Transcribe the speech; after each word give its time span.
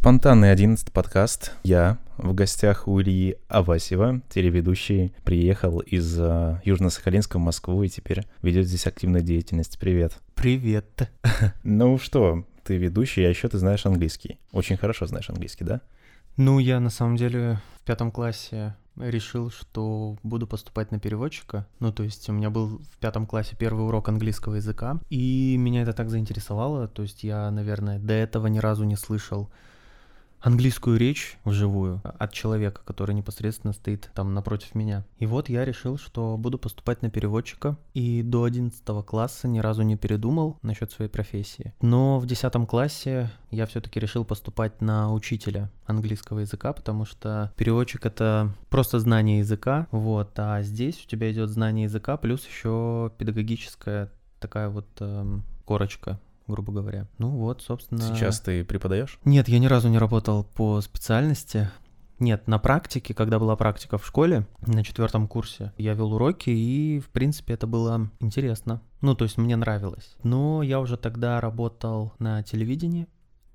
Спонтанный 0.00 0.50
11 0.50 0.92
подкаст. 0.92 1.52
Я 1.62 1.98
в 2.16 2.32
гостях 2.32 2.88
у 2.88 3.02
Ильи 3.02 3.36
Авасева, 3.48 4.22
телеведущий, 4.30 5.12
приехал 5.24 5.80
из 5.80 6.18
uh, 6.18 6.58
Южно-Сахалинска 6.64 7.36
в 7.36 7.40
Москву 7.40 7.82
и 7.82 7.90
теперь 7.90 8.26
ведет 8.40 8.66
здесь 8.66 8.86
активную 8.86 9.22
деятельность. 9.22 9.78
Привет. 9.78 10.14
Привет. 10.34 11.10
Ну 11.64 11.98
что, 11.98 12.46
ты 12.64 12.78
ведущий, 12.78 13.22
а 13.24 13.28
еще 13.28 13.48
ты 13.48 13.58
знаешь 13.58 13.84
английский. 13.84 14.40
Очень 14.52 14.78
хорошо 14.78 15.04
знаешь 15.04 15.28
английский, 15.28 15.64
да? 15.64 15.82
Ну, 16.38 16.60
я 16.60 16.80
на 16.80 16.88
самом 16.88 17.16
деле 17.16 17.60
в 17.76 17.84
пятом 17.84 18.10
классе 18.10 18.74
решил, 18.96 19.50
что 19.50 20.16
буду 20.22 20.46
поступать 20.46 20.92
на 20.92 20.98
переводчика. 20.98 21.66
Ну, 21.78 21.92
то 21.92 22.04
есть 22.04 22.26
у 22.30 22.32
меня 22.32 22.48
был 22.48 22.78
в 22.78 22.98
пятом 23.00 23.26
классе 23.26 23.54
первый 23.54 23.84
урок 23.84 24.08
английского 24.08 24.54
языка, 24.54 24.98
и 25.10 25.58
меня 25.58 25.82
это 25.82 25.92
так 25.92 26.08
заинтересовало. 26.08 26.88
То 26.88 27.02
есть 27.02 27.22
я, 27.22 27.50
наверное, 27.50 27.98
до 27.98 28.14
этого 28.14 28.46
ни 28.46 28.60
разу 28.60 28.84
не 28.84 28.96
слышал 28.96 29.50
английскую 30.40 30.98
речь 30.98 31.38
вживую 31.44 32.00
от 32.04 32.32
человека, 32.32 32.82
который 32.84 33.14
непосредственно 33.14 33.72
стоит 33.72 34.10
там 34.14 34.34
напротив 34.34 34.74
меня. 34.74 35.04
И 35.18 35.26
вот 35.26 35.48
я 35.48 35.64
решил, 35.64 35.98
что 35.98 36.36
буду 36.36 36.58
поступать 36.58 37.02
на 37.02 37.10
переводчика, 37.10 37.76
и 37.94 38.22
до 38.22 38.44
11 38.44 38.82
класса 39.04 39.48
ни 39.48 39.58
разу 39.58 39.82
не 39.82 39.96
передумал 39.96 40.58
насчет 40.62 40.90
своей 40.90 41.10
профессии. 41.10 41.74
Но 41.80 42.18
в 42.18 42.26
10 42.26 42.68
классе 42.68 43.30
я 43.50 43.66
все-таки 43.66 44.00
решил 44.00 44.24
поступать 44.24 44.80
на 44.80 45.12
учителя 45.12 45.70
английского 45.86 46.40
языка, 46.40 46.72
потому 46.72 47.04
что 47.04 47.52
переводчик 47.56 48.06
это 48.06 48.54
просто 48.68 49.00
знание 49.00 49.40
языка, 49.40 49.88
вот, 49.90 50.32
а 50.36 50.62
здесь 50.62 51.02
у 51.04 51.08
тебя 51.08 51.30
идет 51.32 51.50
знание 51.50 51.84
языка 51.84 52.16
плюс 52.16 52.46
еще 52.46 53.12
педагогическая 53.18 54.10
такая 54.38 54.68
вот 54.68 54.86
эм, 55.00 55.44
корочка 55.64 56.18
грубо 56.50 56.72
говоря. 56.72 57.08
Ну 57.18 57.30
вот, 57.30 57.62
собственно... 57.62 58.00
Сейчас 58.00 58.40
ты 58.40 58.64
преподаешь? 58.64 59.18
Нет, 59.24 59.48
я 59.48 59.58
ни 59.58 59.66
разу 59.66 59.88
не 59.88 59.98
работал 59.98 60.44
по 60.44 60.80
специальности. 60.80 61.70
Нет, 62.18 62.46
на 62.46 62.58
практике, 62.58 63.14
когда 63.14 63.38
была 63.38 63.56
практика 63.56 63.96
в 63.96 64.06
школе, 64.06 64.46
на 64.66 64.84
четвертом 64.84 65.26
курсе, 65.26 65.72
я 65.78 65.94
вел 65.94 66.12
уроки, 66.12 66.50
и, 66.50 67.00
в 67.00 67.08
принципе, 67.08 67.54
это 67.54 67.66
было 67.66 68.10
интересно. 68.20 68.82
Ну, 69.00 69.14
то 69.14 69.24
есть 69.24 69.38
мне 69.38 69.56
нравилось. 69.56 70.16
Но 70.22 70.62
я 70.62 70.80
уже 70.80 70.98
тогда 70.98 71.40
работал 71.40 72.12
на 72.18 72.42
телевидении, 72.42 73.06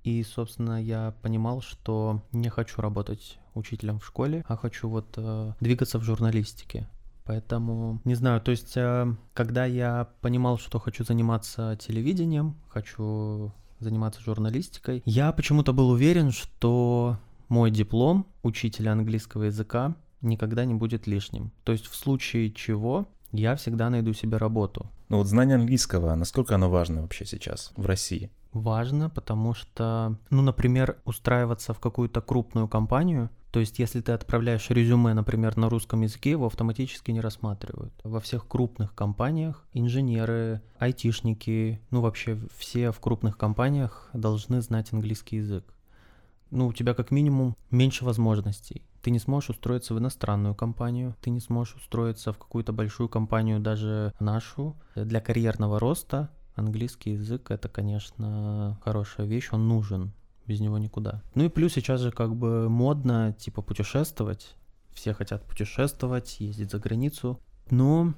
и, 0.03 0.23
собственно, 0.23 0.81
я 0.81 1.13
понимал, 1.21 1.61
что 1.61 2.23
не 2.31 2.49
хочу 2.49 2.81
работать 2.81 3.39
учителем 3.53 3.99
в 3.99 4.05
школе, 4.05 4.43
а 4.47 4.57
хочу 4.57 4.89
вот 4.89 5.13
э, 5.17 5.53
двигаться 5.59 5.99
в 5.99 6.03
журналистике. 6.03 6.87
Поэтому, 7.25 8.01
не 8.05 8.15
знаю, 8.15 8.39
то 8.39 8.51
есть, 8.51 8.77
э, 8.77 9.13
когда 9.33 9.65
я 9.65 10.09
понимал, 10.21 10.57
что 10.57 10.79
хочу 10.79 11.03
заниматься 11.03 11.77
телевидением, 11.81 12.55
хочу 12.69 13.51
заниматься 13.79 14.21
журналистикой, 14.21 15.01
я 15.05 15.31
почему-то 15.31 15.73
был 15.73 15.89
уверен, 15.89 16.31
что 16.31 17.17
мой 17.49 17.71
диплом 17.71 18.27
учителя 18.43 18.91
английского 18.91 19.43
языка 19.43 19.95
никогда 20.21 20.65
не 20.65 20.73
будет 20.73 21.07
лишним. 21.07 21.51
То 21.63 21.71
есть 21.71 21.87
в 21.87 21.95
случае 21.95 22.51
чего 22.51 23.07
я 23.31 23.55
всегда 23.55 23.89
найду 23.89 24.13
себе 24.13 24.37
работу. 24.37 24.89
Ну 25.09 25.17
вот 25.17 25.27
знание 25.27 25.55
английского, 25.55 26.15
насколько 26.15 26.55
оно 26.55 26.69
важно 26.69 27.01
вообще 27.01 27.25
сейчас 27.25 27.71
в 27.75 27.85
России? 27.85 28.31
Важно, 28.53 29.09
потому 29.09 29.53
что, 29.53 30.17
ну, 30.29 30.41
например, 30.41 30.97
устраиваться 31.03 31.73
в 31.73 31.79
какую-то 31.79 32.21
крупную 32.21 32.69
компанию, 32.69 33.29
то 33.55 33.61
есть, 33.61 33.79
если 33.79 34.01
ты 34.01 34.11
отправляешь 34.11 34.69
резюме, 34.69 35.13
например, 35.13 35.55
на 35.55 35.69
русском 35.69 36.01
языке, 36.01 36.31
его 36.31 36.47
автоматически 36.47 37.11
не 37.11 37.21
рассматривают. 37.21 37.93
Во 38.03 38.19
всех 38.19 38.49
крупных 38.49 38.93
компаниях 38.93 39.63
инженеры, 39.71 40.61
айтишники, 40.77 41.79
ну 41.89 42.01
вообще 42.01 42.37
все 42.57 42.91
в 42.91 42.99
крупных 42.99 43.37
компаниях 43.37 44.09
должны 44.11 44.59
знать 44.59 44.91
английский 44.91 45.37
язык. 45.37 45.63
Ну, 46.51 46.67
у 46.67 46.73
тебя 46.73 46.93
как 46.93 47.11
минимум 47.11 47.55
меньше 47.71 48.03
возможностей. 48.03 48.85
Ты 49.01 49.09
не 49.09 49.19
сможешь 49.19 49.51
устроиться 49.51 49.93
в 49.93 49.99
иностранную 49.99 50.53
компанию, 50.53 51.15
ты 51.21 51.29
не 51.29 51.39
сможешь 51.39 51.75
устроиться 51.75 52.33
в 52.33 52.37
какую-то 52.37 52.73
большую 52.73 53.07
компанию, 53.07 53.61
даже 53.61 54.11
нашу. 54.19 54.75
Для 54.95 55.21
карьерного 55.21 55.79
роста 55.79 56.29
английский 56.55 57.11
язык 57.11 57.51
это, 57.51 57.69
конечно, 57.69 58.77
хорошая 58.83 59.27
вещь, 59.27 59.47
он 59.53 59.69
нужен 59.69 60.11
без 60.47 60.59
него 60.59 60.77
никуда. 60.77 61.21
Ну 61.33 61.45
и 61.45 61.49
плюс 61.49 61.73
сейчас 61.73 62.01
же 62.01 62.11
как 62.11 62.35
бы 62.35 62.69
модно, 62.69 63.35
типа, 63.37 63.61
путешествовать. 63.61 64.55
Все 64.93 65.13
хотят 65.13 65.43
путешествовать, 65.45 66.39
ездить 66.39 66.71
за 66.71 66.79
границу. 66.79 67.39
Но 67.69 68.13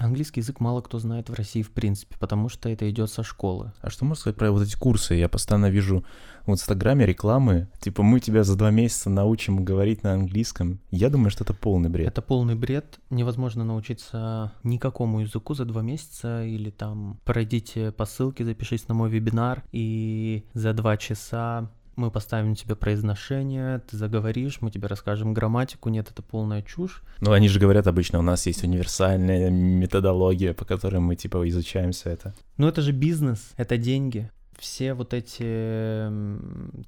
Английский 0.00 0.40
язык 0.40 0.60
мало 0.60 0.80
кто 0.80 0.98
знает 0.98 1.28
в 1.28 1.34
России 1.34 1.62
в 1.62 1.70
принципе, 1.70 2.16
потому 2.18 2.48
что 2.48 2.68
это 2.68 2.88
идет 2.90 3.10
со 3.10 3.22
школы. 3.22 3.72
А 3.80 3.90
что 3.90 4.04
можно 4.04 4.20
сказать 4.20 4.36
про 4.36 4.50
вот 4.50 4.62
эти 4.62 4.76
курсы? 4.76 5.14
Я 5.14 5.28
постоянно 5.28 5.70
вижу 5.70 6.04
в 6.46 6.52
Инстаграме 6.52 7.06
рекламы, 7.06 7.68
типа 7.80 8.02
мы 8.02 8.20
тебя 8.20 8.44
за 8.44 8.56
два 8.56 8.70
месяца 8.70 9.10
научим 9.10 9.64
говорить 9.64 10.02
на 10.02 10.14
английском. 10.14 10.80
Я 10.90 11.10
думаю, 11.10 11.30
что 11.30 11.44
это 11.44 11.54
полный 11.54 11.90
бред. 11.90 12.08
Это 12.08 12.22
полный 12.22 12.54
бред. 12.54 12.98
Невозможно 13.10 13.64
научиться 13.64 14.52
никакому 14.62 15.20
языку 15.20 15.54
за 15.54 15.64
два 15.64 15.82
месяца 15.82 16.44
или 16.44 16.70
там 16.70 17.20
пройдите 17.24 17.92
по 17.92 18.06
ссылке, 18.06 18.44
запишись 18.44 18.88
на 18.88 18.94
мой 18.94 19.10
вебинар 19.10 19.62
и 19.72 20.44
за 20.54 20.72
два 20.72 20.96
часа 20.96 21.70
мы 21.96 22.10
поставим 22.10 22.54
тебе 22.54 22.76
произношение, 22.76 23.80
ты 23.80 23.96
заговоришь, 23.96 24.60
мы 24.60 24.70
тебе 24.70 24.88
расскажем 24.88 25.34
грамматику, 25.34 25.88
нет, 25.88 26.10
это 26.10 26.22
полная 26.22 26.62
чушь. 26.62 27.02
Ну, 27.20 27.32
они 27.32 27.48
же 27.48 27.60
говорят 27.60 27.86
обычно, 27.86 28.18
у 28.18 28.22
нас 28.22 28.46
есть 28.46 28.64
универсальная 28.64 29.50
методология, 29.50 30.54
по 30.54 30.64
которой 30.64 31.00
мы, 31.00 31.16
типа, 31.16 31.48
изучаем 31.48 31.92
все 31.92 32.10
это. 32.10 32.34
Ну, 32.56 32.68
это 32.68 32.82
же 32.82 32.92
бизнес, 32.92 33.52
это 33.56 33.76
деньги. 33.76 34.30
Все 34.58 34.92
вот 34.92 35.14
эти, 35.14 36.06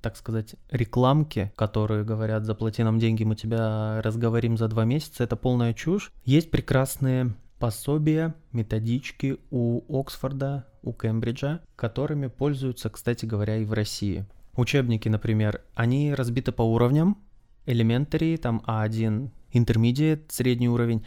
так 0.02 0.16
сказать, 0.16 0.56
рекламки, 0.70 1.52
которые 1.56 2.04
говорят, 2.04 2.44
заплати 2.44 2.82
нам 2.82 2.98
деньги, 2.98 3.24
мы 3.24 3.34
тебя 3.34 4.02
разговорим 4.02 4.58
за 4.58 4.69
два 4.69 4.84
месяца, 4.84 5.24
это 5.24 5.36
полная 5.36 5.72
чушь. 5.72 6.12
Есть 6.24 6.50
прекрасные 6.50 7.34
пособия, 7.58 8.34
методички 8.52 9.38
у 9.50 9.80
Оксфорда, 10.00 10.66
у 10.82 10.92
Кембриджа, 10.92 11.60
которыми 11.76 12.26
пользуются, 12.26 12.90
кстати 12.90 13.24
говоря, 13.24 13.56
и 13.56 13.64
в 13.64 13.72
России. 13.72 14.26
Учебники, 14.54 15.08
например, 15.08 15.62
они 15.74 16.14
разбиты 16.14 16.52
по 16.52 16.62
уровням. 16.62 17.18
Elementary, 17.66 18.36
там 18.36 18.62
А1, 18.66 19.30
Intermediate, 19.52 20.24
средний 20.28 20.68
уровень. 20.68 21.04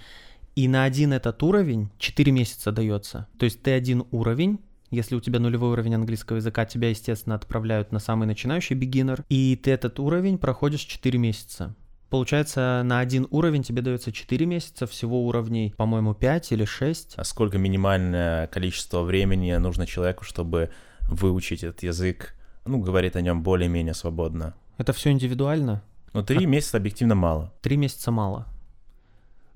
И 0.56 0.68
на 0.68 0.86
один 0.86 1.14
этот 1.14 1.44
уровень 1.44 1.90
4 2.00 2.32
месяца 2.32 2.72
дается. 2.72 3.28
То 3.38 3.44
есть 3.44 3.62
ты 3.62 3.72
один 3.72 4.06
уровень, 4.12 4.60
если 4.90 5.16
у 5.16 5.20
тебя 5.20 5.40
нулевой 5.40 5.72
уровень 5.72 5.96
английского 5.96 6.38
языка, 6.38 6.66
тебя, 6.66 6.90
естественно, 6.90 7.36
отправляют 7.36 7.92
на 7.92 8.00
самый 8.00 8.26
начинающий 8.26 8.76
beginner, 8.76 9.24
и 9.30 9.60
ты 9.62 9.72
этот 9.72 10.00
уровень 10.00 10.38
проходишь 10.38 10.82
4 10.82 11.20
месяца. 11.20 11.76
Получается, 12.10 12.82
на 12.86 13.00
один 13.00 13.28
уровень 13.32 13.64
тебе 13.64 13.82
дается 13.82 14.12
4 14.12 14.46
месяца, 14.46 14.88
всего 14.88 15.28
уровней, 15.28 15.74
по-моему, 15.76 16.14
5 16.14 16.52
или 16.54 16.64
6. 16.64 17.16
А 17.18 17.24
сколько 17.26 17.58
минимальное 17.58 18.48
количество 18.48 19.02
времени 19.02 19.52
нужно 19.56 19.86
человеку, 19.86 20.24
чтобы 20.24 20.70
выучить 21.10 21.64
этот 21.64 21.84
язык 21.84 22.34
ну, 22.66 22.80
говорит 22.80 23.16
о 23.16 23.22
нем 23.22 23.44
более-менее 23.44 23.94
свободно. 23.94 24.56
Это 24.78 24.92
все 24.94 25.12
индивидуально? 25.12 25.84
Но 26.14 26.24
три 26.24 26.46
а... 26.46 26.48
месяца 26.48 26.78
объективно 26.78 27.16
мало. 27.16 27.54
Три 27.62 27.78
месяца 27.78 28.12
мало. 28.12 28.48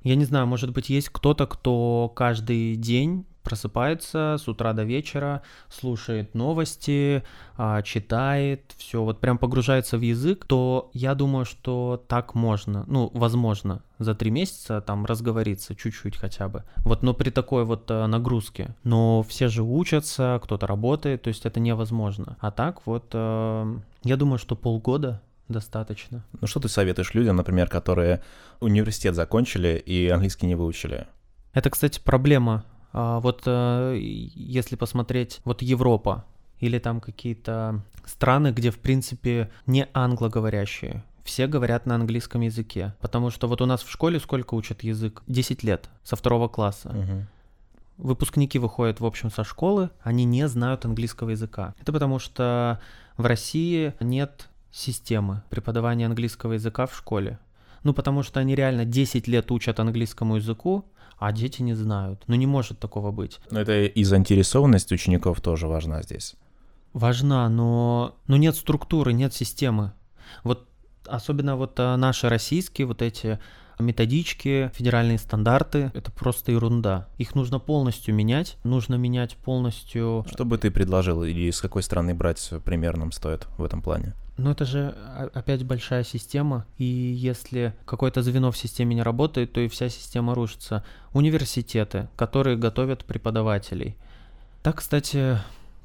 Я 0.03 0.15
не 0.15 0.25
знаю, 0.25 0.47
может 0.47 0.71
быть, 0.71 0.89
есть 0.89 1.09
кто-то, 1.09 1.45
кто 1.45 2.11
каждый 2.15 2.75
день 2.75 3.25
просыпается 3.43 4.37
с 4.39 4.47
утра 4.47 4.73
до 4.73 4.83
вечера, 4.83 5.41
слушает 5.69 6.35
новости, 6.35 7.23
а, 7.57 7.81
читает, 7.81 8.73
все, 8.77 9.03
вот 9.03 9.19
прям 9.19 9.37
погружается 9.37 9.97
в 9.97 10.01
язык, 10.01 10.45
то 10.45 10.89
я 10.93 11.15
думаю, 11.15 11.45
что 11.45 12.03
так 12.07 12.35
можно, 12.35 12.85
ну, 12.87 13.11
возможно, 13.13 13.81
за 13.97 14.15
три 14.15 14.31
месяца 14.31 14.81
там 14.81 15.05
разговориться 15.05 15.75
чуть-чуть 15.75 16.17
хотя 16.17 16.47
бы. 16.47 16.63
Вот, 16.77 17.03
но 17.03 17.13
при 17.13 17.29
такой 17.29 17.65
вот 17.65 17.89
э, 17.91 18.05
нагрузке. 18.07 18.75
Но 18.83 19.23
все 19.23 19.49
же 19.49 19.63
учатся, 19.63 20.39
кто-то 20.43 20.67
работает, 20.67 21.23
то 21.23 21.27
есть 21.27 21.45
это 21.45 21.59
невозможно. 21.59 22.37
А 22.39 22.51
так 22.51 22.85
вот, 22.85 23.11
э, 23.13 23.77
я 24.03 24.15
думаю, 24.15 24.39
что 24.39 24.55
полгода 24.55 25.21
достаточно. 25.49 26.23
Ну 26.39 26.47
что 26.47 26.59
ты 26.59 26.69
советуешь 26.69 27.13
людям, 27.13 27.35
например, 27.35 27.67
которые 27.67 28.23
университет 28.59 29.15
закончили 29.15 29.81
и 29.83 30.07
английский 30.07 30.47
не 30.47 30.55
выучили? 30.55 31.07
Это, 31.53 31.69
кстати, 31.69 31.99
проблема 31.99 32.63
а, 32.91 33.19
вот 33.19 33.43
э, 33.45 33.97
если 33.99 34.75
посмотреть, 34.75 35.41
вот 35.45 35.61
Европа 35.61 36.25
или 36.59 36.79
там 36.79 36.99
какие-то 36.99 37.81
страны, 38.05 38.51
где, 38.51 38.71
в 38.71 38.79
принципе, 38.79 39.49
не 39.65 39.87
англоговорящие, 39.93 41.03
все 41.23 41.47
говорят 41.47 41.85
на 41.85 41.95
английском 41.95 42.41
языке. 42.41 42.95
Потому 43.01 43.29
что 43.29 43.47
вот 43.47 43.61
у 43.61 43.65
нас 43.65 43.83
в 43.83 43.91
школе 43.91 44.19
сколько 44.19 44.55
учат 44.55 44.83
язык? 44.83 45.21
10 45.27 45.63
лет, 45.63 45.89
со 46.03 46.15
второго 46.15 46.47
класса. 46.47 46.89
Угу. 46.89 48.07
Выпускники 48.09 48.57
выходят, 48.57 48.99
в 48.99 49.05
общем, 49.05 49.29
со 49.29 49.43
школы, 49.43 49.89
они 50.01 50.23
не 50.23 50.47
знают 50.47 50.85
английского 50.85 51.31
языка. 51.31 51.75
Это 51.79 51.93
потому 51.93 52.17
что 52.17 52.79
в 53.17 53.25
России 53.25 53.93
нет 53.99 54.49
системы 54.71 55.43
преподавания 55.49 56.05
английского 56.05 56.53
языка 56.53 56.87
в 56.87 56.95
школе. 56.95 57.39
Ну, 57.83 57.93
потому 57.93 58.23
что 58.23 58.39
они 58.39 58.55
реально 58.55 58.85
10 58.85 59.27
лет 59.27 59.51
учат 59.51 59.79
английскому 59.79 60.37
языку, 60.37 60.85
а 61.19 61.31
дети 61.31 61.61
не 61.61 61.73
знают. 61.73 62.23
Ну 62.27 62.35
не 62.35 62.47
может 62.47 62.79
такого 62.79 63.11
быть. 63.11 63.39
Но 63.51 63.59
это 63.59 63.83
и 63.83 64.03
заинтересованность 64.03 64.91
учеников 64.91 65.41
тоже 65.41 65.67
важна 65.67 66.01
здесь. 66.01 66.35
Важна, 66.93 67.47
но, 67.49 68.15
но 68.27 68.37
нет 68.37 68.55
структуры, 68.55 69.13
нет 69.13 69.33
системы. 69.33 69.91
Вот 70.43 70.67
особенно 71.05 71.55
вот 71.55 71.79
а, 71.79 71.95
наши 71.97 72.29
российские 72.29 72.87
вот 72.87 73.01
эти 73.01 73.39
методички, 73.77 74.71
федеральные 74.73 75.17
стандарты— 75.17 75.91
это 75.93 76.11
просто 76.11 76.51
ерунда. 76.51 77.07
Их 77.17 77.35
нужно 77.35 77.59
полностью 77.59 78.13
менять, 78.13 78.57
нужно 78.63 78.95
менять 78.95 79.35
полностью... 79.37 80.25
Что 80.31 80.45
бы 80.45 80.57
ты 80.57 80.71
предложил 80.71 81.23
или 81.23 81.49
с 81.49 81.61
какой 81.61 81.83
страны 81.83 82.13
брать 82.13 82.51
примерным 82.65 83.11
стоит 83.11 83.47
в 83.57 83.63
этом 83.63 83.81
плане? 83.81 84.15
Ну 84.39 84.51
это 84.51 84.63
же 84.63 84.95
опять 85.33 85.65
большая 85.65 86.05
система, 86.05 86.65
и 86.77 86.85
если 86.85 87.73
какое-то 87.85 88.21
звено 88.21 88.51
в 88.51 88.57
системе 88.57 88.95
не 88.95 89.01
работает, 89.01 89.51
то 89.51 89.59
и 89.59 89.67
вся 89.67 89.89
система 89.89 90.33
рушится. 90.33 90.85
Университеты, 91.13 92.07
которые 92.15 92.55
готовят 92.55 93.03
преподавателей. 93.03 93.97
Так, 94.63 94.77
кстати, 94.77 95.37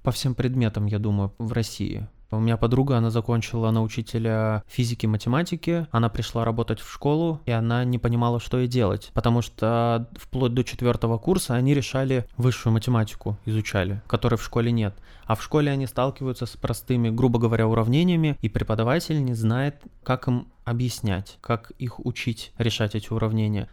по 0.05 0.13
всем 0.13 0.37
предметам, 0.37 0.87
я 0.87 1.01
думаю, 1.01 1.35
в 1.39 1.53
России. 1.53 2.07
У 2.37 2.41
меня 2.41 2.57
подруга, 2.57 2.97
она 2.97 3.11
закончила 3.11 3.71
на 3.71 3.83
учителя 3.83 4.63
физики, 4.67 5.07
математики, 5.07 5.87
она 5.91 6.09
пришла 6.09 6.45
работать 6.45 6.81
в 6.81 6.93
школу, 6.93 7.41
и 7.47 7.51
она 7.51 7.85
не 7.85 7.99
понимала, 7.99 8.41
что 8.41 8.59
ей 8.59 8.69
делать, 8.69 9.11
потому 9.15 9.43
что 9.43 10.09
вплоть 10.17 10.55
до 10.55 10.65
четвертого 10.65 11.19
курса 11.19 11.55
они 11.55 11.75
решали 11.75 12.27
высшую 12.37 12.73
математику, 12.73 13.39
изучали, 13.45 14.03
которой 14.07 14.37
в 14.37 14.43
школе 14.43 14.73
нет. 14.73 14.95
А 15.27 15.35
в 15.35 15.43
школе 15.43 15.71
они 15.71 15.87
сталкиваются 15.87 16.47
с 16.47 16.57
простыми, 16.57 17.11
грубо 17.11 17.39
говоря, 17.39 17.67
уравнениями, 17.67 18.37
и 18.43 18.49
преподаватель 18.49 19.25
не 19.25 19.35
знает, 19.35 19.83
как 20.03 20.29
им 20.29 20.49
объяснять, 20.65 21.39
как 21.41 21.71
их 21.79 22.05
учить 22.05 22.53
решать 22.59 22.95
эти 22.95 23.13
уравнения. 23.13 23.69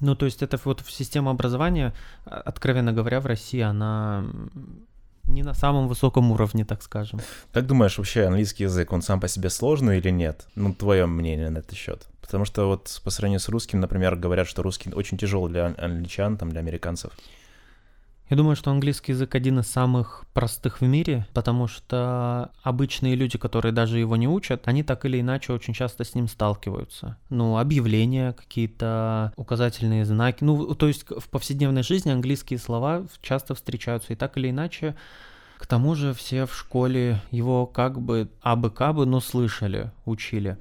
Ну, 0.00 0.14
то 0.14 0.24
есть 0.24 0.42
это 0.42 0.58
вот 0.64 0.82
система 0.88 1.30
образования, 1.30 1.94
откровенно 2.24 2.92
говоря, 2.92 3.20
в 3.20 3.26
России 3.26 3.60
она 3.60 4.24
не 5.30 5.42
на 5.42 5.54
самом 5.54 5.88
высоком 5.88 6.30
уровне, 6.32 6.64
так 6.64 6.82
скажем. 6.82 7.20
Как 7.52 7.66
думаешь, 7.66 7.98
вообще 7.98 8.24
английский 8.24 8.64
язык, 8.64 8.92
он 8.92 9.02
сам 9.02 9.20
по 9.20 9.28
себе 9.28 9.50
сложный 9.50 9.98
или 9.98 10.10
нет? 10.10 10.46
Ну, 10.54 10.74
твое 10.74 11.06
мнение 11.06 11.50
на 11.50 11.58
этот 11.58 11.76
счет. 11.76 12.06
Потому 12.20 12.44
что 12.44 12.66
вот 12.66 13.00
по 13.04 13.10
сравнению 13.10 13.40
с 13.40 13.48
русским, 13.48 13.80
например, 13.80 14.16
говорят, 14.16 14.46
что 14.46 14.62
русский 14.62 14.92
очень 14.92 15.18
тяжелый 15.18 15.50
для 15.50 15.74
англичан, 15.78 16.36
там, 16.36 16.50
для 16.50 16.60
американцев. 16.60 17.12
Я 18.30 18.36
думаю, 18.36 18.54
что 18.54 18.70
английский 18.70 19.10
язык 19.10 19.34
один 19.34 19.58
из 19.58 19.66
самых 19.66 20.24
простых 20.32 20.80
в 20.80 20.84
мире, 20.84 21.26
потому 21.34 21.66
что 21.66 22.52
обычные 22.62 23.16
люди, 23.16 23.36
которые 23.38 23.72
даже 23.72 23.98
его 23.98 24.14
не 24.14 24.28
учат, 24.28 24.68
они 24.68 24.84
так 24.84 25.04
или 25.04 25.20
иначе 25.20 25.52
очень 25.52 25.74
часто 25.74 26.04
с 26.04 26.14
ним 26.14 26.28
сталкиваются. 26.28 27.16
Ну, 27.28 27.58
объявления 27.58 28.32
какие-то, 28.32 29.32
указательные 29.34 30.04
знаки. 30.04 30.44
Ну, 30.44 30.76
то 30.76 30.86
есть 30.86 31.06
в 31.10 31.28
повседневной 31.28 31.82
жизни 31.82 32.12
английские 32.12 32.60
слова 32.60 33.04
часто 33.20 33.56
встречаются, 33.56 34.12
и 34.12 34.16
так 34.16 34.36
или 34.36 34.50
иначе 34.50 34.94
к 35.58 35.66
тому 35.66 35.96
же 35.96 36.14
все 36.14 36.46
в 36.46 36.54
школе 36.54 37.20
его 37.32 37.66
как 37.66 38.00
бы 38.00 38.30
абы-кабы, 38.42 39.06
но 39.06 39.20
слышали, 39.20 39.90
учили. 40.04 40.56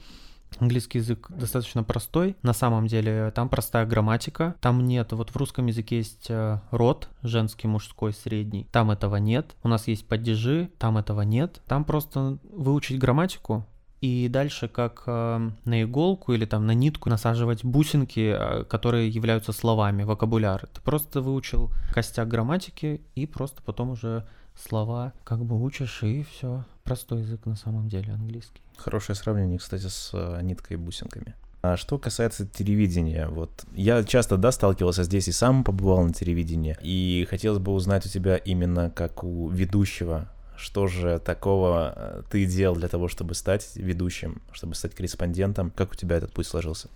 Английский 0.59 0.99
язык 0.99 1.27
достаточно 1.29 1.83
простой, 1.83 2.35
на 2.41 2.53
самом 2.53 2.87
деле 2.87 3.31
там 3.31 3.49
простая 3.49 3.85
грамматика, 3.85 4.55
там 4.61 4.85
нет, 4.85 5.11
вот 5.13 5.29
в 5.29 5.35
русском 5.35 5.67
языке 5.67 5.97
есть 5.97 6.27
э, 6.29 6.59
род, 6.71 7.09
женский, 7.23 7.67
мужской, 7.67 8.13
средний, 8.13 8.65
там 8.71 8.91
этого 8.91 9.15
нет, 9.17 9.55
у 9.63 9.67
нас 9.67 9.87
есть 9.87 10.07
падежи, 10.07 10.69
там 10.77 10.97
этого 10.97 11.21
нет, 11.21 11.61
там 11.67 11.85
просто 11.85 12.37
выучить 12.51 12.99
грамматику, 12.99 13.65
и 14.01 14.29
дальше 14.29 14.67
как 14.69 15.03
э, 15.07 15.51
на 15.65 15.83
иголку 15.83 16.33
или 16.33 16.45
там 16.45 16.65
на 16.65 16.71
нитку 16.71 17.09
насаживать 17.09 17.65
бусинки, 17.65 18.33
э, 18.33 18.63
которые 18.63 19.09
являются 19.09 19.51
словами, 19.51 20.03
вокабуляр. 20.03 20.67
Ты 20.73 20.81
просто 20.81 21.21
выучил 21.21 21.71
костяк 21.93 22.27
грамматики 22.27 23.01
и 23.15 23.25
просто 23.25 23.61
потом 23.61 23.91
уже 23.91 24.25
слова 24.55 25.13
как 25.23 25.43
бы 25.43 25.61
учишь 25.61 26.03
и 26.03 26.23
все. 26.23 26.63
Простой 26.83 27.21
язык 27.21 27.45
на 27.45 27.55
самом 27.55 27.89
деле 27.89 28.13
английский. 28.13 28.61
Хорошее 28.79 29.15
сравнение, 29.15 29.59
кстати, 29.59 29.87
с 29.87 30.11
э, 30.13 30.39
ниткой 30.41 30.77
и 30.77 30.79
бусинками. 30.79 31.35
А 31.61 31.75
что 31.75 31.97
касается 31.97 32.47
телевидения, 32.47 33.27
вот 33.27 33.65
я 33.73 34.03
часто, 34.03 34.37
да, 34.37 34.51
сталкивался 34.51 35.03
здесь 35.03 35.27
и 35.27 35.33
сам 35.33 35.65
побывал 35.65 36.03
на 36.03 36.13
телевидении, 36.13 36.77
и 36.81 37.27
хотелось 37.29 37.59
бы 37.59 37.73
узнать 37.73 38.05
у 38.05 38.09
тебя 38.09 38.37
именно 38.37 38.89
как 38.89 39.25
у 39.25 39.49
ведущего, 39.49 40.29
что 40.55 40.87
же 40.87 41.19
такого 41.19 41.93
э, 41.95 42.21
ты 42.29 42.45
делал 42.45 42.75
для 42.75 42.87
того, 42.87 43.09
чтобы 43.09 43.33
стать 43.33 43.71
ведущим, 43.75 44.41
чтобы 44.53 44.75
стать 44.75 44.95
корреспондентом, 44.95 45.71
как 45.71 45.91
у 45.91 45.95
тебя 45.95 46.15
этот 46.15 46.31
путь 46.31 46.47
сложился? 46.47 46.89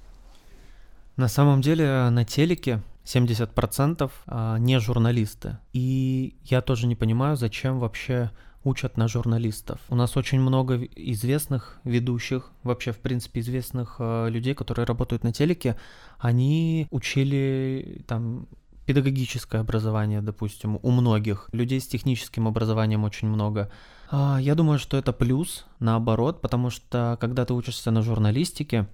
На 1.18 1.28
самом 1.28 1.62
деле 1.62 2.10
на 2.10 2.26
телеке 2.26 2.82
70% 3.06 4.12
а, 4.26 4.58
не 4.58 4.80
журналисты. 4.80 5.58
И 5.74 6.36
я 6.44 6.62
тоже 6.62 6.88
не 6.88 6.96
понимаю, 6.96 7.38
зачем 7.38 7.80
вообще 7.80 8.32
учат 8.64 8.98
на 8.98 9.08
журналистов. 9.08 9.80
У 9.90 9.96
нас 9.96 10.18
очень 10.18 10.40
много 10.40 10.84
известных 10.96 11.80
ведущих, 11.84 12.52
вообще, 12.64 12.92
в 12.92 13.00
принципе, 13.00 13.42
известных 13.42 13.98
э, 14.00 14.30
людей, 14.30 14.54
которые 14.54 14.86
работают 14.86 15.24
на 15.24 15.34
телеке. 15.34 15.76
Они 16.20 16.88
учили 16.92 18.04
там 18.08 18.48
педагогическое 18.86 19.62
образование, 19.62 20.22
допустим, 20.22 20.80
у 20.82 20.92
многих. 20.92 21.50
Людей 21.52 21.80
с 21.80 21.88
техническим 21.88 22.48
образованием 22.48 23.04
очень 23.04 23.28
много. 23.28 23.72
А, 24.10 24.38
я 24.40 24.56
думаю, 24.56 24.80
что 24.80 24.98
это 24.98 25.14
плюс, 25.14 25.66
наоборот, 25.80 26.42
потому 26.42 26.70
что 26.70 27.18
когда 27.20 27.46
ты 27.46 27.54
учишься 27.54 27.92
на 27.92 28.02
журналистике, 28.02 28.88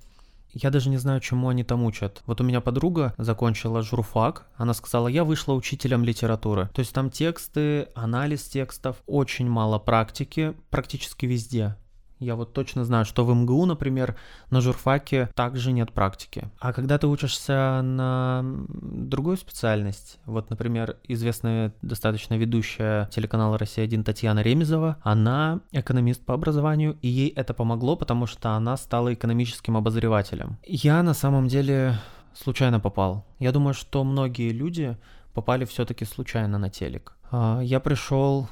я 0.53 0.69
даже 0.69 0.89
не 0.89 0.97
знаю, 0.97 1.19
чему 1.19 1.49
они 1.49 1.63
там 1.63 1.83
учат. 1.83 2.21
Вот 2.25 2.41
у 2.41 2.43
меня 2.43 2.61
подруга 2.61 3.13
закончила 3.17 3.81
журфак, 3.81 4.47
она 4.55 4.73
сказала, 4.73 5.07
я 5.07 5.23
вышла 5.23 5.53
учителем 5.53 6.03
литературы. 6.03 6.69
То 6.73 6.79
есть 6.79 6.93
там 6.93 7.09
тексты, 7.09 7.87
анализ 7.95 8.43
текстов, 8.43 8.97
очень 9.05 9.49
мало 9.49 9.79
практики, 9.79 10.55
практически 10.69 11.25
везде. 11.25 11.75
Я 12.19 12.35
вот 12.35 12.53
точно 12.53 12.83
знаю, 12.83 13.05
что 13.05 13.25
в 13.25 13.33
МГУ, 13.33 13.65
например, 13.65 14.15
на 14.49 14.59
журфаке 14.61 15.29
также 15.35 15.71
нет 15.71 15.93
практики. 15.93 16.49
А 16.59 16.73
когда 16.73 16.97
ты 16.97 17.07
учишься 17.07 17.81
на 17.81 18.43
другую 18.67 19.37
специальность, 19.37 20.19
вот, 20.25 20.49
например, 20.49 20.97
известная 21.07 21.73
достаточно 21.81 22.35
ведущая 22.35 23.09
телеканала 23.11 23.57
«Россия-1» 23.57 24.03
Татьяна 24.03 24.41
Ремезова, 24.41 24.97
она 25.01 25.61
экономист 25.71 26.25
по 26.25 26.33
образованию, 26.33 26.97
и 27.01 27.07
ей 27.07 27.29
это 27.29 27.53
помогло, 27.53 27.95
потому 27.95 28.25
что 28.25 28.51
она 28.51 28.75
стала 28.75 29.13
экономическим 29.13 29.77
обозревателем. 29.77 30.57
Я 30.65 31.01
на 31.03 31.13
самом 31.13 31.47
деле 31.47 31.95
случайно 32.33 32.79
попал. 32.79 33.25
Я 33.39 33.51
думаю, 33.51 33.73
что 33.73 34.03
многие 34.03 34.51
люди 34.51 34.97
попали 35.33 35.65
все-таки 35.65 36.05
случайно 36.05 36.57
на 36.57 36.69
телек. 36.69 37.15
А, 37.31 37.61
я 37.61 37.79
пришел 37.79 38.49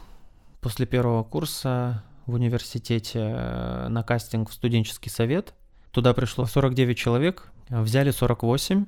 после 0.61 0.85
первого 0.85 1.23
курса 1.23 2.03
в 2.27 2.33
университете 2.33 3.19
э, 3.19 3.87
на 3.87 4.03
кастинг 4.03 4.49
в 4.49 4.53
студенческий 4.53 5.09
совет. 5.09 5.53
Туда 5.91 6.13
пришло 6.13 6.45
49 6.45 6.97
человек, 6.97 7.51
взяли 7.69 8.11
48, 8.11 8.85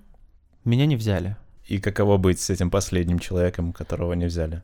меня 0.66 0.86
не 0.86 0.96
взяли. 0.96 1.38
И 1.66 1.80
каково 1.80 2.18
быть 2.18 2.40
с 2.40 2.50
этим 2.50 2.70
последним 2.70 3.20
человеком, 3.20 3.74
которого 3.74 4.14
не 4.14 4.26
взяли? 4.26 4.64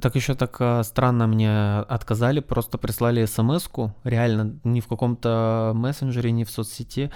Так 0.00 0.14
еще 0.16 0.34
так 0.34 0.56
э, 0.60 0.82
странно 0.82 1.26
мне 1.26 1.78
отказали, 1.80 2.40
просто 2.40 2.78
прислали 2.78 3.26
смс 3.26 3.68
реально, 4.04 4.58
не 4.64 4.80
в 4.80 4.86
каком-то 4.88 5.72
мессенджере, 5.74 6.32
не 6.32 6.44
в 6.44 6.50
соцсети, 6.50 7.10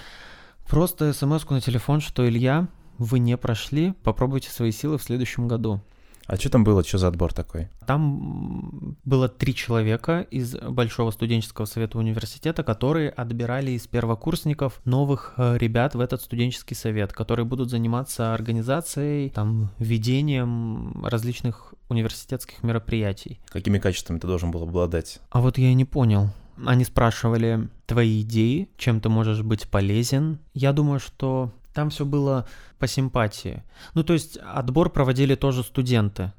просто 0.67 1.13
смс 1.13 1.49
на 1.49 1.61
телефон, 1.61 1.99
что 1.99 2.27
Илья, 2.27 2.67
вы 2.99 3.19
не 3.19 3.35
прошли, 3.37 3.93
попробуйте 4.03 4.51
свои 4.51 4.71
силы 4.71 4.99
в 4.99 5.03
следующем 5.03 5.47
году. 5.47 5.81
А 6.29 6.35
что 6.35 6.51
там 6.51 6.63
было, 6.63 6.83
что 6.83 6.99
за 6.99 7.07
отбор 7.07 7.33
такой? 7.33 7.69
Там 7.87 8.95
было 9.03 9.27
три 9.27 9.55
человека 9.55 10.27
из 10.29 10.55
Большого 10.55 11.09
студенческого 11.09 11.65
совета 11.65 11.97
университета, 11.97 12.61
которые 12.61 13.09
отбирали 13.09 13.71
из 13.71 13.87
первокурсников 13.87 14.79
новых 14.85 15.33
э, 15.37 15.57
ребят 15.57 15.95
в 15.95 15.99
этот 15.99 16.21
студенческий 16.21 16.75
совет, 16.75 17.13
которые 17.13 17.47
будут 17.47 17.71
заниматься 17.71 18.35
организацией, 18.35 19.31
там, 19.31 19.71
ведением 19.79 21.03
различных 21.03 21.73
университетских 21.89 22.61
мероприятий. 22.61 23.39
Какими 23.47 23.79
качествами 23.79 24.19
ты 24.19 24.27
должен 24.27 24.51
был 24.51 24.61
обладать? 24.61 25.19
А 25.31 25.41
вот 25.41 25.57
я 25.57 25.69
и 25.69 25.73
не 25.73 25.85
понял. 25.85 26.29
Они 26.63 26.83
спрашивали 26.83 27.69
твои 27.87 28.21
идеи, 28.21 28.69
чем 28.77 29.01
ты 29.01 29.09
можешь 29.09 29.41
быть 29.41 29.67
полезен. 29.67 30.37
Я 30.53 30.73
думаю, 30.73 30.99
что 30.99 31.51
там 31.73 31.89
все 31.89 32.05
было 32.05 32.47
по 32.77 32.87
симпатии. 32.87 33.63
Ну, 33.93 34.03
то 34.03 34.13
есть 34.13 34.37
отбор 34.37 34.89
проводили 34.89 35.35
тоже 35.35 35.63
студенты, 35.63 36.33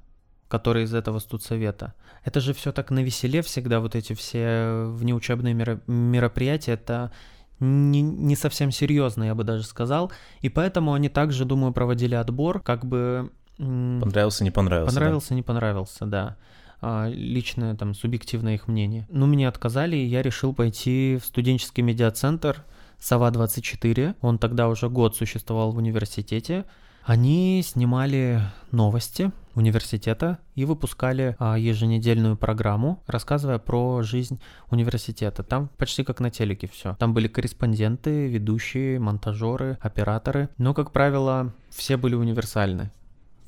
которые 0.49 0.85
из 0.85 0.95
этого 0.95 1.19
студсовета. 1.19 1.95
Это 2.25 2.41
же 2.41 2.53
все 2.53 2.73
так 2.73 2.91
на 2.91 3.01
веселе 3.01 3.43
всегда, 3.43 3.81
вот 3.81 3.95
эти 3.95 4.15
все 4.15 4.85
внеучебные 4.89 5.55
мероприятия, 5.87 6.73
это 6.73 7.13
не, 7.61 8.03
не 8.03 8.37
совсем 8.37 8.71
серьезно, 8.71 9.25
я 9.25 9.35
бы 9.35 9.45
даже 9.45 9.65
сказал. 9.65 10.11
И 10.41 10.49
поэтому 10.49 10.95
они 10.95 11.09
также, 11.09 11.45
думаю, 11.45 11.73
проводили 11.73 12.15
отбор, 12.15 12.61
как 12.61 12.85
бы... 12.85 13.31
Понравился, 13.57 14.43
не 14.43 14.51
понравился. 14.51 14.95
Понравился, 14.95 15.29
да? 15.31 15.35
не 15.35 15.43
понравился, 15.43 16.07
да. 16.07 16.37
А, 16.81 17.09
личное, 17.09 17.77
там, 17.77 17.95
субъективное 17.95 18.55
их 18.55 18.69
мнение. 18.69 19.07
Ну, 19.11 19.27
мне 19.27 19.47
отказали, 19.47 19.97
и 19.97 20.07
я 20.07 20.23
решил 20.23 20.55
пойти 20.55 21.19
в 21.21 21.27
студенческий 21.27 21.83
медиацентр, 21.83 22.65
Сова-24, 23.00 24.16
он 24.21 24.38
тогда 24.38 24.69
уже 24.69 24.88
год 24.88 25.16
существовал 25.16 25.73
в 25.73 25.78
университете. 25.78 26.64
Они 27.02 27.62
снимали 27.64 28.40
новости 28.71 29.33
университета 29.54 30.38
и 30.54 30.64
выпускали 30.64 31.35
а, 31.38 31.59
еженедельную 31.59 32.37
программу, 32.37 33.02
рассказывая 33.07 33.59
про 33.59 34.02
жизнь 34.02 34.40
университета. 34.71 35.42
Там 35.42 35.71
почти 35.76 36.04
как 36.04 36.21
на 36.21 36.30
телеке 36.30 36.69
все. 36.69 36.95
Там 36.99 37.14
были 37.14 37.26
корреспонденты, 37.26 38.28
ведущие, 38.28 39.00
монтажеры, 39.00 39.78
операторы. 39.80 40.50
Но, 40.59 40.75
как 40.75 40.92
правило, 40.92 41.52
все 41.71 41.97
были 41.97 42.14
универсальны 42.14 42.92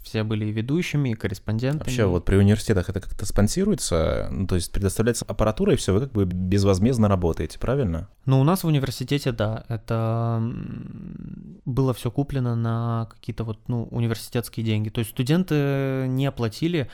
все 0.03 0.25
были 0.25 0.47
и 0.47 0.53
ведущими, 0.53 1.11
и 1.11 1.15
корреспондентами. 1.15 1.89
Вообще, 1.89 2.05
вот 2.05 2.25
при 2.25 2.37
университетах 2.37 2.89
это 2.89 3.01
как-то 3.01 3.25
спонсируется, 3.27 4.29
ну, 4.31 4.47
то 4.47 4.57
есть 4.57 4.73
предоставляется 4.73 5.25
аппаратура, 5.27 5.73
и 5.73 5.77
все, 5.77 5.93
вы 5.93 6.01
как 6.01 6.13
бы 6.13 6.25
безвозмездно 6.25 7.09
работаете, 7.09 7.59
правильно? 7.59 8.09
Ну, 8.27 8.41
у 8.41 8.45
нас 8.45 8.65
в 8.65 8.67
университете, 8.67 9.33
да, 9.33 9.65
это 9.69 10.43
было 11.65 11.95
все 11.95 12.11
куплено 12.11 12.55
на 12.57 13.09
какие-то 13.13 13.45
вот, 13.45 13.59
ну, 13.69 13.85
университетские 13.85 14.65
деньги. 14.65 14.89
То 14.89 14.99
есть 15.01 15.11
студенты 15.11 16.07
не 16.09 16.27
оплатили 16.27 16.89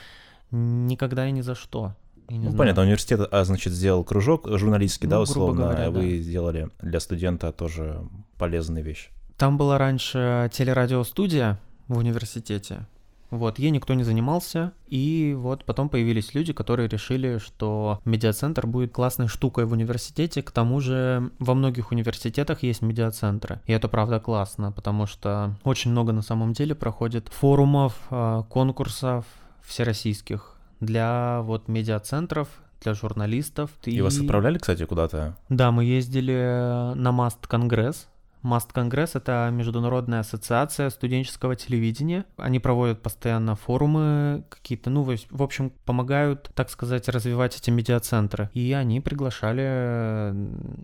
никогда 0.51 1.27
и 1.27 1.31
ни 1.31 1.41
за 1.41 1.55
что. 1.55 1.95
ну, 2.29 2.41
знаю. 2.41 2.57
понятно, 2.57 2.83
университет, 2.83 3.27
а, 3.31 3.43
значит, 3.43 3.73
сделал 3.73 4.03
кружок 4.03 4.47
журналистский, 4.47 5.07
ну, 5.07 5.11
да, 5.11 5.21
условно, 5.21 5.63
говоря, 5.63 5.85
а 5.87 5.91
вы 5.91 6.17
да. 6.17 6.23
сделали 6.23 6.69
для 6.81 6.99
студента 6.99 7.51
тоже 7.51 8.01
полезные 8.37 8.83
вещи. 8.83 9.09
Там 9.37 9.57
была 9.57 9.77
раньше 9.77 10.49
телерадиостудия 10.53 11.59
в 11.87 11.97
университете, 11.97 12.87
вот, 13.29 13.59
ей 13.59 13.71
никто 13.71 13.93
не 13.93 14.03
занимался, 14.03 14.73
и 14.87 15.35
вот 15.37 15.63
потом 15.65 15.89
появились 15.89 16.33
люди, 16.33 16.53
которые 16.53 16.89
решили, 16.89 17.37
что 17.37 17.99
медиацентр 18.05 18.65
будет 18.65 18.91
классной 18.91 19.27
штукой 19.27 19.65
в 19.65 19.71
университете, 19.71 20.41
к 20.41 20.51
тому 20.51 20.79
же 20.79 21.31
во 21.39 21.53
многих 21.53 21.91
университетах 21.91 22.63
есть 22.63 22.81
медиацентры, 22.81 23.61
и 23.65 23.73
это 23.73 23.87
правда 23.87 24.19
классно, 24.19 24.71
потому 24.71 25.05
что 25.05 25.55
очень 25.63 25.91
много 25.91 26.11
на 26.11 26.21
самом 26.21 26.53
деле 26.53 26.75
проходит 26.75 27.29
форумов, 27.29 27.93
а, 28.09 28.43
конкурсов 28.43 29.25
всероссийских 29.61 30.55
для 30.79 31.41
вот 31.43 31.67
медиацентров, 31.67 32.47
для 32.81 32.93
журналистов. 32.93 33.71
И, 33.85 33.91
и 33.91 34.01
вас 34.01 34.19
отправляли, 34.19 34.57
кстати, 34.57 34.85
куда-то? 34.85 35.35
Да, 35.49 35.71
мы 35.71 35.83
ездили 35.83 36.93
на 36.95 37.11
Маст 37.11 37.45
Конгресс, 37.45 38.07
Маст 38.41 38.71
Конгресс— 38.71 39.11
это 39.15 39.49
международная 39.51 40.21
ассоциация 40.21 40.89
студенческого 40.89 41.55
телевидения. 41.55 42.25
Они 42.37 42.59
проводят 42.59 43.01
постоянно 43.01 43.55
форумы 43.55 44.45
какие-то, 44.49 44.89
ну, 44.89 45.03
в 45.03 45.43
общем, 45.43 45.71
помогают, 45.85 46.49
так 46.55 46.69
сказать, 46.69 47.09
развивать 47.09 47.57
эти 47.57 47.69
медиацентры. 47.69 48.49
И 48.53 48.71
они 48.71 49.01
приглашали 49.01 50.33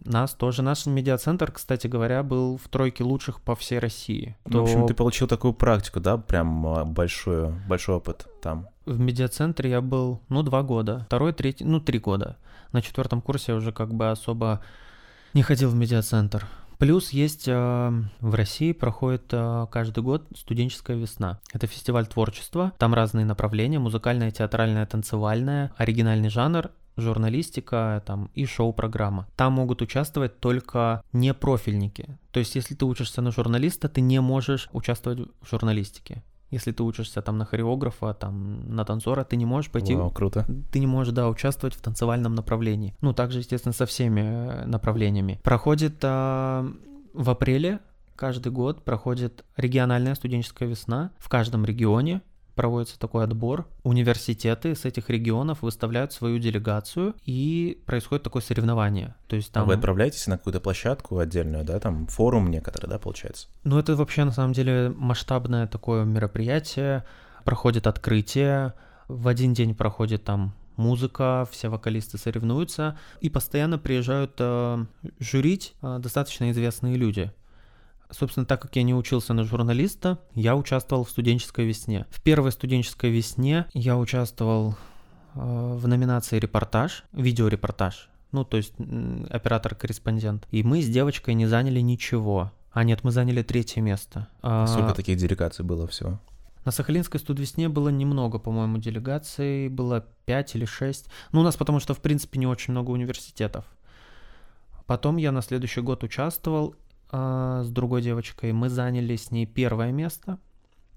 нас 0.05 0.33
тоже. 0.33 0.63
Наш 0.63 0.85
медиацентр, 0.85 1.51
кстати 1.51 1.87
говоря, 1.87 2.23
был 2.23 2.57
в 2.57 2.67
тройке 2.67 3.03
лучших 3.03 3.41
по 3.41 3.55
всей 3.55 3.79
России. 3.79 4.35
Ну, 4.45 4.51
То... 4.51 4.59
В 4.59 4.63
общем, 4.63 4.87
ты 4.87 4.93
получил 4.93 5.27
такую 5.27 5.53
практику, 5.53 6.01
да, 6.01 6.17
прям 6.17 6.67
а, 6.67 6.83
большой, 6.83 7.51
большой 7.67 7.95
опыт 7.95 8.27
там. 8.41 8.67
В 8.85 8.99
медиацентре 8.99 9.69
я 9.69 9.81
был, 9.81 10.19
ну, 10.27 10.43
два 10.43 10.61
года. 10.61 11.05
Второй, 11.07 11.31
третий, 11.31 11.63
ну, 11.63 11.79
три 11.79 11.99
года. 11.99 12.37
На 12.73 12.81
четвертом 12.81 13.21
курсе 13.21 13.53
я 13.53 13.57
уже 13.57 13.71
как 13.71 13.93
бы 13.93 14.11
особо 14.11 14.61
не 15.33 15.41
ходил 15.41 15.69
в 15.69 15.75
медиацентр. 15.75 16.45
Плюс 16.85 17.09
есть 17.09 17.47
э, 17.47 18.03
в 18.19 18.35
России 18.35 18.71
проходит 18.71 19.23
э, 19.31 19.65
каждый 19.71 20.03
год 20.03 20.27
студенческая 20.37 20.95
весна. 20.95 21.39
Это 21.51 21.65
фестиваль 21.65 22.05
творчества. 22.05 22.73
Там 22.77 22.93
разные 22.93 23.25
направления: 23.25 23.79
музыкальное, 23.79 24.29
театральное, 24.29 24.85
танцевальное, 24.85 25.73
оригинальный 25.77 26.29
жанр 26.29 26.69
журналистика 26.95 28.03
там, 28.05 28.29
и 28.35 28.45
шоу-программа. 28.45 29.27
Там 29.35 29.53
могут 29.53 29.81
участвовать 29.81 30.39
только 30.39 31.01
не 31.11 31.33
профильники. 31.33 32.19
То 32.29 32.39
есть, 32.39 32.53
если 32.53 32.75
ты 32.75 32.85
учишься 32.85 33.23
на 33.23 33.31
журналиста, 33.31 33.89
ты 33.89 34.01
не 34.01 34.21
можешь 34.21 34.69
участвовать 34.71 35.27
в 35.41 35.49
журналистике. 35.49 36.21
Если 36.55 36.71
ты 36.71 36.83
учишься 36.83 37.21
там 37.21 37.37
на 37.37 37.43
хореографа, 37.43 38.13
там 38.13 38.73
на 38.73 38.85
танцора, 38.85 39.25
ты 39.25 39.35
не 39.35 39.45
можешь 39.45 39.69
пойти... 39.69 39.93
Вау, 39.93 40.09
круто. 40.09 40.45
Ты 40.71 40.79
не 40.79 40.87
можешь, 40.87 41.13
да, 41.13 41.27
участвовать 41.27 41.75
в 41.75 41.81
танцевальном 41.81 42.33
направлении. 42.33 42.95
Ну, 43.01 43.13
также, 43.13 43.39
естественно, 43.39 43.73
со 43.73 43.85
всеми 43.85 44.21
э, 44.21 44.65
направлениями. 44.65 45.41
Проходит 45.43 45.95
а, 46.01 46.65
в 47.13 47.29
апреле 47.29 47.79
каждый 48.15 48.53
год 48.53 48.85
проходит 48.85 49.43
региональная 49.57 50.15
студенческая 50.15 50.69
весна 50.69 51.11
в 51.17 51.27
каждом 51.27 51.65
регионе 51.65 52.21
проводится 52.55 52.97
такой 52.97 53.23
отбор. 53.23 53.67
Университеты 53.83 54.75
с 54.75 54.85
этих 54.85 55.09
регионов 55.09 55.61
выставляют 55.61 56.13
свою 56.13 56.39
делегацию, 56.39 57.15
и 57.25 57.81
происходит 57.85 58.23
такое 58.23 58.41
соревнование. 58.41 59.15
То 59.27 59.35
есть 59.35 59.51
там... 59.51 59.63
А 59.63 59.65
вы 59.65 59.73
отправляетесь 59.75 60.27
на 60.27 60.37
какую-то 60.37 60.59
площадку 60.59 61.19
отдельную, 61.19 61.63
да, 61.63 61.79
там 61.79 62.07
форум 62.07 62.49
некоторый, 62.49 62.87
да, 62.87 62.97
получается? 62.97 63.47
Ну, 63.63 63.77
это 63.77 63.95
вообще 63.95 64.23
на 64.23 64.31
самом 64.31 64.53
деле 64.53 64.93
масштабное 64.95 65.67
такое 65.67 66.05
мероприятие. 66.05 67.05
Проходит 67.43 67.85
открытие, 67.85 68.73
в 69.07 69.27
один 69.27 69.53
день 69.53 69.75
проходит 69.75 70.23
там 70.23 70.55
музыка, 70.77 71.47
все 71.51 71.69
вокалисты 71.69 72.17
соревнуются, 72.17 72.97
и 73.21 73.29
постоянно 73.29 73.77
приезжают 73.77 74.33
э, 74.39 74.85
журить 75.19 75.73
э, 75.81 75.99
достаточно 75.99 76.51
известные 76.51 76.97
люди. 76.97 77.31
Собственно, 78.11 78.45
так 78.45 78.61
как 78.61 78.75
я 78.75 78.83
не 78.83 78.93
учился 78.93 79.33
на 79.33 79.43
журналиста, 79.43 80.19
я 80.33 80.55
участвовал 80.55 81.03
в 81.03 81.09
студенческой 81.09 81.65
весне. 81.65 82.05
В 82.09 82.21
первой 82.21 82.51
студенческой 82.51 83.09
весне 83.09 83.65
я 83.73 83.97
участвовал 83.97 84.75
э, 85.33 85.39
в 85.39 85.87
номинации 85.87 86.39
репортаж, 86.39 87.03
видеорепортаж. 87.13 88.09
Ну, 88.31 88.43
то 88.43 88.57
есть 88.57 88.73
оператор-корреспондент. 89.29 90.47
И 90.51 90.61
мы 90.63 90.81
с 90.81 90.89
девочкой 90.89 91.35
не 91.35 91.45
заняли 91.45 91.79
ничего. 91.79 92.51
А 92.71 92.83
нет, 92.83 93.03
мы 93.03 93.11
заняли 93.11 93.41
третье 93.41 93.81
место. 93.81 94.27
А 94.41 94.67
сколько 94.67 94.93
таких 94.93 95.17
делегаций 95.17 95.63
было 95.63 95.87
всего? 95.87 96.19
На 96.65 96.71
Сахалинской 96.71 97.19
студвесне 97.19 97.69
было 97.69 97.89
немного, 97.89 98.39
по-моему, 98.39 98.79
делегаций, 98.79 99.69
было 99.69 100.05
5 100.25 100.55
или 100.55 100.65
6. 100.65 101.05
Ну, 101.31 101.41
у 101.41 101.43
нас 101.43 101.55
потому 101.55 101.79
что, 101.79 101.93
в 101.93 102.01
принципе, 102.01 102.39
не 102.39 102.47
очень 102.47 102.71
много 102.71 102.89
университетов. 102.91 103.65
Потом 104.87 105.17
я 105.17 105.31
на 105.31 105.41
следующий 105.41 105.81
год 105.81 106.03
участвовал, 106.03 106.75
а, 107.17 107.63
с 107.63 107.69
другой 107.69 108.01
девочкой. 108.01 108.51
Мы 108.51 108.69
заняли 108.69 109.15
с 109.15 109.31
ней 109.31 109.45
первое 109.45 109.91
место. 109.93 110.37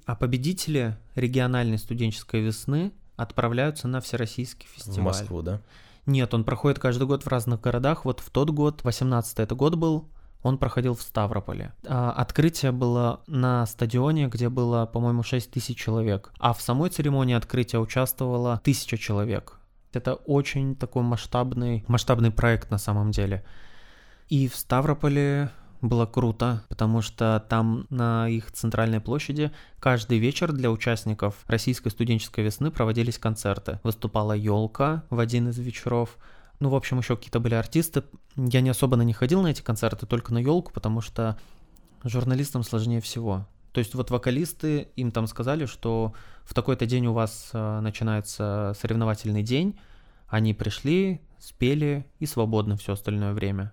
А 0.05 0.17
победители 0.17 0.97
региональной 1.15 1.79
студенческой 1.79 2.41
весны 2.41 2.93
отправляются 3.17 3.87
на 3.87 4.01
всероссийский 4.01 4.67
фестиваль. 4.69 5.01
В 5.01 5.05
Москву, 5.05 5.43
да? 5.43 5.61
Нет, 6.07 6.35
он 6.35 6.43
проходит 6.43 6.81
каждый 6.81 7.07
год 7.07 7.23
в 7.23 7.29
разных 7.29 7.61
городах. 7.61 8.05
Вот 8.05 8.21
в 8.21 8.31
тот 8.31 8.51
год, 8.51 8.83
18 8.83 9.39
это 9.39 9.55
год 9.55 9.77
был, 9.77 10.09
он 10.43 10.59
проходил 10.59 10.95
в 10.95 11.03
Ставрополе. 11.03 11.73
А, 11.87 12.11
открытие 12.11 12.73
было 12.73 13.21
на 13.29 13.65
стадионе, 13.67 14.27
где 14.27 14.49
было, 14.49 14.87
по-моему, 14.87 15.23
6 15.23 15.51
тысяч 15.53 15.79
человек. 15.79 16.33
А 16.41 16.53
в 16.53 16.61
самой 16.61 16.91
церемонии 16.91 17.37
открытия 17.37 17.79
участвовало 17.79 18.61
тысяча 18.65 18.99
человек. 18.99 19.61
Это 19.93 20.15
очень 20.15 20.75
такой 20.75 21.03
масштабный, 21.03 21.85
масштабный 21.87 22.33
проект 22.33 22.71
на 22.73 22.79
самом 22.79 23.13
деле. 23.13 23.45
И 24.29 24.49
в 24.49 24.57
Ставрополе 24.57 25.51
было 25.81 26.07
круто, 26.07 26.65
потому 26.69 27.03
что 27.03 27.45
там 27.49 27.87
на 27.91 28.29
их 28.29 28.51
центральной 28.53 29.01
площади 29.01 29.53
каждый 29.79 30.19
вечер 30.19 30.53
для 30.53 30.71
участников 30.71 31.37
российской 31.47 31.91
студенческой 31.91 32.45
весны 32.45 32.71
проводились 32.71 33.19
концерты. 33.19 33.81
Выступала 33.83 34.33
елка 34.33 35.05
в 35.11 35.19
один 35.19 35.49
из 35.49 35.59
вечеров. 35.59 36.17
Ну, 36.61 36.71
в 36.71 36.75
общем, 36.75 36.99
еще 36.99 37.17
какие-то 37.17 37.41
были 37.41 37.55
артисты. 37.55 38.03
Я 38.37 38.61
не 38.61 38.71
особо 38.71 38.97
на 38.97 39.03
них 39.03 39.19
ходил 39.19 39.43
на 39.43 39.49
эти 39.49 39.63
концерты, 39.63 40.07
только 40.07 40.35
на 40.35 40.39
елку, 40.39 40.73
потому 40.73 41.01
что 41.01 41.39
журналистам 42.05 42.63
сложнее 42.65 43.01
всего. 43.01 43.47
То 43.73 43.79
есть 43.79 43.95
вот 43.95 44.11
вокалисты, 44.11 44.89
им 44.97 45.13
там 45.13 45.27
сказали, 45.27 45.67
что 45.67 46.15
в 46.45 46.55
такой-то 46.55 46.87
день 46.87 47.07
у 47.07 47.13
вас 47.13 47.51
э, 47.53 47.81
начинается 47.81 48.75
соревновательный 48.81 49.43
день, 49.43 49.79
они 50.27 50.55
пришли, 50.55 51.21
спели 51.39 52.07
и 52.19 52.27
свободно 52.27 52.77
все 52.77 52.95
остальное 52.95 53.33
время. 53.35 53.73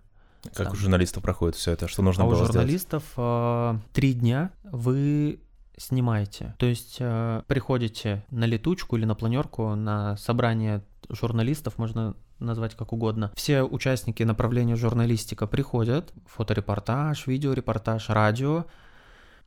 Как 0.53 0.67
там. 0.67 0.73
у 0.73 0.75
журналистов 0.75 1.23
проходит 1.23 1.55
все 1.55 1.71
это? 1.71 1.87
Что 1.87 2.01
нужно 2.01 2.23
а 2.23 2.27
было 2.27 2.43
у 2.43 2.45
журналистов 2.45 3.03
э, 3.17 3.77
три 3.93 4.13
дня 4.13 4.51
вы 4.63 5.39
снимаете. 5.77 6.55
То 6.57 6.65
есть 6.65 6.97
э, 6.99 7.41
приходите 7.47 8.25
на 8.31 8.45
летучку 8.45 8.97
или 8.97 9.05
на 9.05 9.15
планерку 9.15 9.75
на 9.75 10.17
собрание 10.17 10.83
журналистов, 11.09 11.77
можно 11.77 12.15
назвать 12.39 12.75
как 12.75 12.93
угодно. 12.93 13.31
Все 13.35 13.63
участники 13.63 14.23
направления 14.23 14.75
журналистика 14.75 15.47
приходят, 15.47 16.13
фоторепортаж, 16.25 17.27
видеорепортаж, 17.27 18.09
радио, 18.09 18.65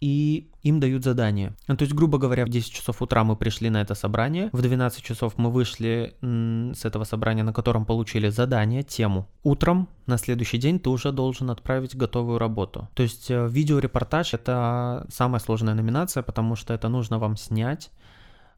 и 0.00 0.50
им 0.62 0.81
дают 0.81 1.05
задание. 1.05 1.55
Ну, 1.67 1.76
то 1.76 1.85
есть, 1.85 1.95
грубо 1.95 2.19
говоря, 2.19 2.45
в 2.45 2.49
10 2.49 2.73
часов 2.73 3.02
утра 3.02 3.25
мы 3.25 3.37
пришли 3.37 3.71
на 3.71 3.81
это 3.81 3.95
собрание, 3.95 4.50
в 4.52 4.62
12 4.62 5.02
часов 5.02 5.35
мы 5.37 5.50
вышли 5.50 6.14
с 6.21 6.85
этого 6.85 7.05
собрания, 7.05 7.43
на 7.43 7.52
котором 7.52 7.85
получили 7.85 8.28
задание, 8.28 8.83
тему. 8.83 9.28
Утром 9.43 9.88
на 10.07 10.19
следующий 10.19 10.59
день 10.59 10.78
ты 10.78 10.90
уже 10.90 11.12
должен 11.12 11.50
отправить 11.50 11.97
готовую 11.97 12.38
работу. 12.38 12.88
То 12.95 13.02
есть 13.02 13.31
э, 13.31 13.49
видеорепортаж— 13.49 14.35
это 14.35 15.07
самая 15.11 15.40
сложная 15.40 15.75
номинация, 15.75 16.23
потому 16.23 16.57
что 16.57 16.75
это 16.75 16.88
нужно 16.88 17.19
вам 17.19 17.37
снять, 17.37 17.90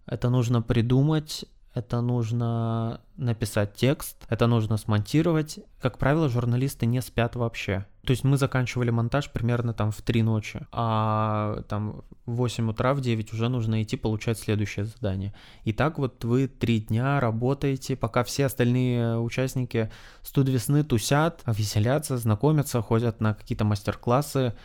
это 0.07 0.31
нужно 0.31 0.63
придумать, 0.63 1.45
это 1.73 2.01
нужно 2.01 3.01
написать 3.17 3.75
текст, 3.75 4.25
это 4.29 4.49
нужно 4.49 4.77
смонтировать. 4.77 5.61
Как 5.81 5.99
правило, 5.99 6.29
журналисты 6.29 6.87
не 6.87 7.01
спят 7.01 7.37
вообще. 7.37 7.87
То 8.05 8.11
есть 8.11 8.25
мы 8.25 8.39
заканчивали 8.39 8.91
монтаж 8.91 9.31
примерно 9.31 9.73
там 9.73 9.93
в 9.93 10.03
3 10.03 10.23
ночи, 10.23 10.67
а 10.73 11.63
там 11.69 12.03
в 12.27 12.37
8 12.37 12.71
утра, 12.71 12.93
в 12.95 13.01
9 13.01 13.33
уже 13.33 13.49
нужно 13.49 13.83
идти 13.83 13.97
получать 13.97 14.39
следующее 14.39 14.87
задание. 14.87 15.33
И 15.65 15.73
так 15.73 15.99
вот 15.99 16.25
вы 16.25 16.49
3 16.49 16.81
дня 16.81 17.21
работаете, 17.21 17.95
пока 17.95 18.25
все 18.25 18.47
остальные 18.47 19.21
участники 19.21 19.93
студ 20.23 20.49
весны 20.49 20.83
тусят, 20.83 21.43
веселятся, 21.47 22.17
знакомятся, 22.17 22.83
ходят 22.83 23.21
на 23.21 23.35
какие-то 23.35 23.65
мастер-классы, 23.65 24.57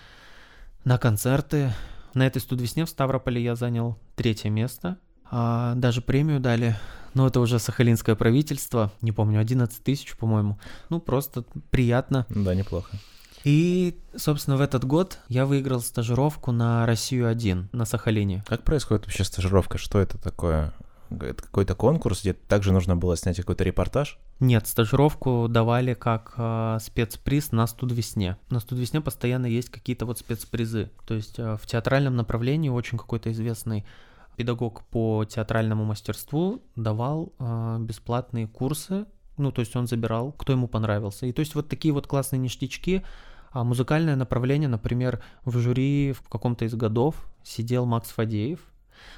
на 0.86 0.98
концерты. 0.98 1.72
На 2.16 2.26
этой 2.26 2.42
студ 2.42 2.62
весне 2.62 2.86
в 2.86 2.90
Ставрополе 2.90 3.44
я 3.44 3.56
занял 3.56 4.00
третье 4.16 4.50
место– 4.50 4.98
а, 5.32 5.76
даже 5.76 6.02
премию 6.02 6.40
дали. 6.40 6.76
Но 7.14 7.28
это 7.28 7.40
уже 7.40 7.60
сахалинское 7.60 8.16
правительство, 8.16 8.92
не 9.02 9.14
помню, 9.14 9.40
11 9.40 9.84
тысяч, 9.84 10.16
по-моему. 10.18 10.60
Ну, 10.90 11.00
просто 11.00 11.46
приятно. 11.72 12.26
Да, 12.30 12.54
неплохо. 12.54 12.98
И, 13.46 13.98
собственно, 14.16 14.58
в 14.58 14.62
этот 14.62 14.86
год 14.86 15.20
я 15.30 15.46
выиграл 15.46 15.80
стажировку 15.80 16.52
на 16.52 16.86
Россию-1 16.88 17.68
на 17.72 17.86
Сахалине. 17.86 18.44
Как 18.48 18.64
происходит 18.64 19.06
вообще 19.06 19.24
стажировка? 19.24 19.78
Что 19.78 20.00
это 20.00 20.18
такое? 20.18 20.74
Это 21.12 21.44
какой-то 21.44 21.76
конкурс, 21.76 22.22
где 22.22 22.34
также 22.34 22.74
нужно 22.74 22.98
было 22.98 23.16
снять 23.16 23.38
какой-то 23.38 23.64
репортаж? 23.64 24.18
Нет, 24.40 24.66
стажировку 24.66 25.48
давали 25.48 25.94
как 25.94 26.34
э, 26.38 26.80
спецприз 26.82 27.52
на 27.52 27.68
студвесне. 27.68 28.38
На 28.50 28.60
студвесне 28.60 29.00
постоянно 29.00 29.46
есть 29.46 29.70
какие-то 29.70 30.08
вот 30.08 30.18
спецпризы. 30.18 30.90
То 31.06 31.14
есть 31.14 31.38
э, 31.38 31.58
в 31.62 31.68
театральном 31.68 32.16
направлении 32.16 32.70
очень 32.70 32.98
какой-то 32.98 33.32
известный 33.32 33.86
педагог 34.36 34.84
по 34.86 35.26
театральному 35.26 35.86
мастерству 35.86 36.62
давал 36.76 37.34
э, 37.40 37.78
бесплатные 37.80 38.48
курсы, 38.48 39.06
ну, 39.38 39.52
то 39.52 39.60
есть 39.60 39.76
он 39.76 39.88
забирал, 39.88 40.32
кто 40.32 40.54
ему 40.54 40.68
понравился. 40.68 41.26
И 41.26 41.34
то 41.34 41.42
есть 41.42 41.56
вот 41.56 41.68
такие 41.68 41.94
вот 41.94 42.08
классные 42.08 42.40
ништячки, 42.40 43.04
а 43.52 43.64
музыкальное 43.64 44.16
направление, 44.16 44.70
например, 44.70 45.24
в 45.46 45.58
жюри 45.58 46.14
в 46.14 46.28
каком-то 46.28 46.66
из 46.66 46.76
годов 46.76 47.16
сидел 47.44 47.86
Макс 47.86 48.10
Фадеев. 48.10 48.60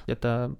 Это 0.06 0.56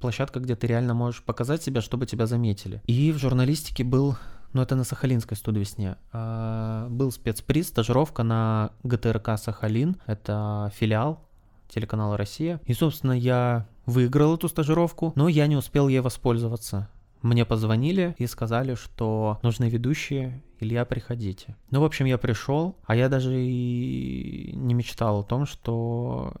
площадка, 0.00 0.40
где 0.40 0.56
ты 0.56 0.66
реально 0.66 0.94
можешь 0.94 1.22
показать 1.22 1.62
себя, 1.62 1.80
чтобы 1.80 2.06
тебя 2.06 2.26
заметили. 2.26 2.82
И 2.86 3.12
в 3.12 3.18
журналистике 3.18 3.84
был, 3.84 4.16
ну 4.52 4.62
это 4.62 4.74
на 4.74 4.84
Сахалинской 4.84 5.36
студвесне, 5.36 5.96
э, 6.12 6.86
был 6.90 7.12
спецприз, 7.12 7.68
стажировка 7.68 8.22
на 8.22 8.72
ГТРК 8.82 9.38
Сахалин, 9.38 9.96
это 10.06 10.72
филиал 10.74 11.26
телеканала 11.68 12.16
«Россия». 12.16 12.60
И, 12.64 12.74
собственно, 12.74 13.12
я 13.12 13.66
выиграл 13.90 14.36
эту 14.36 14.48
стажировку, 14.48 15.12
но 15.16 15.28
я 15.28 15.46
не 15.46 15.56
успел 15.56 15.88
ей 15.88 16.00
воспользоваться. 16.00 16.88
Мне 17.22 17.44
позвонили 17.44 18.14
и 18.18 18.26
сказали, 18.26 18.74
что 18.74 19.38
нужны 19.42 19.68
ведущие, 19.68 20.42
Илья, 20.58 20.84
приходите. 20.84 21.56
Ну, 21.70 21.80
в 21.80 21.84
общем, 21.84 22.06
я 22.06 22.16
пришел, 22.18 22.76
а 22.84 22.96
я 22.96 23.08
даже 23.08 23.34
и 23.38 24.52
не 24.54 24.74
мечтал 24.74 25.20
о 25.20 25.24
том, 25.24 25.46
что 25.46 26.32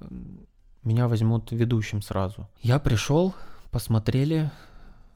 меня 0.82 1.08
возьмут 1.08 1.52
ведущим 1.52 2.00
сразу. 2.00 2.48
Я 2.62 2.78
пришел, 2.78 3.34
посмотрели. 3.70 4.50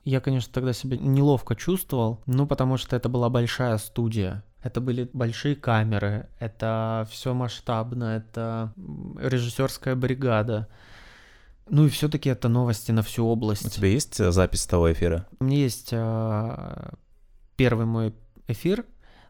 Я, 0.05 0.21
конечно, 0.21 0.53
тогда 0.53 0.75
себя 0.75 0.99
неловко 0.99 1.57
чувствовал, 1.57 2.21
ну, 2.27 2.47
потому 2.47 2.77
что 2.77 2.95
это 2.95 3.09
была 3.09 3.31
большая 3.31 3.79
студия. 3.79 4.45
Это 4.63 4.81
были 4.81 5.09
большие 5.13 5.57
камеры, 5.57 6.29
это 6.39 7.07
все 7.11 7.35
масштабно, 7.35 8.17
это 8.17 8.73
режиссерская 9.19 9.95
бригада. 9.95 10.69
Ну 11.69 11.87
и 11.87 11.89
все-таки 11.89 12.29
это 12.29 12.49
новости 12.49 12.93
на 12.93 13.03
всю 13.03 13.27
область. 13.27 13.67
У 13.67 13.71
тебя 13.71 13.89
есть 13.89 14.21
э, 14.21 14.33
запись 14.33 14.67
того 14.67 14.93
эфира? 14.93 15.27
У 15.41 15.45
меня 15.45 15.59
есть 15.59 15.91
э, 15.93 16.91
первый 17.57 17.87
мой 17.87 18.15
эфир, 18.49 18.85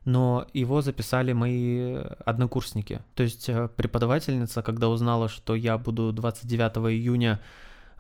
но 0.04 0.46
его 0.52 0.82
записали 0.82 1.32
мои 1.32 1.96
однокурсники. 2.24 3.02
То 3.14 3.22
есть 3.22 3.48
э, 3.48 3.68
преподавательница, 3.68 4.62
когда 4.62 4.88
узнала, 4.88 5.28
что 5.28 5.54
я 5.54 5.78
буду 5.78 6.12
29 6.12 6.92
июня 6.92 7.40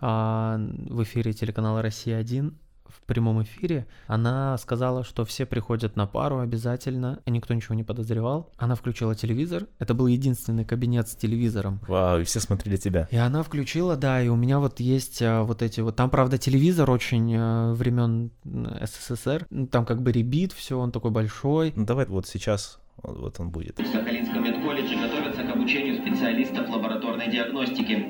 э, 0.00 0.06
в 0.06 1.02
эфире 1.02 1.32
телеканала 1.32 1.80
«Россия-1», 1.82 2.54
в 2.88 3.02
прямом 3.06 3.42
эфире, 3.42 3.86
она 4.06 4.56
сказала, 4.58 5.04
что 5.04 5.24
все 5.24 5.46
приходят 5.46 5.96
на 5.96 6.06
пару 6.06 6.38
обязательно, 6.38 7.20
и 7.24 7.30
никто 7.30 7.54
ничего 7.54 7.74
не 7.74 7.84
подозревал. 7.84 8.50
Она 8.56 8.74
включила 8.74 9.14
телевизор, 9.14 9.66
это 9.78 9.94
был 9.94 10.06
единственный 10.06 10.64
кабинет 10.64 11.08
с 11.08 11.16
телевизором. 11.16 11.80
Вау, 11.88 12.20
и 12.20 12.24
все 12.24 12.40
смотрели 12.40 12.76
тебя. 12.76 13.08
И 13.10 13.16
она 13.16 13.42
включила, 13.42 13.96
да, 13.96 14.22
и 14.22 14.28
у 14.28 14.36
меня 14.36 14.58
вот 14.58 14.80
есть 14.80 15.22
а, 15.22 15.42
вот 15.42 15.62
эти 15.62 15.80
вот, 15.80 15.96
там, 15.96 16.10
правда, 16.10 16.38
телевизор 16.38 16.90
очень 16.90 17.34
а, 17.36 17.72
времен 17.74 18.30
СССР, 18.44 19.46
ну, 19.50 19.66
там 19.66 19.84
как 19.84 20.02
бы 20.02 20.12
ребит 20.12 20.52
все, 20.52 20.78
он 20.78 20.92
такой 20.92 21.10
большой. 21.10 21.72
Ну 21.76 21.84
давай 21.84 22.06
вот 22.06 22.26
сейчас 22.26 22.78
вот 23.02 23.40
он 23.40 23.50
будет. 23.50 23.78
В 23.78 23.86
Сахалинском 23.86 24.44
медколледже 24.74 24.96
готовятся 24.96 25.44
к 25.44 25.50
обучению 25.50 25.96
специалистов 25.96 26.68
лабораторной 26.68 27.30
диагностики. 27.30 28.06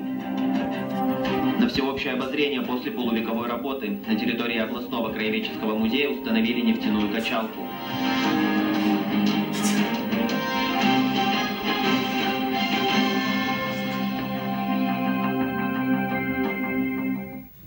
На 1.59 1.69
всеобщее 1.69 2.13
обозрение 2.13 2.61
после 2.61 2.91
полувековой 2.91 3.47
работы 3.47 3.99
на 4.07 4.15
территории 4.15 4.57
областного 4.57 5.13
краеведческого 5.13 5.77
музея 5.77 6.09
установили 6.09 6.61
нефтяную 6.61 7.11
качалку. 7.13 7.61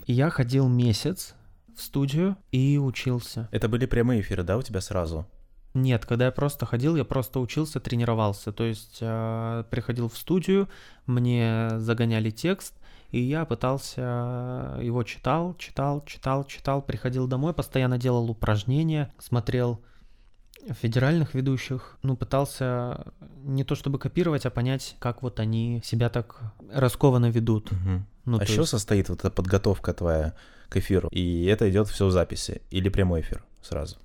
Я 0.07 0.29
ходил 0.29 0.67
месяц 0.67 1.35
в 1.75 1.81
студию 1.81 2.35
и 2.51 2.77
учился. 2.77 3.47
Это 3.51 3.69
были 3.69 3.85
прямые 3.85 4.21
эфиры, 4.21 4.43
да, 4.43 4.57
у 4.57 4.61
тебя 4.61 4.81
сразу? 4.81 5.25
Нет, 5.73 6.05
когда 6.05 6.25
я 6.25 6.31
просто 6.31 6.65
ходил, 6.65 6.95
я 6.95 7.05
просто 7.05 7.39
учился, 7.39 7.79
тренировался. 7.79 8.51
То 8.51 8.63
есть 8.63 8.97
э, 9.01 9.63
приходил 9.69 10.09
в 10.09 10.17
студию, 10.17 10.67
мне 11.05 11.69
загоняли 11.77 12.31
текст, 12.31 12.73
и 13.11 13.19
я 13.19 13.45
пытался 13.45 14.77
его 14.81 15.03
читал, 15.03 15.55
читал, 15.57 16.03
читал, 16.05 16.43
читал, 16.45 16.81
приходил 16.81 17.27
домой, 17.27 17.53
постоянно 17.53 17.97
делал 17.97 18.29
упражнения, 18.29 19.13
смотрел 19.19 19.81
федеральных 20.81 21.33
ведущих, 21.33 21.97
ну, 22.03 22.17
пытался 22.17 23.13
не 23.43 23.63
то 23.63 23.75
чтобы 23.75 23.97
копировать, 23.97 24.45
а 24.45 24.49
понять, 24.49 24.95
как 24.99 25.23
вот 25.23 25.39
они 25.39 25.81
себя 25.83 26.09
так 26.09 26.39
раскованно 26.71 27.29
ведут. 27.29 27.71
Угу. 27.71 28.05
Ну, 28.25 28.39
а 28.39 28.43
еще 28.43 28.61
есть... 28.61 28.69
состоит 28.69 29.09
вот 29.09 29.19
эта 29.19 29.31
подготовка 29.31 29.93
твоя 29.93 30.35
к 30.67 30.77
эфиру? 30.77 31.09
И 31.11 31.45
это 31.45 31.69
идет 31.69 31.87
все 31.87 32.07
в 32.07 32.11
записи 32.11 32.61
или 32.69 32.89
прямой 32.89 33.21
эфир 33.21 33.43
сразу? 33.61 33.97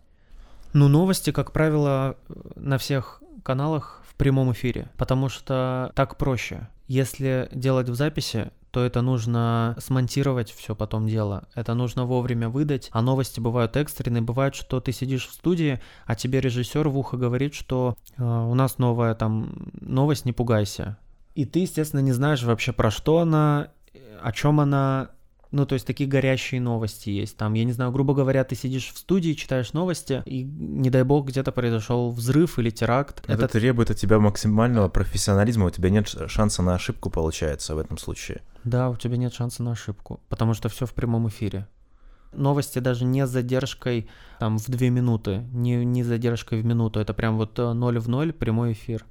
Ну, 0.74 0.88
новости, 0.88 1.30
как 1.30 1.52
правило, 1.52 2.16
на 2.56 2.78
всех 2.78 3.22
каналах 3.44 4.02
в 4.08 4.16
прямом 4.16 4.52
эфире, 4.52 4.90
потому 4.96 5.28
что 5.28 5.92
так 5.94 6.18
проще. 6.18 6.68
Если 6.88 7.48
делать 7.52 7.88
в 7.88 7.94
записи, 7.94 8.50
то 8.72 8.84
это 8.84 9.00
нужно 9.00 9.76
смонтировать 9.78 10.50
все 10.50 10.74
потом 10.74 11.06
дело. 11.06 11.46
Это 11.54 11.74
нужно 11.74 12.06
вовремя 12.06 12.48
выдать. 12.48 12.90
А 12.92 13.02
новости 13.02 13.38
бывают 13.38 13.76
экстренные. 13.76 14.20
Бывает, 14.20 14.56
что 14.56 14.80
ты 14.80 14.90
сидишь 14.90 15.28
в 15.28 15.32
студии, 15.32 15.80
а 16.06 16.16
тебе 16.16 16.40
режиссер 16.40 16.88
в 16.88 16.98
ухо 16.98 17.16
говорит, 17.16 17.54
что 17.54 17.96
э, 18.16 18.24
у 18.24 18.54
нас 18.54 18.78
новая 18.78 19.14
там 19.14 19.70
новость, 19.80 20.24
не 20.24 20.32
пугайся. 20.32 20.98
И 21.36 21.44
ты, 21.44 21.60
естественно, 21.60 22.00
не 22.00 22.10
знаешь 22.10 22.42
вообще 22.42 22.72
про 22.72 22.90
что 22.90 23.18
она, 23.18 23.68
о 24.20 24.32
чем 24.32 24.58
она, 24.58 25.10
ну, 25.54 25.66
то 25.66 25.74
есть 25.74 25.86
такие 25.86 26.08
горящие 26.08 26.60
новости 26.60 27.10
есть. 27.10 27.36
Там, 27.36 27.54
я 27.54 27.64
не 27.64 27.70
знаю, 27.70 27.92
грубо 27.92 28.12
говоря, 28.12 28.42
ты 28.42 28.56
сидишь 28.56 28.92
в 28.92 28.98
студии, 28.98 29.34
читаешь 29.34 29.72
новости, 29.72 30.20
и, 30.26 30.42
не 30.42 30.90
дай 30.90 31.04
бог, 31.04 31.28
где-то 31.28 31.52
произошел 31.52 32.10
взрыв 32.10 32.58
или 32.58 32.70
теракт. 32.70 33.20
Это, 33.28 33.44
Это 33.44 33.48
требует 33.48 33.88
от 33.90 33.96
тебя 33.96 34.18
максимального 34.18 34.88
профессионализма, 34.88 35.66
у 35.66 35.70
тебя 35.70 35.90
нет 35.90 36.12
шанса 36.26 36.62
на 36.62 36.74
ошибку, 36.74 37.08
получается, 37.08 37.76
в 37.76 37.78
этом 37.78 37.98
случае. 37.98 38.42
Да, 38.64 38.90
у 38.90 38.96
тебя 38.96 39.16
нет 39.16 39.32
шанса 39.32 39.62
на 39.62 39.72
ошибку, 39.72 40.20
потому 40.28 40.54
что 40.54 40.68
все 40.68 40.86
в 40.86 40.92
прямом 40.92 41.28
эфире. 41.28 41.68
Новости 42.32 42.80
даже 42.80 43.04
не 43.04 43.24
с 43.24 43.30
задержкой 43.30 44.08
там 44.40 44.58
в 44.58 44.68
две 44.68 44.90
минуты, 44.90 45.44
не, 45.52 45.84
не 45.84 46.02
с 46.02 46.06
задержкой 46.08 46.62
в 46.62 46.64
минуту, 46.64 46.98
это 46.98 47.14
прям 47.14 47.36
вот 47.36 47.56
э, 47.60 47.72
ноль 47.74 48.00
в 48.00 48.08
ноль 48.08 48.32
прямой 48.32 48.72
эфир. 48.72 49.04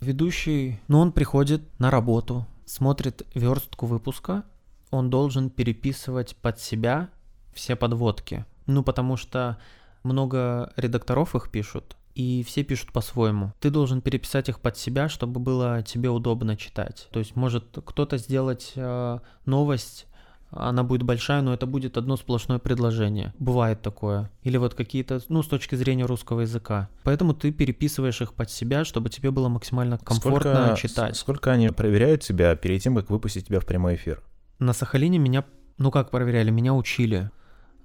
Ведущий, 0.00 0.80
ну 0.88 0.98
он 0.98 1.12
приходит 1.12 1.62
на 1.78 1.92
работу, 1.92 2.44
смотрит 2.64 3.22
верстку 3.34 3.86
выпуска, 3.86 4.42
он 4.90 5.10
должен 5.10 5.50
переписывать 5.50 6.36
под 6.36 6.60
себя 6.60 7.10
все 7.52 7.76
подводки. 7.76 8.44
Ну, 8.66 8.82
потому 8.82 9.16
что 9.16 9.58
много 10.02 10.72
редакторов 10.76 11.34
их 11.34 11.50
пишут, 11.50 11.96
и 12.14 12.44
все 12.46 12.62
пишут 12.62 12.92
по-своему. 12.92 13.52
Ты 13.60 13.70
должен 13.70 14.00
переписать 14.00 14.48
их 14.48 14.60
под 14.60 14.76
себя, 14.76 15.08
чтобы 15.08 15.40
было 15.40 15.82
тебе 15.82 16.08
удобно 16.10 16.56
читать. 16.56 17.08
То 17.12 17.18
есть 17.18 17.36
может 17.36 17.78
кто-то 17.84 18.18
сделать 18.18 18.72
э, 18.76 19.18
новость 19.46 20.06
она 20.52 20.82
будет 20.82 21.04
большая, 21.04 21.42
но 21.42 21.54
это 21.54 21.66
будет 21.66 21.96
одно 21.96 22.16
сплошное 22.16 22.58
предложение. 22.58 23.32
Бывает 23.38 23.82
такое. 23.82 24.30
Или 24.42 24.56
вот 24.56 24.74
какие-то, 24.74 25.20
ну, 25.28 25.42
с 25.42 25.46
точки 25.46 25.76
зрения 25.76 26.04
русского 26.04 26.40
языка. 26.40 26.88
Поэтому 27.04 27.34
ты 27.34 27.52
переписываешь 27.52 28.20
их 28.20 28.34
под 28.34 28.50
себя, 28.50 28.84
чтобы 28.84 29.10
тебе 29.10 29.30
было 29.30 29.48
максимально 29.48 29.98
комфортно 29.98 30.66
сколько, 30.66 30.76
читать. 30.76 31.16
Сколько 31.16 31.52
они 31.52 31.68
проверяют 31.68 32.22
тебя 32.22 32.56
перед 32.56 32.82
тем, 32.82 32.96
как 32.96 33.10
выпустить 33.10 33.46
тебя 33.46 33.60
в 33.60 33.66
прямой 33.66 33.94
эфир? 33.94 34.22
На 34.60 34.74
Сахалине 34.74 35.18
меня, 35.18 35.44
ну 35.78 35.90
как 35.90 36.10
проверяли, 36.10 36.50
меня 36.50 36.74
учили. 36.74 37.30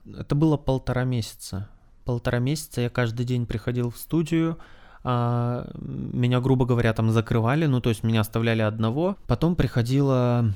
это 0.05 0.35
было 0.35 0.57
полтора 0.57 1.05
месяца. 1.05 1.69
Полтора 2.03 2.39
месяца 2.39 2.81
я 2.81 2.89
каждый 2.89 3.25
день 3.25 3.45
приходил 3.45 3.89
в 3.89 3.97
студию, 3.97 4.59
а, 5.03 5.71
меня, 5.77 6.41
грубо 6.41 6.65
говоря, 6.65 6.93
там 6.93 7.11
закрывали, 7.11 7.65
ну, 7.65 7.79
то 7.79 7.89
есть 7.89 8.03
меня 8.03 8.21
оставляли 8.21 8.61
одного. 8.61 9.15
Потом 9.25 9.55
приходила 9.55 10.53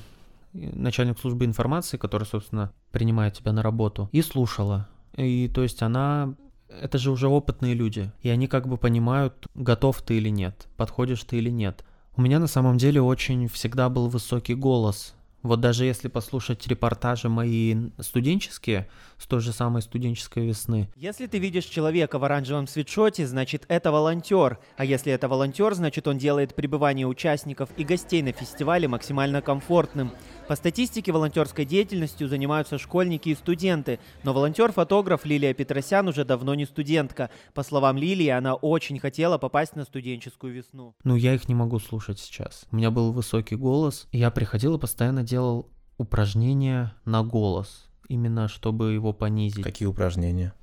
начальник 0.54 1.20
службы 1.20 1.46
информации, 1.46 1.98
которая, 1.98 2.28
собственно, 2.28 2.74
принимает 2.92 3.36
тебя 3.36 3.54
на 3.54 3.64
работу, 3.64 4.10
и 4.12 4.22
слушала. 4.22 4.90
И 5.16 5.50
то 5.54 5.64
есть 5.64 5.82
она 5.82 6.36
это 6.70 6.98
же 6.98 7.12
уже 7.12 7.28
опытные 7.28 7.76
люди, 7.76 8.12
и 8.22 8.30
они 8.30 8.48
как 8.48 8.68
бы 8.68 8.78
понимают, 8.78 9.48
готов 9.56 10.02
ты 10.02 10.18
или 10.18 10.30
нет, 10.30 10.68
подходишь 10.76 11.24
ты 11.24 11.38
или 11.38 11.50
нет. 11.50 11.86
У 12.16 12.22
меня 12.22 12.40
на 12.40 12.48
самом 12.48 12.78
деле 12.78 13.02
очень 13.02 13.48
всегда 13.48 13.88
был 13.88 14.10
высокий 14.10 14.54
голос, 14.54 15.16
вот 15.42 15.62
даже 15.62 15.86
если 15.86 16.08
послушать 16.08 16.68
репортажи 16.68 17.30
мои 17.30 17.76
студенческие, 18.00 18.90
с 19.20 19.28
той 19.28 19.42
же 19.42 19.52
самой 19.52 19.82
студенческой 19.82 20.48
весны. 20.48 20.90
Если 20.96 21.28
ты 21.28 21.38
видишь 21.38 21.66
человека 21.66 22.18
в 22.18 22.24
оранжевом 22.24 22.68
свитшоте, 22.68 23.28
значит 23.28 23.66
это 23.68 23.92
волонтер. 23.92 24.60
А 24.78 24.86
если 24.86 25.12
это 25.12 25.28
волонтер, 25.28 25.74
значит 25.76 26.08
он 26.08 26.18
делает 26.18 26.56
пребывание 26.56 27.06
участников 27.06 27.70
и 27.78 27.84
гостей 27.84 28.22
на 28.22 28.32
фестивале 28.32 28.88
максимально 28.88 29.42
комфортным. 29.42 30.12
По 30.48 30.56
статистике 30.56 31.12
волонтерской 31.12 31.66
деятельностью 31.66 32.28
занимаются 32.28 32.78
школьники 32.80 33.30
и 33.30 33.36
студенты, 33.36 34.00
но 34.24 34.34
волонтер-фотограф 34.34 35.26
Лилия 35.26 35.54
Петросян 35.54 36.08
уже 36.08 36.26
давно 36.26 36.56
не 36.56 36.66
студентка. 36.66 37.30
По 37.54 37.62
словам 37.62 37.98
Лилии, 37.98 38.30
она 38.30 38.56
очень 38.56 39.00
хотела 39.00 39.38
попасть 39.38 39.76
на 39.76 39.84
студенческую 39.84 40.54
весну. 40.54 40.96
Ну, 41.04 41.16
я 41.16 41.36
их 41.36 41.48
не 41.50 41.56
могу 41.56 41.80
слушать 41.80 42.20
сейчас. 42.20 42.66
У 42.72 42.78
меня 42.78 42.90
был 42.90 43.12
высокий 43.12 43.56
голос, 43.56 44.08
и 44.12 44.18
я 44.18 44.32
приходил 44.32 44.78
и 44.78 44.80
постоянно 44.80 45.24
делал 45.24 45.70
упражнения 45.98 46.96
на 47.06 47.24
голос, 47.24 47.89
именно 48.10 48.48
чтобы 48.48 48.92
его 48.92 49.14
понизить. 49.14 49.64
Какие 49.64 49.88
упражнения? 49.88 50.54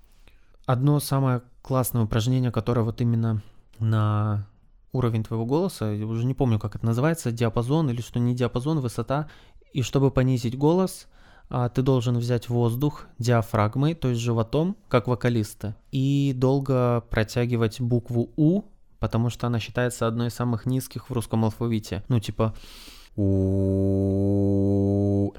Одно 0.66 1.00
самое 1.00 1.42
классное 1.62 2.02
упражнение, 2.02 2.52
которое 2.52 2.82
вот 2.82 3.00
именно 3.00 3.42
на 3.78 4.46
уровень 4.92 5.24
твоего 5.24 5.46
голоса, 5.46 5.92
я 5.92 6.06
уже 6.06 6.24
не 6.24 6.34
помню, 6.34 6.58
как 6.58 6.76
это 6.76 6.84
называется, 6.84 7.30
диапазон 7.30 7.90
или 7.90 8.00
что 8.00 8.18
не 8.18 8.34
диапазон, 8.34 8.80
высота, 8.80 9.28
и 9.72 9.82
чтобы 9.82 10.10
понизить 10.10 10.58
голос, 10.58 11.06
а, 11.48 11.68
ты 11.68 11.82
должен 11.82 12.16
взять 12.18 12.48
воздух 12.48 13.06
диафрагмой, 13.18 13.94
то 13.94 14.08
есть 14.08 14.20
животом, 14.20 14.76
как 14.88 15.06
вокалисты, 15.06 15.74
и 15.92 16.32
долго 16.34 17.04
протягивать 17.10 17.80
букву 17.80 18.32
У, 18.36 18.62
потому 18.98 19.30
что 19.30 19.46
она 19.46 19.60
считается 19.60 20.06
одной 20.06 20.28
из 20.28 20.34
самых 20.34 20.66
низких 20.66 21.08
в 21.08 21.12
русском 21.12 21.44
алфавите. 21.44 22.02
Ну, 22.08 22.18
типа 22.18 22.54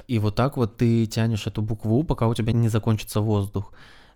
И 0.08 0.20
вот 0.20 0.36
так 0.36 0.58
вот 0.58 0.78
ты 0.78 1.06
тянешь 1.06 1.46
эту 1.48 1.62
букву, 1.62 2.04
пока 2.04 2.28
у 2.28 2.34
тебя 2.34 2.54
не 2.54 2.70
закончится 2.70 3.22
воздух. 3.22 3.72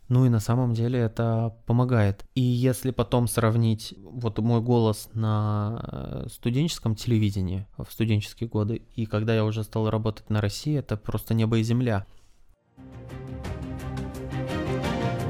Ну 0.10 0.26
и 0.26 0.30
на 0.30 0.40
самом 0.42 0.74
деле 0.74 1.00
это 1.00 1.56
помогает. 1.66 2.26
И 2.36 2.42
если 2.42 2.92
потом 2.92 3.28
сравнить 3.28 3.94
вот 4.04 4.40
мой 4.40 4.60
голос 4.60 5.10
на 5.14 5.80
э, 5.90 6.28
студенческом 6.30 6.96
телевидении 6.96 7.66
в 7.78 7.90
студенческие 7.90 8.50
годы, 8.50 8.82
и 8.96 9.06
когда 9.06 9.34
я 9.34 9.46
уже 9.46 9.64
стал 9.64 9.90
работать 9.90 10.30
на 10.30 10.42
России, 10.42 10.78
это 10.78 10.98
просто 10.98 11.34
небо 11.34 11.60
и 11.60 11.64
земля. 11.64 12.06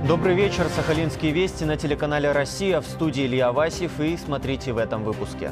Добрый 0.08 0.34
вечер, 0.36 0.68
Сахалинские 0.76 1.32
вести 1.32 1.64
на 1.64 1.78
телеканале 1.78 2.32
«Россия» 2.32 2.82
в 2.82 2.88
студии 2.88 3.28
Илья 3.28 3.52
Васев 3.52 4.00
и 4.00 4.18
смотрите 4.18 4.74
в 4.74 4.80
этом 4.80 5.04
выпуске. 5.04 5.52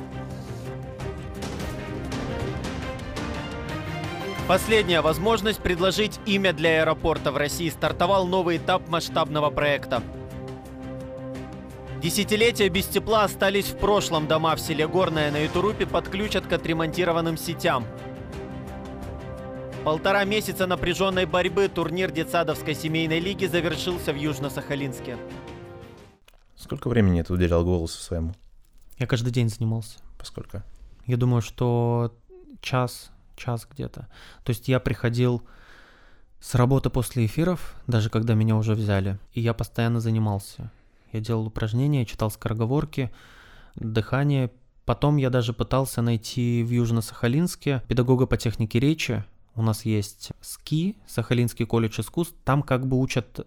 Последняя 4.49 5.01
возможность 5.01 5.59
предложить 5.59 6.19
имя 6.25 6.53
для 6.53 6.81
аэропорта 6.81 7.31
в 7.31 7.37
России 7.37 7.69
стартовал 7.69 8.25
новый 8.25 8.57
этап 8.57 8.89
масштабного 8.89 9.51
проекта. 9.51 10.01
Десятилетия 12.01 12.67
без 12.69 12.87
тепла 12.87 13.25
остались 13.25 13.67
в 13.67 13.77
прошлом. 13.77 14.27
Дома 14.27 14.55
в 14.55 14.59
селе 14.59 14.87
Горное 14.87 15.29
на 15.29 15.37
Ютурупе 15.37 15.85
подключат 15.85 16.47
к 16.47 16.53
отремонтированным 16.53 17.37
сетям. 17.37 17.85
Полтора 19.83 20.23
месяца 20.23 20.65
напряженной 20.65 21.27
борьбы 21.27 21.67
турнир 21.67 22.09
детсадовской 22.09 22.73
семейной 22.73 23.19
лиги 23.19 23.45
завершился 23.45 24.13
в 24.13 24.15
Южно-Сахалинске. 24.15 25.19
Сколько 26.55 26.89
времени 26.89 27.21
ты 27.21 27.31
уделял 27.31 27.63
голосу 27.63 28.01
своему? 28.01 28.33
Я 28.97 29.05
каждый 29.05 29.31
день 29.31 29.49
занимался. 29.49 29.99
Поскольку? 30.17 30.63
Я 31.05 31.17
думаю, 31.17 31.43
что 31.43 32.15
час 32.61 33.11
час 33.39 33.67
где-то. 33.69 34.07
То 34.43 34.49
есть 34.49 34.67
я 34.67 34.79
приходил 34.79 35.41
с 36.39 36.55
работы 36.55 36.89
после 36.89 37.25
эфиров, 37.25 37.75
даже 37.87 38.09
когда 38.09 38.33
меня 38.33 38.55
уже 38.55 38.73
взяли, 38.73 39.19
и 39.33 39.41
я 39.41 39.53
постоянно 39.53 39.99
занимался. 39.99 40.71
Я 41.11 41.19
делал 41.19 41.47
упражнения, 41.47 42.05
читал 42.05 42.29
скороговорки, 42.29 43.11
дыхание. 43.75 44.51
Потом 44.85 45.17
я 45.17 45.29
даже 45.29 45.53
пытался 45.53 46.01
найти 46.01 46.63
в 46.63 46.71
Южно-Сахалинске 46.71 47.81
педагога 47.87 48.27
по 48.27 48.37
технике 48.37 48.79
речи. 48.79 49.23
У 49.55 49.61
нас 49.61 49.85
есть 49.85 50.31
СКИ, 50.41 50.97
Сахалинский 51.07 51.65
колледж 51.65 51.99
искусств. 51.99 52.35
Там 52.43 52.61
как 52.63 52.87
бы 52.87 52.99
учат 52.99 53.45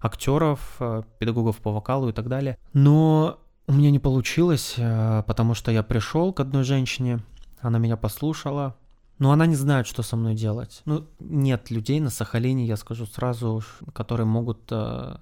актеров, 0.00 0.76
э, 0.80 1.02
педагогов 1.18 1.58
по 1.58 1.72
вокалу 1.72 2.10
и 2.10 2.12
так 2.12 2.28
далее. 2.28 2.58
Но 2.72 3.40
у 3.66 3.72
меня 3.72 3.90
не 3.90 3.98
получилось, 3.98 4.74
э, 4.76 5.22
потому 5.26 5.54
что 5.54 5.70
я 5.70 5.82
пришел 5.82 6.32
к 6.32 6.40
одной 6.40 6.64
женщине, 6.64 7.20
она 7.60 7.78
меня 7.78 7.96
послушала, 7.96 8.76
но 9.18 9.32
она 9.32 9.46
не 9.46 9.56
знает, 9.56 9.86
что 9.86 10.02
со 10.02 10.16
мной 10.16 10.34
делать. 10.34 10.82
Ну, 10.84 11.06
нет 11.18 11.70
людей 11.70 12.00
на 12.00 12.10
Сахалине, 12.10 12.66
я 12.66 12.76
скажу 12.76 13.06
сразу, 13.06 13.62
которые 13.92 14.26
могут 14.26 14.60
э, 14.70 15.16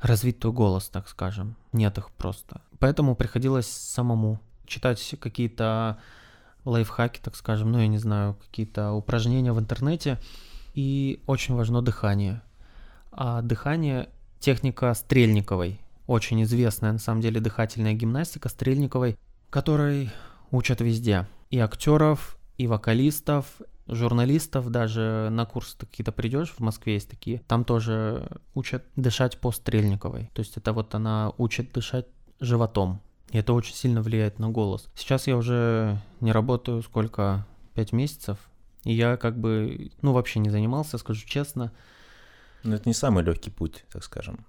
развить 0.00 0.38
твой 0.38 0.52
голос, 0.52 0.88
так 0.88 1.08
скажем. 1.08 1.56
Нет 1.72 1.98
их 1.98 2.10
просто. 2.10 2.62
Поэтому 2.78 3.14
приходилось 3.14 3.66
самому 3.66 4.40
читать 4.66 5.16
какие-то 5.20 5.98
лайфхаки, 6.64 7.20
так 7.22 7.36
скажем, 7.36 7.72
ну, 7.72 7.78
я 7.78 7.88
не 7.88 7.98
знаю, 7.98 8.34
какие-то 8.34 8.92
упражнения 8.92 9.52
в 9.52 9.58
интернете. 9.58 10.18
И 10.74 11.22
очень 11.26 11.54
важно 11.54 11.82
дыхание. 11.82 12.42
А 13.12 13.42
дыхание— 13.42 14.08
техника 14.38 14.94
Стрельниковой. 14.94 15.80
Очень 16.06 16.42
известная, 16.44 16.92
на 16.92 16.98
самом 16.98 17.20
деле, 17.20 17.40
дыхательная 17.40 17.92
гимнастика 17.92 18.48
Стрельниковой, 18.48 19.18
которой 19.50 20.10
учат 20.50 20.80
везде. 20.80 21.26
И 21.50 21.58
актеров, 21.58 22.37
и 22.58 22.66
вокалистов, 22.66 23.46
журналистов, 23.86 24.70
даже 24.70 25.28
на 25.30 25.46
курсы 25.46 25.76
какие-то 25.78 26.12
придешь, 26.12 26.50
в 26.50 26.60
Москве 26.60 26.94
есть 26.94 27.08
такие, 27.08 27.38
там 27.48 27.64
тоже 27.64 28.28
учат 28.54 28.84
дышать 28.96 29.38
по 29.38 29.50
Стрельниковой. 29.50 30.30
То 30.34 30.40
есть 30.40 30.56
это 30.56 30.72
вот 30.72 30.94
она 30.94 31.32
учит 31.38 31.72
дышать 31.72 32.06
животом. 32.40 33.00
И 33.30 33.38
это 33.38 33.52
очень 33.52 33.74
сильно 33.74 34.02
влияет 34.02 34.38
на 34.38 34.50
голос. 34.50 34.88
Сейчас 34.94 35.26
я 35.26 35.36
уже 35.36 35.98
не 36.20 36.32
работаю 36.32 36.82
сколько? 36.82 37.46
Пять 37.74 37.92
месяцев. 37.92 38.38
И 38.84 38.92
я 38.92 39.16
как 39.16 39.38
бы, 39.38 39.90
ну, 40.02 40.12
вообще 40.12 40.40
не 40.40 40.50
занимался, 40.50 40.98
скажу 40.98 41.26
честно. 41.26 41.72
Но 42.64 42.74
это 42.74 42.88
не 42.88 42.94
самый 42.94 43.22
легкий 43.22 43.50
путь, 43.50 43.84
так 43.92 44.02
скажем. 44.02 44.46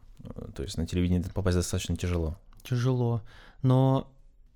То 0.56 0.64
есть 0.64 0.78
на 0.78 0.88
телевидение 0.88 1.30
попасть 1.34 1.58
достаточно 1.58 1.96
тяжело. 1.96 2.38
Тяжело. 2.64 3.22
Но 3.62 4.12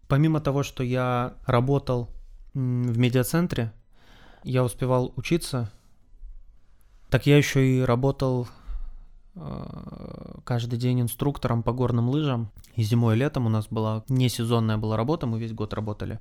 помимо 0.08 0.40
того, 0.40 0.64
что 0.64 0.84
я 0.84 1.36
работал 1.46 2.10
в 2.54 2.98
медиацентре. 2.98 3.74
Я 4.44 4.64
успевал 4.64 5.14
учиться. 5.16 5.72
Так 7.10 7.26
я 7.26 7.38
еще 7.38 7.66
и 7.66 7.82
работал 7.82 8.48
э, 9.36 10.40
каждый 10.44 10.78
день 10.78 11.02
инструктором 11.02 11.64
по 11.64 11.72
горным 11.72 12.10
лыжам. 12.10 12.52
И 12.76 12.84
зимой 12.84 13.16
и 13.16 13.20
летом 13.20 13.46
у 13.46 13.50
нас 13.50 13.68
была 13.70 14.04
не 14.10 14.30
сезонная 14.30 14.78
была 14.78 14.98
работа, 14.98 15.28
мы 15.28 15.40
весь 15.40 15.54
год 15.54 15.74
работали. 15.74 16.20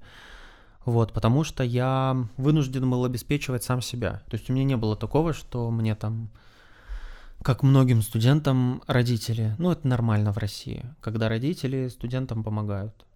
Вот, 0.85 1.13
потому 1.13 1.45
что 1.45 1.63
я 1.63 2.29
вынужден 2.37 2.91
был 2.91 3.05
обеспечивать 3.05 3.63
сам 3.63 3.81
себя. 3.81 4.23
То 4.29 4.37
есть 4.37 4.51
у 4.51 4.53
меня 4.53 4.65
не 4.65 4.77
было 4.77 4.97
такого, 4.97 5.33
что 5.33 5.71
мне 5.71 5.95
там, 5.95 6.29
как 7.41 7.63
многим 7.63 8.03
студентам, 8.03 8.83
родители, 8.87 9.55
ну 9.59 9.71
это 9.71 9.87
нормально 9.87 10.33
в 10.33 10.39
России, 10.39 10.85
когда 11.01 11.29
родители 11.29 11.89
студентам 11.89 12.43
помогают. 12.43 13.07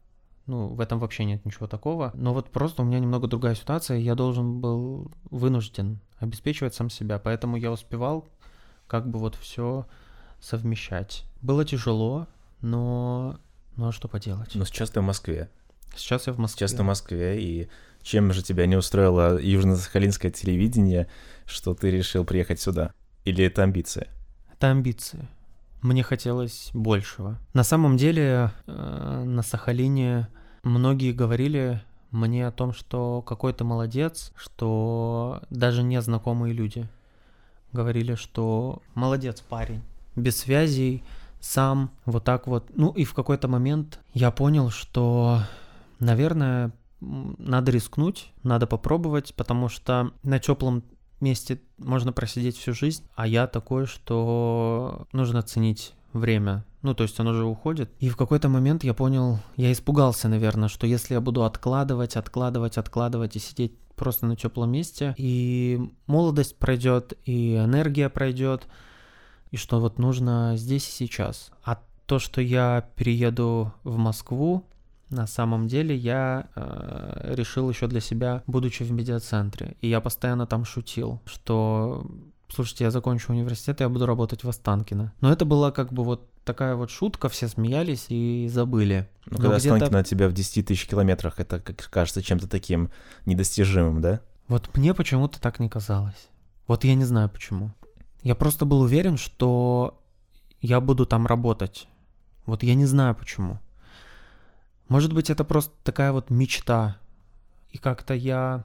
Ну, 0.47 0.69
в 0.69 0.81
этом 0.81 0.99
вообще 0.99 1.25
нет 1.25 1.45
ничего 1.45 1.67
такого. 1.67 2.13
Но 2.15 2.33
вот 2.33 2.51
просто 2.51 2.83
у 2.83 2.85
меня 2.85 3.01
немного 3.01 3.27
другая 3.27 3.55
ситуация. 3.55 3.99
Я 3.99 4.15
должен 4.15 4.61
был 4.61 5.11
вынужден 5.31 6.01
обеспечивать 6.19 6.75
сам 6.75 6.89
себя. 6.89 7.19
Поэтому 7.19 7.57
я 7.57 7.73
успевал 7.73 8.29
как 8.87 9.09
бы 9.09 9.19
вот 9.19 9.35
все 9.35 9.87
совмещать. 10.41 11.25
Было 11.43 11.65
тяжело, 11.65 12.29
но... 12.61 13.39
Ну 13.77 13.89
а 13.89 13.93
что 13.93 14.09
поделать? 14.09 14.55
Но 14.55 14.65
сейчас 14.65 14.91
ты 14.91 15.01
в 15.01 15.05
Москве. 15.05 15.51
Сейчас 15.97 16.27
я 16.27 16.33
в 16.33 16.39
Москве. 16.39 16.67
Сейчас 16.67 16.77
ты 16.77 16.83
в 16.83 16.87
Москве, 16.87 17.43
и 17.43 17.69
чем 18.03 18.33
же 18.33 18.43
тебя 18.43 18.67
не 18.67 18.77
устроило 18.77 19.41
южно-сахалинское 19.41 20.31
телевидение, 20.31 21.09
что 21.45 21.75
ты 21.75 21.91
решил 21.91 22.25
приехать 22.25 22.61
сюда? 22.61 22.93
Или 23.25 23.45
это 23.45 23.63
амбиция? 23.63 24.09
Это 24.53 24.71
амбиции. 24.71 25.29
Мне 25.87 26.03
хотелось 26.03 26.71
большего. 26.75 27.39
На 27.53 27.63
самом 27.63 27.97
деле 27.97 28.51
э, 28.67 29.23
на 29.25 29.43
Сахалине 29.43 30.27
многие 30.65 31.13
говорили 31.13 31.81
мне 32.11 32.49
о 32.49 32.51
том, 32.51 32.73
что 32.73 33.23
какой 33.23 33.53
то 33.53 33.63
молодец, 33.63 34.33
что 34.35 35.43
даже 35.49 35.85
незнакомые 35.85 36.53
люди 36.55 36.89
говорили, 37.73 38.17
что 38.17 38.83
молодец 38.97 39.41
парень, 39.49 39.81
без 40.17 40.39
связей, 40.39 41.05
сам, 41.41 41.93
вот 42.05 42.25
так 42.25 42.49
вот. 42.49 42.69
Ну 42.75 42.91
и 42.91 43.05
в 43.05 43.15
какой-то 43.15 43.47
момент 43.47 44.01
я 44.13 44.33
понял, 44.33 44.71
что, 44.71 45.43
наверное, 46.01 46.73
надо 46.99 47.71
рискнуть, 47.71 48.33
надо 48.43 48.67
попробовать, 48.67 49.35
потому 49.37 49.69
что 49.69 50.11
на 50.25 50.41
теплом 50.41 50.83
месте 51.21 51.61
можно 51.79 52.13
просидеть 52.13 52.57
всю 52.57 52.73
жизнь, 52.73 53.05
а 53.15 53.27
я 53.27 53.47
такой, 53.47 53.87
что 53.87 55.07
нужно 55.13 55.43
ценить 55.43 55.95
время. 56.13 56.65
Ну, 56.83 56.95
то 56.95 57.03
есть 57.03 57.19
оно 57.19 57.33
же 57.33 57.45
уходит. 57.45 57.91
И 57.99 58.09
в 58.09 58.17
какой-то 58.17 58.49
момент 58.49 58.85
я 58.85 58.95
понял, 58.95 59.39
я 59.57 59.73
испугался, 59.73 60.29
наверное, 60.29 60.69
что 60.69 60.87
если 60.87 61.15
я 61.15 61.21
буду 61.21 61.45
откладывать, 61.45 62.17
откладывать, 62.17 62.79
откладывать 62.79 63.37
и 63.37 63.41
сидеть 63.41 63.77
просто 63.97 64.27
на 64.27 64.37
теплом 64.37 64.71
месте, 64.71 65.15
и 65.17 65.81
молодость 66.07 66.59
пройдет, 66.59 67.15
и 67.25 67.57
энергия 67.57 68.09
пройдет, 68.09 68.69
и 69.51 69.57
что 69.57 69.81
вот 69.81 69.99
нужно 69.99 70.53
здесь 70.57 70.89
и 70.89 70.93
сейчас. 70.93 71.51
А 71.65 71.83
то, 72.07 72.19
что 72.19 72.41
я 72.41 72.89
перееду 72.95 73.73
в 73.83 73.97
Москву, 73.97 74.65
на 75.11 75.27
самом 75.27 75.69
деле 75.69 75.95
я 75.95 76.49
э, 76.55 77.35
решил 77.35 77.69
еще 77.71 77.87
для 77.87 78.01
себя, 78.01 78.43
будучи 78.47 78.83
в 78.83 78.91
медиацентре, 78.93 79.77
и 79.81 79.89
я 79.89 80.01
постоянно 80.01 80.47
там 80.47 80.65
шутил, 80.65 81.21
что 81.27 82.07
слушайте, 82.49 82.85
я 82.85 82.91
закончу 82.91 83.33
университет, 83.33 83.81
я 83.81 83.89
буду 83.89 84.07
работать 84.07 84.45
в 84.45 84.49
Останкино. 84.49 85.13
Но 85.21 85.33
это 85.33 85.45
была 85.45 85.71
как 85.73 85.93
бы 85.93 86.05
вот 86.05 86.31
такая 86.45 86.77
вот 86.77 86.91
шутка, 86.91 87.29
все 87.29 87.49
смеялись 87.49 88.07
и 88.09 88.49
забыли. 88.53 89.09
Ну, 89.27 89.39
когда 89.39 89.57
Останкино 89.57 89.99
от 89.99 90.07
тебя 90.07 90.29
в 90.29 90.33
10 90.33 90.67
тысяч 90.67 90.87
километрах, 90.87 91.41
это, 91.41 91.61
как 91.61 91.89
кажется, 91.91 92.23
чем-то 92.23 92.49
таким 92.49 92.91
недостижимым, 93.27 94.01
да? 94.01 94.21
Вот 94.49 94.77
мне 94.77 94.95
почему-то 94.95 95.41
так 95.41 95.59
не 95.59 95.69
казалось. 95.69 96.29
Вот 96.67 96.85
я 96.85 96.95
не 96.95 97.05
знаю 97.05 97.29
почему. 97.29 97.73
Я 98.23 98.35
просто 98.35 98.65
был 98.65 98.81
уверен, 98.81 99.17
что 99.17 100.01
я 100.61 100.81
буду 100.81 101.07
там 101.07 101.27
работать. 101.27 101.89
Вот 102.45 102.63
я 102.63 102.75
не 102.75 102.87
знаю 102.87 103.15
почему. 103.15 103.59
Может 104.89 105.13
быть, 105.13 105.31
это 105.31 105.45
просто 105.45 105.73
такая 105.83 106.13
вот 106.13 106.31
мечта. 106.31 106.99
И 107.71 107.79
как-то 107.79 108.15
я, 108.15 108.65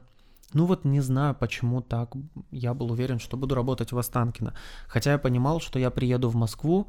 ну 0.53 0.65
вот 0.65 0.85
не 0.85 1.01
знаю, 1.01 1.35
почему 1.35 1.81
так. 1.81 2.13
Я 2.51 2.73
был 2.73 2.91
уверен, 2.91 3.19
что 3.19 3.37
буду 3.37 3.55
работать 3.55 3.91
в 3.91 3.97
Останкино. 3.97 4.53
Хотя 4.87 5.13
я 5.13 5.17
понимал, 5.17 5.59
что 5.59 5.79
я 5.79 5.89
приеду 5.89 6.29
в 6.29 6.35
Москву, 6.35 6.87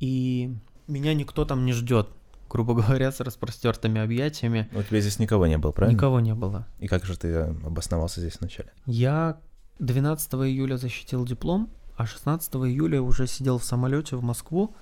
и 0.00 0.56
меня 0.88 1.14
никто 1.14 1.44
там 1.44 1.64
не 1.64 1.72
ждет 1.72 2.08
грубо 2.52 2.74
говоря, 2.82 3.10
с 3.10 3.20
распростертыми 3.20 4.00
объятиями. 4.00 4.68
У 4.74 4.82
тебя 4.82 5.00
здесь 5.00 5.18
никого 5.18 5.46
не 5.46 5.56
было, 5.56 5.72
правильно? 5.72 5.96
Никого 5.96 6.20
не 6.20 6.34
было. 6.34 6.66
И 6.80 6.86
как 6.86 7.04
же 7.04 7.16
ты 7.16 7.34
обосновался 7.34 8.20
здесь 8.20 8.38
вначале? 8.38 8.70
Я 8.84 9.38
12 9.78 10.34
июля 10.34 10.76
защитил 10.76 11.24
диплом, 11.24 11.70
а 11.96 12.04
16 12.06 12.54
июля 12.56 13.00
уже 13.00 13.26
сидел 13.26 13.58
в 13.58 13.64
самолете 13.64 14.16
в 14.16 14.22
Москву, 14.22 14.74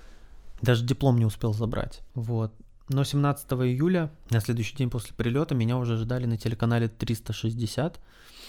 даже 0.60 0.84
диплом 0.84 1.18
не 1.18 1.24
успел 1.24 1.54
забрать. 1.54 2.00
Вот. 2.14 2.52
Но 2.90 3.04
17 3.04 3.52
июля, 3.52 4.10
на 4.30 4.40
следующий 4.40 4.76
день 4.76 4.90
после 4.90 5.14
прилета, 5.14 5.54
меня 5.54 5.78
уже 5.78 5.96
ждали 5.96 6.26
на 6.26 6.36
телеканале 6.36 6.88
360 6.88 8.00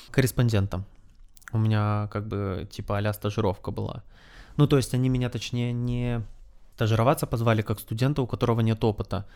корреспондентом. 0.09 0.83
У 1.53 1.59
меня 1.59 2.09
как 2.11 2.27
бы 2.27 2.67
типа 2.71 2.97
а 2.97 3.13
стажировка 3.13 3.69
была. 3.69 4.03
Ну, 4.57 4.65
то 4.65 4.77
есть 4.77 4.95
они 4.95 5.09
меня, 5.09 5.29
точнее, 5.29 5.73
не 5.73 6.23
стажироваться 6.73 7.27
позвали 7.27 7.61
как 7.61 7.79
студента, 7.79 8.23
у 8.23 8.27
которого 8.27 8.61
нет 8.61 8.83
опыта. 8.83 9.27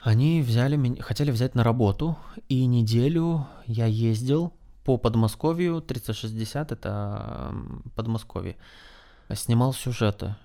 Они 0.00 0.40
взяли 0.40 0.76
меня, 0.76 1.02
хотели 1.02 1.30
взять 1.30 1.54
на 1.54 1.62
работу, 1.62 2.16
и 2.48 2.64
неделю 2.64 3.46
я 3.66 3.84
ездил 3.84 4.54
по 4.84 4.96
Подмосковью, 4.96 5.82
360 5.82 6.72
это 6.72 7.54
Подмосковье, 7.94 8.56
снимал 9.34 9.74
сюжеты. 9.74 10.36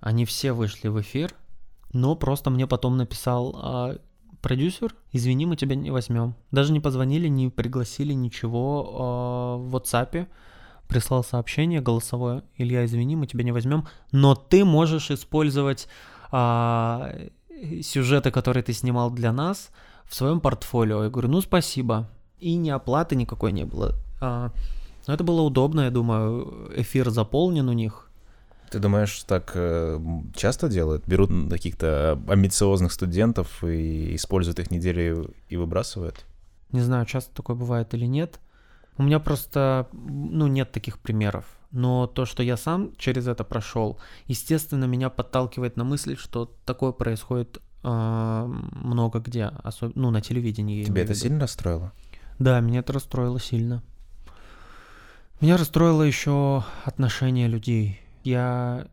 Они 0.00 0.24
все 0.24 0.52
вышли 0.52 0.88
в 0.88 0.98
эфир, 1.02 1.34
но 1.92 2.16
просто 2.16 2.50
мне 2.50 2.66
потом 2.66 2.96
написал 2.96 3.56
а, 3.56 3.96
продюсер, 4.40 4.94
извини, 5.12 5.46
мы 5.46 5.56
тебя 5.56 5.74
не 5.76 5.90
возьмем. 5.90 6.34
Даже 6.50 6.72
не 6.72 6.80
позвонили, 6.80 7.28
не 7.28 7.48
пригласили 7.48 8.12
ничего 8.12 8.88
а, 8.88 9.56
в 9.56 9.76
WhatsApp. 9.76 10.26
Прислал 10.86 11.22
сообщение 11.22 11.82
голосовое, 11.82 12.44
Илья, 12.56 12.84
извини, 12.86 13.14
мы 13.14 13.26
тебя 13.26 13.44
не 13.44 13.52
возьмем, 13.52 13.86
но 14.10 14.34
ты 14.34 14.64
можешь 14.64 15.10
использовать 15.10 15.86
а, 16.30 17.12
сюжеты, 17.82 18.30
которые 18.30 18.62
ты 18.62 18.72
снимал 18.72 19.10
для 19.10 19.32
нас, 19.32 19.70
в 20.04 20.14
своем 20.14 20.40
портфолио. 20.40 21.04
Я 21.04 21.10
говорю, 21.10 21.28
ну 21.28 21.40
спасибо. 21.42 22.08
И 22.38 22.54
ни 22.54 22.70
оплаты 22.70 23.16
никакой 23.16 23.52
не 23.52 23.64
было. 23.64 23.94
А, 24.20 24.50
но 25.06 25.14
это 25.14 25.24
было 25.24 25.42
удобно, 25.42 25.82
я 25.82 25.90
думаю, 25.90 26.70
эфир 26.74 27.10
заполнен 27.10 27.68
у 27.68 27.72
них. 27.72 28.07
Ты 28.70 28.78
думаешь, 28.78 29.22
так 29.24 29.52
э, 29.54 29.98
часто 30.34 30.68
делают? 30.68 31.06
Берут 31.06 31.30
каких-то 31.50 32.20
амбициозных 32.28 32.92
студентов 32.92 33.64
и 33.64 34.14
используют 34.14 34.58
их 34.58 34.70
неделю 34.70 35.34
и 35.48 35.56
выбрасывают? 35.56 36.24
Не 36.72 36.80
знаю, 36.80 37.06
часто 37.06 37.34
такое 37.34 37.56
бывает 37.56 37.94
или 37.94 38.04
нет. 38.04 38.40
У 38.98 39.02
меня 39.02 39.20
просто, 39.20 39.88
ну, 39.92 40.46
нет 40.48 40.72
таких 40.72 40.98
примеров. 40.98 41.46
Но 41.70 42.06
то, 42.06 42.24
что 42.24 42.42
я 42.42 42.56
сам 42.56 42.94
через 42.96 43.28
это 43.28 43.44
прошел, 43.44 43.98
естественно, 44.26 44.84
меня 44.84 45.10
подталкивает 45.10 45.76
на 45.76 45.84
мысль, 45.84 46.16
что 46.16 46.52
такое 46.64 46.92
происходит 46.92 47.58
э, 47.84 48.44
много 48.72 49.20
где, 49.20 49.44
особенно, 49.44 50.02
ну, 50.02 50.10
на 50.10 50.20
телевидении. 50.20 50.84
Тебя 50.84 51.02
это 51.02 51.14
сильно 51.14 51.40
расстроило? 51.40 51.92
Да, 52.38 52.60
меня 52.60 52.80
это 52.80 52.92
расстроило 52.92 53.40
сильно. 53.40 53.82
Меня 55.40 55.56
расстроило 55.56 56.02
еще 56.02 56.64
отношение 56.84 57.46
людей 57.46 58.00
я 58.28 58.86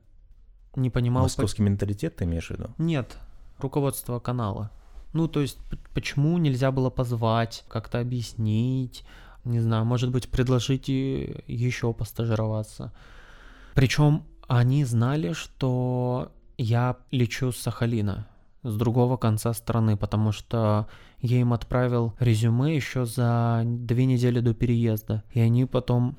не 0.76 0.89
понимал... 0.89 1.24
Московский 1.24 1.63
по... 1.63 1.67
менталитет 1.67 2.15
ты 2.15 2.26
имеешь 2.26 2.48
в 2.48 2.52
виду? 2.52 2.69
Нет, 2.78 3.17
руководство 3.60 4.19
канала. 4.19 4.71
Ну, 5.13 5.28
то 5.28 5.39
есть, 5.39 5.58
почему 5.93 6.38
нельзя 6.38 6.71
было 6.71 6.89
позвать, 6.89 7.63
как-то 7.69 8.00
объяснить, 8.00 9.06
не 9.45 9.60
знаю, 9.60 9.86
может 9.86 10.12
быть, 10.12 10.30
предложить 10.30 10.89
еще 10.89 11.93
постажироваться. 11.93 12.91
Причем 13.74 14.24
они 14.48 14.84
знали, 14.84 15.34
что 15.34 16.32
я 16.58 16.98
лечу 17.12 17.52
с 17.52 17.58
Сахалина, 17.58 18.28
с 18.63 18.76
другого 18.76 19.17
конца 19.17 19.54
страны, 19.54 19.95
потому 19.95 20.32
что 20.32 20.88
я 21.19 21.39
им 21.39 21.54
отправил 21.54 22.13
резюме 22.19 22.76
еще 22.76 23.06
за 23.06 23.63
две 23.65 24.06
недели 24.06 24.39
до 24.39 24.54
переезда. 24.54 25.24
И 25.34 25.39
они 25.39 25.65
потом 25.65 26.17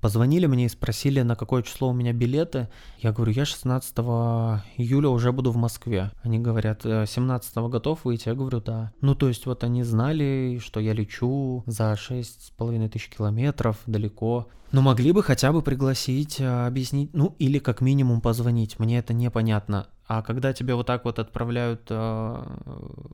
Позвонили 0.00 0.46
мне 0.46 0.66
и 0.66 0.68
спросили, 0.68 1.22
на 1.22 1.34
какое 1.34 1.62
число 1.62 1.88
у 1.88 1.92
меня 1.92 2.12
билеты. 2.12 2.68
Я 3.00 3.12
говорю, 3.12 3.32
я 3.32 3.44
16 3.44 3.98
июля 3.98 5.08
уже 5.08 5.32
буду 5.32 5.50
в 5.50 5.56
Москве. 5.56 6.12
Они 6.22 6.38
говорят, 6.38 6.82
17 6.82 7.56
«Э, 7.56 7.68
готов 7.68 8.04
выйти? 8.04 8.28
Я 8.28 8.34
говорю, 8.34 8.60
да. 8.60 8.92
Ну, 9.00 9.14
то 9.14 9.28
есть 9.28 9.46
вот 9.46 9.64
они 9.64 9.82
знали, 9.82 10.60
что 10.62 10.78
я 10.80 10.92
лечу 10.92 11.64
за 11.66 11.94
6,5 11.94 12.88
тысяч 12.88 13.08
километров 13.08 13.78
далеко. 13.86 14.48
Но 14.70 14.82
могли 14.82 15.12
бы 15.12 15.22
хотя 15.22 15.52
бы 15.52 15.62
пригласить, 15.62 16.40
э, 16.40 16.66
объяснить, 16.66 17.10
ну, 17.12 17.34
или 17.38 17.58
как 17.58 17.80
минимум 17.80 18.20
позвонить. 18.20 18.78
Мне 18.78 18.98
это 18.98 19.14
непонятно. 19.14 19.88
А 20.06 20.22
когда 20.22 20.52
тебе 20.52 20.74
вот 20.74 20.86
так 20.86 21.04
вот 21.04 21.18
отправляют 21.18 21.82
э, 21.90 21.94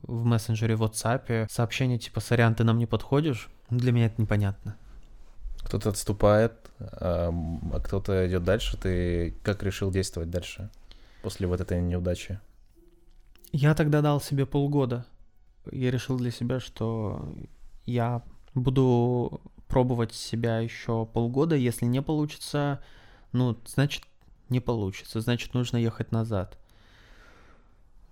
в 0.03 0.23
мессенджере 0.23 0.75
в 0.75 0.83
WhatsApp 0.83 1.47
сообщение 1.49 1.97
типа 1.97 2.19
«Сорян, 2.19 2.55
ты 2.55 2.63
нам 2.63 2.77
не 2.77 2.85
подходишь», 2.85 3.49
для 3.69 3.91
меня 3.91 4.05
это 4.05 4.21
непонятно 4.21 4.75
кто-то 5.65 5.89
отступает, 5.89 6.53
а 6.79 7.31
кто-то 7.83 8.27
идет 8.27 8.43
дальше. 8.43 8.77
Ты 8.77 9.35
как 9.43 9.63
решил 9.63 9.91
действовать 9.91 10.29
дальше 10.29 10.69
после 11.23 11.47
вот 11.47 11.59
этой 11.59 11.81
неудачи? 11.81 12.39
Я 13.51 13.73
тогда 13.73 14.01
дал 14.01 14.21
себе 14.21 14.45
полгода. 14.45 15.05
Я 15.71 15.89
решил 15.89 16.17
для 16.17 16.31
себя, 16.31 16.59
что 16.59 17.33
я 17.85 18.21
буду 18.53 19.41
пробовать 19.67 20.13
себя 20.13 20.59
еще 20.59 21.05
полгода. 21.07 21.55
Если 21.55 21.85
не 21.85 22.01
получится, 22.01 22.83
ну, 23.31 23.57
значит, 23.65 24.03
не 24.49 24.59
получится. 24.59 25.19
Значит, 25.19 25.55
нужно 25.55 25.77
ехать 25.77 26.11
назад. 26.11 26.59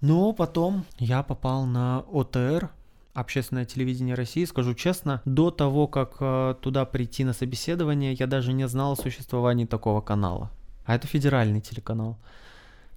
Но 0.02 0.34
потом 0.34 0.86
я 0.98 1.22
попал 1.24 1.66
на 1.66 2.00
ОТР, 2.12 2.72
общественное 3.14 3.66
телевидение 3.66 4.16
России, 4.16 4.46
скажу 4.46 4.74
честно, 4.74 5.22
до 5.26 5.52
того, 5.52 5.88
как 5.88 6.16
э, 6.20 6.56
туда 6.62 6.86
прийти 6.86 7.24
на 7.24 7.34
собеседование, 7.34 8.14
я 8.14 8.28
даже 8.28 8.54
не 8.54 8.68
знал 8.68 8.94
о 8.94 8.96
существовании 8.96 9.66
такого 9.66 10.02
канала. 10.02 10.52
А 10.86 10.96
это 10.96 11.08
федеральный 11.08 11.62
телеканал. 11.62 12.18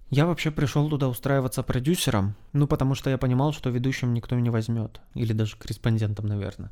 Я 0.08 0.26
вообще 0.26 0.50
пришел 0.50 0.88
туда 0.88 1.08
устраиваться 1.08 1.62
продюсером, 1.62 2.34
ну 2.52 2.66
потому 2.66 2.94
что 2.94 3.10
я 3.10 3.18
понимал, 3.18 3.52
что 3.52 3.70
ведущим 3.70 4.14
никто 4.14 4.36
не 4.36 4.50
возьмет, 4.50 5.00
или 5.14 5.32
даже 5.32 5.56
корреспондентом, 5.56 6.26
наверное. 6.26 6.70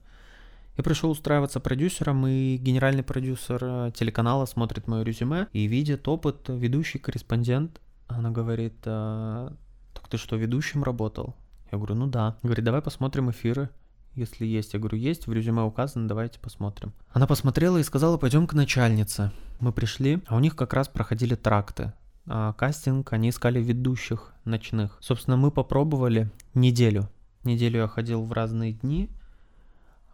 Я 0.77 0.83
пришел 0.83 1.11
устраиваться 1.11 1.61
продюсером, 1.61 2.27
и 2.27 2.57
генеральный 2.57 3.05
продюсер 3.05 3.61
э, 3.63 3.93
телеканала 3.95 4.45
смотрит 4.47 4.89
мое 4.89 5.03
резюме 5.03 5.47
и 5.53 5.67
видит 5.67 6.09
опыт 6.09 6.49
ведущий 6.49 6.99
корреспондент. 6.99 7.81
Она 8.09 8.31
говорит, 8.31 8.75
а, 8.85 9.53
так 9.93 10.09
ты 10.09 10.17
что, 10.17 10.37
ведущим 10.37 10.83
работал? 10.83 11.37
Я 11.75 11.79
говорю, 11.79 11.97
ну 11.97 12.07
да. 12.07 12.37
Говорит, 12.45 12.65
давай 12.65 12.83
посмотрим 12.83 13.33
эфиры. 13.33 13.69
если 14.15 14.47
есть. 14.47 14.75
Я 14.75 14.79
говорю, 14.79 14.97
есть, 14.97 15.27
в 15.27 15.33
резюме 15.33 15.63
указано, 15.63 16.07
давайте 16.07 16.39
посмотрим. 16.39 16.93
Она 17.11 17.27
посмотрела 17.27 17.79
и 17.79 17.83
сказала, 17.83 18.17
пойдем 18.17 18.47
к 18.47 18.53
начальнице. 18.55 19.33
Мы 19.59 19.73
пришли, 19.73 20.23
а 20.27 20.37
у 20.37 20.39
них 20.39 20.55
как 20.55 20.73
раз 20.73 20.87
проходили 20.87 21.35
тракты. 21.35 21.93
А 22.27 22.53
кастинг, 22.53 23.13
они 23.13 23.31
искали 23.31 23.61
ведущих 23.61 24.33
ночных. 24.45 24.99
Собственно, 25.01 25.37
мы 25.37 25.51
попробовали 25.51 26.31
неделю. 26.55 27.11
Неделю 27.43 27.81
я 27.81 27.89
ходил 27.89 28.23
в 28.25 28.33
разные 28.33 28.73
дни. 28.73 29.11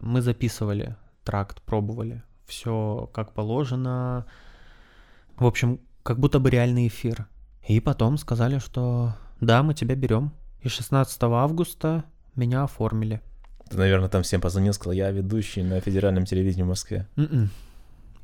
Мы 0.00 0.22
записывали 0.22 0.96
тракт, 1.24 1.60
пробовали. 1.60 2.22
Все 2.46 3.10
как 3.12 3.34
положено. 3.34 4.24
В 5.36 5.44
общем, 5.44 5.78
как 6.02 6.18
будто 6.18 6.40
бы 6.40 6.48
реальный 6.48 6.88
эфир. 6.88 7.28
И 7.68 7.80
потом 7.80 8.16
сказали, 8.16 8.60
что 8.60 9.14
да, 9.40 9.62
мы 9.62 9.74
тебя 9.74 9.94
берем. 9.94 10.32
И 10.62 10.68
16 10.68 11.22
августа 11.22 12.04
меня 12.36 12.64
оформили. 12.64 13.20
Ты, 13.68 13.76
наверное, 13.76 14.08
там 14.08 14.22
всем 14.22 14.40
позвонил, 14.40 14.72
сказал, 14.72 14.92
я 14.92 15.10
ведущий 15.10 15.62
на 15.62 15.80
федеральном 15.80 16.24
телевидении 16.24 16.64
в 16.64 16.68
Москве. 16.68 17.06
Mm-mm. 17.16 17.46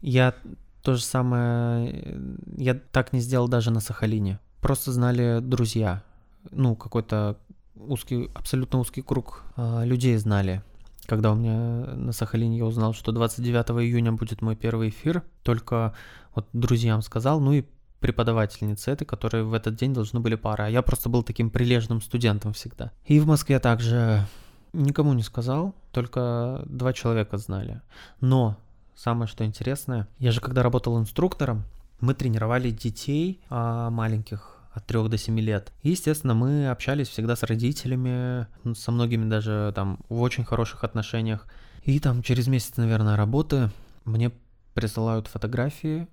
Я 0.03 0.35
то 0.83 0.95
же 0.95 1.03
самое, 1.03 2.19
я 2.57 2.75
так 2.75 3.13
не 3.13 3.21
сделал 3.21 3.49
даже 3.49 3.71
на 3.71 3.81
Сахалине. 3.81 4.39
Просто 4.61 4.93
знали 4.93 5.41
друзья. 5.41 6.03
Ну, 6.51 6.77
какой-то 6.77 7.39
узкий, 7.77 8.31
абсолютно 8.35 8.79
узкий 8.81 9.03
круг 9.03 9.45
э, 9.57 9.85
людей 9.85 10.17
знали. 10.17 10.63
Когда 11.07 11.33
у 11.33 11.37
меня 11.37 11.95
на 11.95 12.13
Сахалине 12.13 12.59
я 12.59 12.65
узнал, 12.65 12.93
что 12.93 13.13
29 13.13 13.71
июня 13.85 14.13
будет 14.13 14.43
мой 14.43 14.57
первый 14.57 14.89
эфир, 14.89 15.23
только 15.43 15.95
вот 16.35 16.49
друзьям 16.53 17.03
сказал, 17.03 17.41
ну 17.41 17.53
и 17.53 17.65
преподавательницы 18.01 18.91
этой, 18.91 19.05
которые 19.05 19.45
в 19.45 19.55
этот 19.55 19.77
день 19.77 19.95
должны 19.95 20.21
были 20.21 20.35
пары. 20.35 20.65
А 20.65 20.69
я 20.69 20.83
просто 20.83 21.09
был 21.09 21.23
таким 21.23 21.51
прилежным 21.51 22.01
студентом 22.01 22.53
всегда. 22.53 22.93
И 23.07 23.19
в 23.21 23.27
Москве 23.27 23.59
также 23.59 24.27
никому 24.73 25.13
не 25.15 25.23
сказал, 25.23 25.75
только 25.93 26.63
два 26.67 26.93
человека 26.93 27.39
знали. 27.39 27.81
Но 28.21 28.57
самое 28.95 29.29
что 29.29 29.45
интересное, 29.45 30.09
я 30.19 30.33
же 30.33 30.41
когда 30.41 30.63
работал 30.63 30.99
инструктором, 30.99 31.65
мы 32.01 32.15
тренировали 32.15 32.71
детей 32.71 33.41
а, 33.49 33.91
маленьких 33.91 34.57
от 34.73 34.85
3 34.85 35.09
до 35.09 35.17
7 35.17 35.41
лет. 35.41 35.73
И, 35.83 35.91
естественно, 35.91 36.35
мы 36.35 36.69
общались 36.69 37.09
всегда 37.09 37.35
с 37.35 37.43
родителями, 37.43 38.47
со 38.75 38.93
многими 38.93 39.29
даже 39.29 39.73
там 39.75 40.01
в 40.11 40.21
очень 40.21 40.45
хороших 40.45 40.85
отношениях. 40.85 41.47
И 41.83 41.99
там 41.99 42.23
через 42.23 42.47
месяц, 42.47 42.77
наверное, 42.77 43.17
работы 43.17 43.71
мне 44.05 44.33
присылают 44.75 45.29
фотографии 45.29 46.09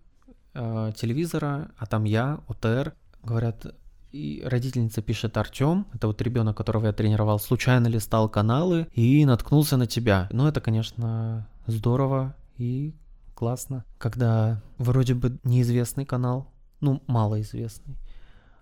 э, 0.53 0.91
телевизора, 0.95 1.71
а 1.77 1.85
там 1.85 2.03
я, 2.03 2.39
ОТР, 2.47 2.93
говорят, 3.23 3.65
и 4.11 4.43
родительница 4.45 5.01
пишет 5.01 5.37
Артем, 5.37 5.87
это 5.93 6.07
вот 6.07 6.21
ребенок, 6.21 6.55
которого 6.55 6.85
я 6.85 6.93
тренировал, 6.93 7.39
случайно 7.39 7.87
листал 7.87 8.29
каналы 8.29 8.87
и 8.93 9.25
наткнулся 9.25 9.75
на 9.75 9.87
тебя. 9.87 10.29
Ну, 10.31 10.47
это, 10.47 10.61
конечно, 10.61 11.47
здорово 11.65 12.35
и 12.57 12.93
классно, 13.33 13.85
когда 13.97 14.61
вроде 14.77 15.15
бы 15.15 15.39
неизвестный 15.43 16.05
канал, 16.05 16.51
ну, 16.79 17.01
малоизвестный, 17.07 17.97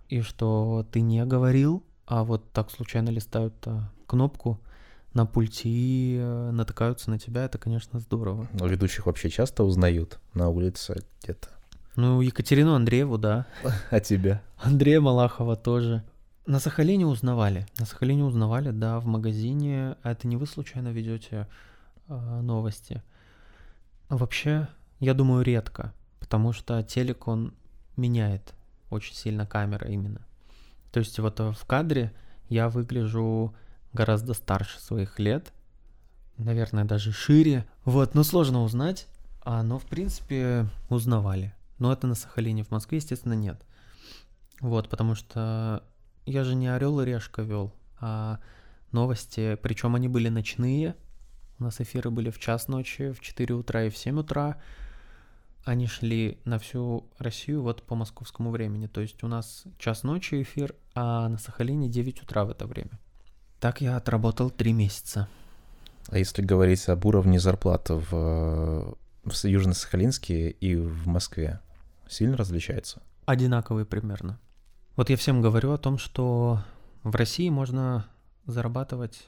и 0.07 0.21
что 0.21 0.85
ты 0.91 1.01
не 1.01 1.25
говорил, 1.25 1.83
а 2.05 2.23
вот 2.23 2.51
так 2.51 2.71
случайно 2.71 3.09
листают 3.09 3.55
а, 3.65 3.91
кнопку 4.07 4.59
на 5.13 5.25
пульте 5.25 5.69
и 5.69 6.17
а, 6.19 6.51
натыкаются 6.51 7.09
на 7.09 7.19
тебя, 7.19 7.45
это, 7.45 7.57
конечно, 7.57 7.99
здорово. 7.99 8.47
Но 8.53 8.67
ведущих 8.67 9.05
вообще 9.05 9.29
часто 9.29 9.63
узнают 9.63 10.19
на 10.33 10.49
улице 10.49 11.03
где-то. 11.21 11.49
Ну, 11.95 12.21
Екатерину 12.21 12.73
Андрееву, 12.73 13.17
да. 13.17 13.45
А 13.89 13.99
тебя? 13.99 14.41
Андрея 14.57 15.01
Малахова 15.01 15.55
тоже. 15.55 16.03
На 16.45 16.59
Сахалине 16.59 17.05
узнавали. 17.05 17.65
На 17.77 17.85
Сахалине 17.85 18.23
узнавали, 18.23 18.71
да, 18.71 18.99
в 18.99 19.05
магазине. 19.05 19.97
А 20.01 20.11
это 20.11 20.27
не 20.27 20.37
вы 20.37 20.47
случайно 20.47 20.89
ведете 20.89 21.47
э, 22.07 22.41
новости? 22.41 23.03
Вообще, 24.09 24.67
я 24.99 25.13
думаю, 25.13 25.43
редко, 25.43 25.93
потому 26.19 26.53
что 26.53 26.81
телек, 26.83 27.27
он 27.27 27.53
меняет 27.95 28.53
очень 28.89 29.15
сильно 29.15 29.45
камера 29.45 29.87
именно. 29.87 30.21
То 30.91 30.99
есть 30.99 31.17
вот 31.19 31.39
э, 31.39 31.51
в 31.51 31.65
кадре 31.65 32.13
я 32.49 32.69
выгляжу 32.69 33.53
гораздо 33.93 34.33
старше 34.33 34.79
своих 34.79 35.19
лет, 35.19 35.53
наверное, 36.37 36.85
даже 36.85 37.11
шире. 37.11 37.65
Вот, 37.85 38.15
но 38.15 38.23
сложно 38.23 38.63
узнать, 38.63 39.07
а, 39.43 39.63
но 39.63 39.79
в 39.79 39.85
принципе 39.85 40.67
узнавали. 40.89 41.53
Но 41.81 41.91
это 41.91 42.05
на 42.05 42.13
Сахалине, 42.13 42.63
в 42.63 42.69
Москве, 42.69 42.99
естественно, 42.99 43.33
нет. 43.33 43.59
Вот, 44.59 44.87
потому 44.87 45.15
что 45.15 45.83
я 46.27 46.43
же 46.43 46.53
не 46.53 46.67
Орел 46.67 47.01
и 47.01 47.05
Решка 47.05 47.41
вел, 47.41 47.73
а 47.99 48.39
новости, 48.91 49.57
причем 49.63 49.95
они 49.95 50.07
были 50.07 50.29
ночные. 50.29 50.95
У 51.57 51.63
нас 51.63 51.81
эфиры 51.81 52.11
были 52.11 52.29
в 52.29 52.37
час 52.37 52.67
ночи, 52.67 53.11
в 53.11 53.19
4 53.19 53.55
утра 53.55 53.85
и 53.85 53.89
в 53.89 53.97
7 53.97 54.19
утра 54.19 54.61
они 55.65 55.87
шли 55.87 56.37
на 56.45 56.59
всю 56.59 57.09
Россию 57.17 57.63
вот 57.63 57.81
по 57.81 57.95
московскому 57.95 58.51
времени. 58.51 58.85
То 58.85 59.01
есть 59.01 59.23
у 59.23 59.27
нас 59.27 59.63
час 59.79 60.03
ночи 60.03 60.43
эфир, 60.43 60.75
а 60.93 61.29
на 61.29 61.39
Сахалине 61.39 61.89
9 61.89 62.21
утра 62.21 62.45
в 62.45 62.51
это 62.51 62.67
время. 62.67 62.99
Так 63.59 63.81
я 63.81 63.97
отработал 63.97 64.51
3 64.51 64.71
месяца. 64.73 65.27
А 66.09 66.19
если 66.19 66.43
говорить 66.43 66.87
об 66.89 67.03
уровне 67.07 67.39
зарплаты 67.39 67.95
в, 67.95 68.95
в 69.23 69.45
Южно-Сахалинске 69.45 70.51
и 70.51 70.75
в 70.75 71.07
Москве, 71.07 71.59
сильно 72.11 72.37
различается? 72.37 73.01
Одинаковые 73.25 73.85
примерно. 73.85 74.39
Вот 74.95 75.09
я 75.09 75.17
всем 75.17 75.41
говорю 75.41 75.71
о 75.71 75.77
том, 75.77 75.97
что 75.97 76.59
в 77.03 77.15
России 77.15 77.49
можно 77.49 78.05
зарабатывать 78.45 79.27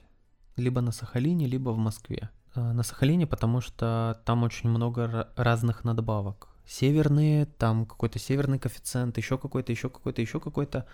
либо 0.56 0.82
на 0.82 0.92
Сахалине, 0.92 1.48
либо 1.48 1.70
в 1.70 1.78
Москве. 1.78 2.30
Э, 2.56 2.72
на 2.72 2.84
Сахалине, 2.84 3.26
потому 3.26 3.62
что 3.62 4.22
там 4.26 4.44
очень 4.44 4.70
много 4.70 5.30
разных 5.36 5.84
надбавок. 5.84 6.50
Северные, 6.66 7.46
там 7.46 7.86
какой-то 7.86 8.20
северный 8.20 8.60
коэффициент, 8.60 9.18
еще 9.18 9.38
какой-то, 9.38 9.72
еще 9.72 9.90
какой-то, 9.90 10.22
еще 10.22 10.40
какой-то. 10.40 10.86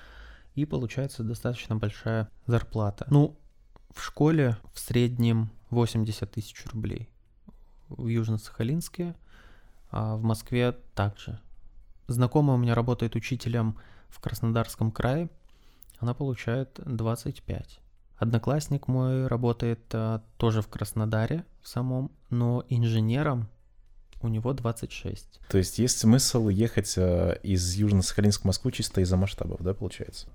И 0.56 0.66
получается 0.66 1.24
достаточно 1.24 1.76
большая 1.76 2.30
зарплата. 2.48 3.06
Ну, 3.10 3.38
в 3.94 4.04
школе 4.04 4.58
в 4.74 4.80
среднем 4.80 5.50
80 5.70 6.32
тысяч 6.32 6.66
рублей. 6.68 7.10
В 7.88 8.08
Южно-Сахалинске, 8.08 9.16
а 9.92 10.16
в 10.16 10.24
Москве 10.24 10.76
также. 10.94 11.40
Знакомая 12.10 12.58
у 12.58 12.60
меня 12.60 12.74
работает 12.74 13.16
учителем 13.16 13.78
в 14.10 14.20
Краснодарском 14.20 14.92
крае. 14.92 15.30
Она 16.00 16.16
получает 16.16 16.80
25. 16.84 17.80
Одноклассник 18.18 18.88
мой 18.88 19.28
работает 19.28 19.82
а, 19.94 20.24
тоже 20.38 20.64
в 20.64 20.68
Краснодаре 20.68 21.46
в 21.62 21.68
самом, 21.68 22.12
но 22.32 22.66
инженером 22.68 23.48
у 24.22 24.28
него 24.28 24.54
26. 24.54 25.40
То 25.50 25.60
есть 25.60 25.78
есть 25.78 26.00
смысл 26.00 26.50
ехать 26.50 26.96
а, 26.98 27.34
из 27.44 27.78
Южно-Сахалинска 27.78 28.42
в 28.42 28.46
Москву 28.46 28.72
чисто 28.72 29.02
из-за 29.02 29.16
масштабов, 29.16 29.62
да, 29.62 29.76
получается? 29.76 30.30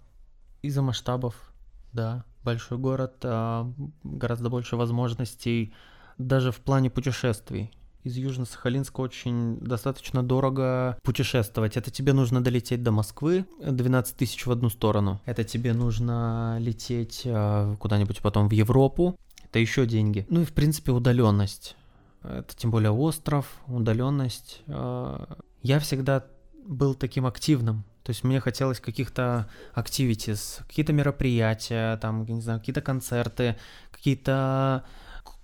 Из-за 0.63 0.81
масштабов, 0.81 1.53
да. 1.93 2.25
Большой 2.45 2.79
город, 2.79 3.17
а, 3.25 3.69
гораздо 4.05 4.49
больше 4.49 4.77
возможностей 4.77 5.75
даже 6.19 6.53
в 6.53 6.61
плане 6.61 6.89
путешествий 6.89 7.73
из 8.05 8.17
Южно-Сахалинска 8.17 9.01
очень 9.01 9.57
достаточно 9.59 10.23
дорого 10.23 10.99
путешествовать. 11.03 11.77
Это 11.77 11.90
тебе 11.90 12.12
нужно 12.12 12.45
долететь 12.45 12.83
до 12.83 12.93
Москвы, 12.93 13.47
12 13.61 14.17
тысяч 14.17 14.47
в 14.47 14.53
одну 14.53 14.69
сторону. 14.69 15.21
Это 15.25 15.43
тебе 15.43 15.73
нужно 15.73 16.59
лететь 16.61 17.23
э, 17.25 17.77
куда-нибудь 17.79 18.21
потом 18.21 18.49
в 18.49 18.53
Европу. 18.53 19.19
Это 19.45 19.59
еще 19.59 19.87
деньги. 19.87 20.27
Ну 20.29 20.43
и 20.43 20.45
в 20.45 20.53
принципе 20.53 20.93
удаленность. 20.93 21.77
Это 22.23 22.55
тем 22.55 22.71
более 22.71 22.90
остров, 22.90 23.47
удаленность. 23.67 24.62
Э, 24.67 25.25
я 25.62 25.79
всегда 25.79 26.27
был 26.67 26.95
таким 26.95 27.25
активным. 27.25 27.85
То 28.03 28.11
есть 28.11 28.23
мне 28.23 28.38
хотелось 28.38 28.81
каких-то 28.81 29.49
activities, 29.75 30.62
какие-то 30.67 30.93
мероприятия, 30.93 31.97
там, 31.97 32.27
не 32.27 32.43
знаю, 32.43 32.61
какие-то 32.61 32.83
концерты, 32.83 33.57
какие-то 33.90 34.85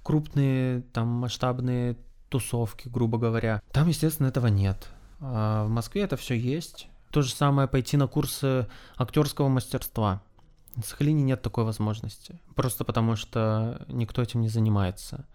крупные, 0.03 0.83
там, 0.93 1.09
масштабные 1.09 1.97
тусовки, 2.31 2.89
грубо 2.89 3.19
говоря. 3.19 3.63
Там, 3.73 3.89
естественно, 3.89 4.29
этого 4.29 4.47
нет. 4.47 4.89
А 5.21 5.67
в 5.67 5.69
Москве 5.69 6.03
это 6.03 6.17
все 6.17 6.35
есть. 6.35 6.89
То 7.11 7.23
же 7.23 7.33
самое 7.33 7.69
пойти 7.69 7.97
на 7.97 8.07
курсы 8.07 8.67
актерского 8.97 9.49
мастерства. 9.49 10.23
На 10.77 10.83
Сахалине 10.83 11.23
нет 11.23 11.43
такой 11.43 11.65
возможности. 11.65 12.41
Просто 12.55 12.85
потому 12.85 13.17
что 13.17 13.85
никто 13.89 14.23
этим 14.23 14.41
не 14.41 14.49
занимается. 14.49 15.27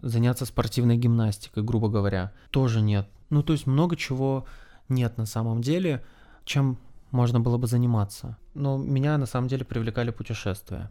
Заняться 0.00 0.44
спортивной 0.44 0.98
гимнастикой, 0.98 1.62
грубо 1.62 1.88
говоря, 1.88 2.32
тоже 2.50 2.82
нет. 2.82 3.08
Ну, 3.30 3.42
то 3.42 3.52
есть 3.52 3.66
много 3.66 3.96
чего 3.96 4.44
нет 4.88 5.16
на 5.16 5.26
самом 5.26 5.62
деле, 5.62 6.04
чем 6.44 6.78
можно 7.12 7.40
было 7.40 7.56
бы 7.56 7.66
заниматься. 7.66 8.36
Но 8.54 8.76
меня 8.76 9.16
на 9.16 9.26
самом 9.26 9.48
деле 9.48 9.64
привлекали 9.64 10.10
путешествия. 10.10 10.90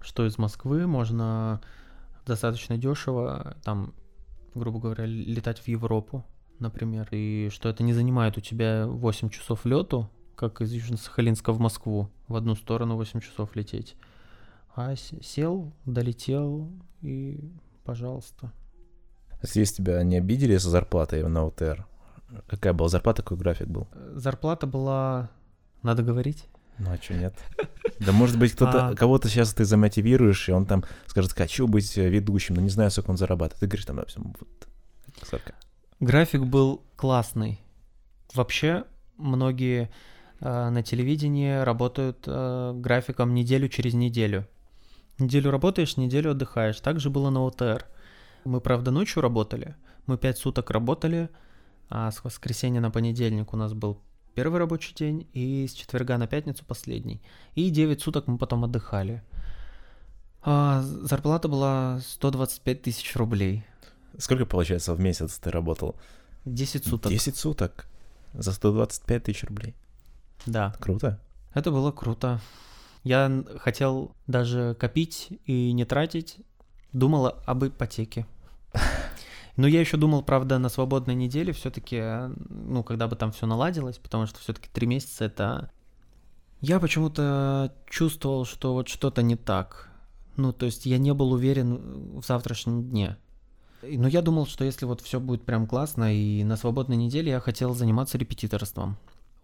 Что 0.00 0.26
из 0.26 0.36
Москвы 0.38 0.86
можно 0.86 1.60
достаточно 2.26 2.76
дешево, 2.76 3.56
там 3.64 3.94
грубо 4.58 4.80
говоря, 4.80 5.04
летать 5.06 5.58
в 5.58 5.68
Европу, 5.68 6.24
например, 6.58 7.08
и 7.10 7.48
что 7.50 7.68
это 7.68 7.82
не 7.82 7.92
занимает 7.92 8.36
у 8.38 8.40
тебя 8.40 8.86
8 8.86 9.28
часов 9.28 9.64
лету, 9.64 10.10
как 10.34 10.60
из 10.60 10.72
Южно-Сахалинска 10.72 11.52
в 11.52 11.60
Москву, 11.60 12.10
в 12.28 12.36
одну 12.36 12.54
сторону 12.54 12.96
8 12.96 13.20
часов 13.20 13.54
лететь, 13.56 13.96
А 14.74 14.94
сел, 14.96 15.72
долетел 15.84 16.70
и, 17.02 17.40
пожалуйста. 17.84 18.52
Здесь 19.42 19.72
тебя 19.72 20.02
не 20.02 20.18
обидели 20.18 20.56
за 20.56 20.70
зарплатой 20.70 21.26
на 21.28 21.46
ОТР? 21.46 21.86
Какая 22.48 22.72
была 22.72 22.88
зарплата, 22.88 23.22
какой 23.22 23.36
график 23.36 23.68
был? 23.68 23.86
Э, 23.92 24.12
Зарплата 24.16 24.66
была... 24.66 25.30
Надо 25.82 26.02
говорить? 26.02 26.46
Ну 26.78 26.90
а 26.90 26.98
что, 27.02 27.14
нет? 27.14 27.34
Да 28.00 28.12
может 28.12 28.38
быть 28.38 28.52
кто-то, 28.52 28.88
А. 28.88 28.94
кого-то 28.94 29.28
сейчас 29.28 29.54
ты 29.54 29.64
замотивируешь, 29.64 30.48
и 30.48 30.52
он 30.52 30.66
там 30.66 30.84
скажет, 31.06 31.32
хочу 31.32 31.66
быть 31.66 31.96
э, 31.96 32.08
ведущим, 32.08 32.56
но 32.56 32.60
не 32.60 32.68
знаю, 32.68 32.90
сколько 32.90 33.10
он 33.10 33.16
зарабатывает. 33.16 33.60
Ты 33.60 33.66
говоришь, 33.66 33.86
там, 33.86 33.96
допустим, 33.96 34.34
вот 34.38 34.68
сколько. 35.22 35.54
График 36.00 36.42
был 36.42 36.82
классный. 36.96 37.60
Вообще, 38.34 38.84
многие 39.16 39.90
э, 40.40 40.68
на 40.68 40.82
телевидении 40.82 41.62
работают 41.62 42.24
э, 42.26 42.72
графиком 42.76 43.32
неделю 43.32 43.68
через 43.68 43.94
неделю. 43.94 44.46
Неделю 45.18 45.50
работаешь, 45.50 45.96
неделю 45.96 46.32
отдыхаешь. 46.32 46.78
Так 46.80 47.00
же 47.00 47.08
было 47.08 47.30
на 47.30 47.40
ОТР. 47.46 47.86
Мы, 48.44 48.60
правда, 48.60 48.90
ночью 48.90 49.22
работали. 49.22 49.74
Мы 50.06 50.18
пять 50.18 50.36
суток 50.36 50.70
работали, 50.70 51.30
а 51.88 52.10
с 52.10 52.22
воскресенья 52.22 52.80
на 52.80 52.90
понедельник 52.90 53.54
у 53.54 53.56
нас 53.56 53.72
был 53.72 54.02
первый 54.36 54.58
рабочий 54.58 54.94
день, 54.94 55.26
и 55.32 55.66
с 55.66 55.72
четверга 55.72 56.18
на 56.18 56.26
пятницу 56.26 56.64
последний. 56.64 57.22
И 57.54 57.70
9 57.70 58.00
суток 58.02 58.26
мы 58.26 58.36
потом 58.36 58.64
отдыхали. 58.64 59.22
А, 60.42 60.82
зарплата 60.82 61.48
была 61.48 62.00
125 62.06 62.82
тысяч 62.82 63.16
рублей. 63.16 63.64
Сколько, 64.18 64.44
получается, 64.44 64.94
в 64.94 65.00
месяц 65.00 65.38
ты 65.38 65.50
работал? 65.50 65.96
10 66.44 66.84
суток. 66.84 67.10
10 67.10 67.36
суток. 67.36 67.86
За 68.34 68.52
125 68.52 69.24
тысяч 69.24 69.42
рублей. 69.44 69.74
Да. 70.44 70.74
Круто. 70.80 71.18
Это 71.54 71.70
было 71.70 71.90
круто. 71.90 72.38
Я 73.04 73.42
хотел 73.60 74.14
даже 74.26 74.76
копить 74.78 75.30
и 75.46 75.72
не 75.72 75.86
тратить. 75.86 76.36
Думала 76.92 77.42
об 77.46 77.64
ипотеке. 77.64 78.26
Но 79.56 79.66
я 79.66 79.80
еще 79.80 79.96
думал, 79.96 80.22
правда, 80.22 80.58
на 80.58 80.68
свободной 80.68 81.14
неделе 81.14 81.52
все-таки, 81.52 82.02
ну, 82.48 82.82
когда 82.82 83.08
бы 83.08 83.16
там 83.16 83.32
все 83.32 83.46
наладилось, 83.46 83.98
потому 83.98 84.26
что 84.26 84.38
все-таки 84.40 84.68
три 84.72 84.86
месяца 84.86 85.24
это... 85.24 85.70
Я 86.60 86.80
почему-то 86.80 87.74
чувствовал, 87.88 88.44
что 88.44 88.74
вот 88.74 88.88
что-то 88.88 89.22
не 89.22 89.36
так. 89.36 89.90
Ну, 90.36 90.52
то 90.52 90.66
есть 90.66 90.86
я 90.86 90.98
не 90.98 91.12
был 91.14 91.32
уверен 91.32 92.20
в 92.20 92.26
завтрашнем 92.26 92.84
дне. 92.84 93.16
Но 93.82 94.08
я 94.08 94.22
думал, 94.22 94.46
что 94.46 94.64
если 94.64 94.84
вот 94.84 95.00
все 95.00 95.20
будет 95.20 95.44
прям 95.44 95.66
классно, 95.66 96.14
и 96.14 96.44
на 96.44 96.56
свободной 96.56 96.96
неделе 96.96 97.32
я 97.32 97.40
хотел 97.40 97.74
заниматься 97.74 98.18
репетиторством, 98.18 98.96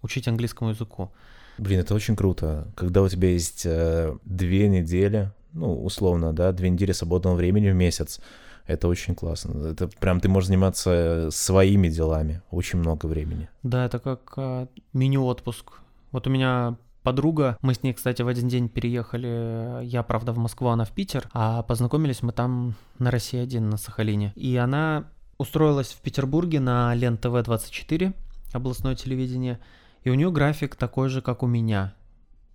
учить 0.02 0.28
английскому 0.28 0.70
языку. 0.70 1.10
Блин, 1.58 1.80
это 1.80 1.94
очень 1.94 2.16
круто. 2.16 2.72
Когда 2.74 3.02
у 3.02 3.08
тебя 3.08 3.28
есть 3.28 3.64
э, 3.66 4.16
две 4.24 4.68
недели, 4.68 5.30
ну, 5.52 5.82
условно, 5.84 6.32
да, 6.32 6.52
две 6.52 6.70
недели 6.70 6.92
свободного 6.92 7.34
времени 7.34 7.70
в 7.70 7.74
месяц, 7.74 8.20
это 8.66 8.88
очень 8.88 9.14
классно. 9.14 9.66
Это 9.68 9.88
прям 9.88 10.20
ты 10.20 10.28
можешь 10.28 10.48
заниматься 10.48 11.28
своими 11.30 11.88
делами 11.88 12.42
очень 12.50 12.78
много 12.78 13.06
времени. 13.06 13.48
Да, 13.62 13.84
это 13.84 13.98
как 13.98 14.32
а, 14.36 14.68
мини-отпуск. 14.92 15.80
Вот 16.10 16.26
у 16.26 16.30
меня 16.30 16.76
подруга, 17.02 17.56
мы 17.62 17.74
с 17.74 17.82
ней, 17.82 17.92
кстати, 17.92 18.22
в 18.22 18.28
один 18.28 18.48
день 18.48 18.68
переехали, 18.68 19.84
я, 19.84 20.02
правда, 20.02 20.32
в 20.32 20.38
Москву, 20.38 20.68
она 20.68 20.84
в 20.84 20.92
Питер, 20.92 21.28
а 21.32 21.62
познакомились 21.62 22.22
мы 22.22 22.32
там 22.32 22.74
на 22.98 23.10
России-1 23.10 23.60
на 23.60 23.76
Сахалине. 23.76 24.32
И 24.36 24.56
она 24.56 25.04
устроилась 25.38 25.92
в 25.92 26.00
Петербурге 26.00 26.60
на 26.60 26.94
Лен 26.94 27.16
ТВ-24, 27.16 28.14
областное 28.52 28.94
телевидение, 28.94 29.58
и 30.04 30.10
у 30.10 30.14
нее 30.14 30.30
график 30.30 30.76
такой 30.76 31.08
же, 31.08 31.22
как 31.22 31.42
у 31.42 31.46
меня, 31.46 31.94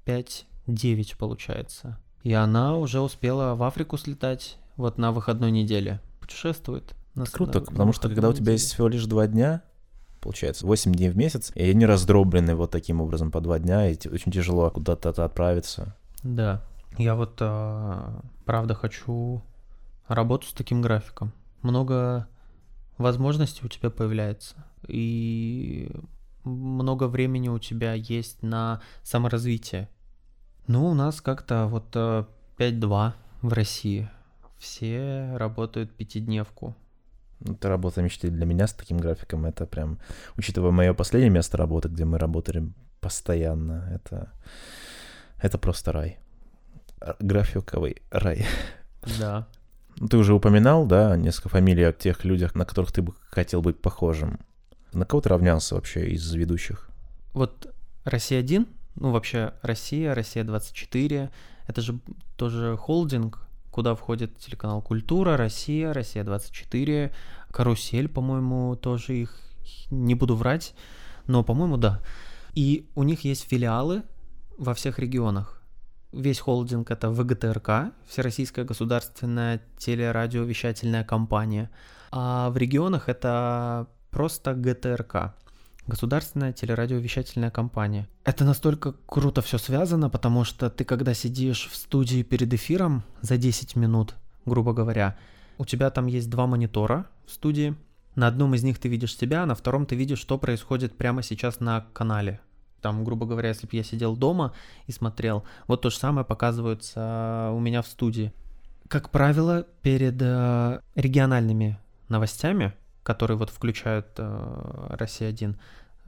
5-9 0.05 1.17
получается. 1.17 1.99
И 2.23 2.33
она 2.33 2.75
уже 2.75 2.99
успела 2.99 3.55
в 3.55 3.63
Африку 3.63 3.97
слетать 3.97 4.57
вот 4.77 4.97
на 4.97 5.11
выходной 5.11 5.51
неделе. 5.51 5.99
Путешествует. 6.21 6.95
на 7.15 7.25
круто, 7.25 7.59
на- 7.59 7.65
на 7.65 7.71
потому 7.71 7.93
что 7.93 8.09
когда 8.09 8.29
у 8.29 8.33
тебя 8.33 8.41
неделе. 8.41 8.53
есть 8.53 8.73
всего 8.73 8.87
лишь 8.87 9.05
два 9.05 9.25
дня, 9.27 9.63
получается, 10.21 10.65
8 10.67 10.93
дней 10.93 11.09
в 11.09 11.17
месяц, 11.17 11.51
и 11.55 11.69
они 11.69 11.85
раздроблены 11.85 12.55
вот 12.55 12.69
таким 12.71 13.01
образом 13.01 13.31
по 13.31 13.41
два 13.41 13.57
дня, 13.59 13.89
и 13.89 13.97
очень 14.07 14.31
тяжело 14.31 14.69
куда-то 14.69 15.09
отправиться. 15.09 15.95
Да. 16.23 16.63
Я 16.97 17.15
вот 17.15 17.37
а, 17.41 18.21
правда 18.45 18.75
хочу 18.75 19.43
работу 20.07 20.47
с 20.47 20.53
таким 20.53 20.81
графиком. 20.81 21.33
Много 21.61 22.27
возможностей 22.97 23.65
у 23.65 23.67
тебя 23.69 23.89
появляется. 23.89 24.55
И 24.87 25.91
много 26.43 27.07
времени 27.07 27.49
у 27.49 27.59
тебя 27.59 27.93
есть 27.93 28.41
на 28.43 28.81
саморазвитие. 29.03 29.89
Ну, 30.67 30.87
у 30.87 30.93
нас 30.93 31.21
как-то 31.21 31.67
вот 31.67 31.87
а, 31.95 32.27
5-2 32.57 33.13
в 33.41 33.53
России. 33.53 34.09
Все 34.57 35.31
работают 35.35 35.93
пятидневку. 35.93 36.75
Это 37.45 37.69
работа 37.69 38.01
мечты 38.01 38.29
для 38.29 38.45
меня 38.45 38.67
с 38.67 38.73
таким 38.73 38.97
графиком. 38.97 39.45
Это 39.45 39.65
прям, 39.65 39.99
учитывая 40.37 40.71
мое 40.71 40.93
последнее 40.93 41.29
место 41.29 41.57
работы, 41.57 41.87
где 41.87 42.03
мы 42.03 42.17
работали 42.17 42.71
постоянно, 42.99 43.89
это, 43.93 44.31
это 45.41 45.57
просто 45.57 45.91
рай. 45.91 46.19
Графиковый 47.19 48.01
рай. 48.09 48.45
Да. 49.19 49.47
Ты 50.09 50.17
уже 50.17 50.33
упоминал, 50.33 50.85
да, 50.85 51.15
несколько 51.15 51.49
фамилий 51.49 51.83
о 51.83 51.93
тех 51.93 52.25
людях, 52.25 52.55
на 52.55 52.65
которых 52.65 52.91
ты 52.91 53.01
бы 53.01 53.13
хотел 53.29 53.61
быть 53.61 53.81
похожим. 53.81 54.39
На 54.93 55.05
кого 55.05 55.21
ты 55.21 55.29
равнялся 55.29 55.75
вообще 55.75 56.07
из 56.09 56.33
ведущих? 56.33 56.89
Вот 57.33 57.73
Россия-1, 58.03 58.67
ну 58.95 59.11
вообще 59.11 59.53
Россия, 59.61 60.13
Россия-24, 60.13 61.29
это 61.67 61.81
же 61.81 61.99
тоже 62.35 62.77
холдинг, 62.77 63.46
куда 63.77 63.93
входит 63.93 64.35
телеканал 64.39 64.81
Культура, 64.81 65.37
Россия, 65.37 65.93
Россия-24, 65.93 67.11
Карусель, 67.51 68.07
по-моему, 68.07 68.75
тоже 68.75 69.17
их, 69.17 69.39
не 69.91 70.15
буду 70.15 70.35
врать, 70.35 70.73
но, 71.27 71.43
по-моему, 71.43 71.77
да. 71.77 72.01
И 72.55 72.89
у 72.95 73.03
них 73.03 73.23
есть 73.23 73.47
филиалы 73.47 74.01
во 74.57 74.73
всех 74.73 74.97
регионах. 74.97 75.61
Весь 76.11 76.39
холдинг 76.39 76.89
это 76.89 77.11
ВГТРК, 77.11 77.93
Всероссийская 78.07 78.65
государственная 78.65 79.61
телерадиовещательная 79.77 81.03
компания, 81.03 81.69
а 82.09 82.49
в 82.49 82.57
регионах 82.57 83.09
это 83.09 83.85
просто 84.09 84.55
ГТРК. 84.55 85.35
Государственная 85.87 86.51
телерадиовещательная 86.51 87.49
компания. 87.49 88.09
Это 88.25 88.43
настолько 88.43 88.93
круто 89.05 89.41
все 89.41 89.57
связано, 89.57 90.09
потому 90.09 90.43
что 90.43 90.69
ты, 90.69 90.83
когда 90.83 91.13
сидишь 91.13 91.69
в 91.71 91.75
студии 91.77 92.23
перед 92.23 92.53
эфиром 92.53 93.03
за 93.21 93.37
10 93.37 93.77
минут, 93.77 94.15
грубо 94.45 94.73
говоря, 94.73 95.17
у 95.57 95.65
тебя 95.65 95.89
там 95.89 96.07
есть 96.07 96.29
два 96.29 96.45
монитора 96.45 97.05
в 97.25 97.31
студии. 97.31 97.75
На 98.15 98.27
одном 98.27 98.53
из 98.53 98.63
них 98.63 98.79
ты 98.79 98.89
видишь 98.89 99.15
себя, 99.15 99.43
а 99.43 99.45
на 99.45 99.55
втором 99.55 99.85
ты 99.85 99.95
видишь, 99.95 100.19
что 100.19 100.37
происходит 100.37 100.97
прямо 100.97 101.23
сейчас 101.23 101.61
на 101.61 101.85
канале. 101.93 102.41
Там, 102.81 103.03
грубо 103.03 103.25
говоря, 103.25 103.49
если 103.49 103.65
бы 103.65 103.75
я 103.75 103.83
сидел 103.83 104.15
дома 104.17 104.53
и 104.87 104.91
смотрел, 104.91 105.45
вот 105.67 105.81
то 105.81 105.89
же 105.89 105.97
самое 105.97 106.25
показывается 106.25 107.51
у 107.53 107.59
меня 107.59 107.81
в 107.81 107.87
студии. 107.87 108.33
Как 108.87 109.09
правило, 109.09 109.65
перед 109.81 110.21
э, 110.21 110.79
региональными 110.95 111.79
новостями, 112.09 112.73
которые 113.07 113.37
вот 113.37 113.49
включают 113.49 114.07
э, 114.17 114.87
Россия-1, 114.89 115.55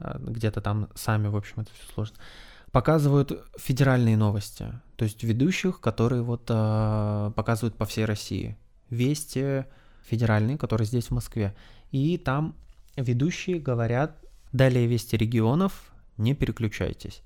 э, 0.00 0.18
где-то 0.20 0.60
там 0.60 0.90
сами, 0.94 1.28
в 1.28 1.36
общем, 1.36 1.62
это 1.62 1.70
все 1.72 1.94
сложно, 1.94 2.16
показывают 2.72 3.32
федеральные 3.56 4.18
новости, 4.18 4.66
то 4.96 5.06
есть 5.06 5.24
ведущих, 5.24 5.80
которые 5.80 6.20
вот 6.20 6.42
э, 6.50 7.32
показывают 7.34 7.74
по 7.78 7.86
всей 7.86 8.04
России. 8.04 8.58
Вести 8.90 9.64
федеральные, 10.10 10.58
которые 10.58 10.86
здесь 10.86 11.06
в 11.06 11.12
Москве. 11.12 11.54
И 11.90 12.18
там 12.18 12.54
ведущие 12.96 13.58
говорят, 13.58 14.22
далее 14.52 14.86
вести 14.86 15.16
регионов, 15.16 15.72
не 16.18 16.34
переключайтесь. 16.34 17.22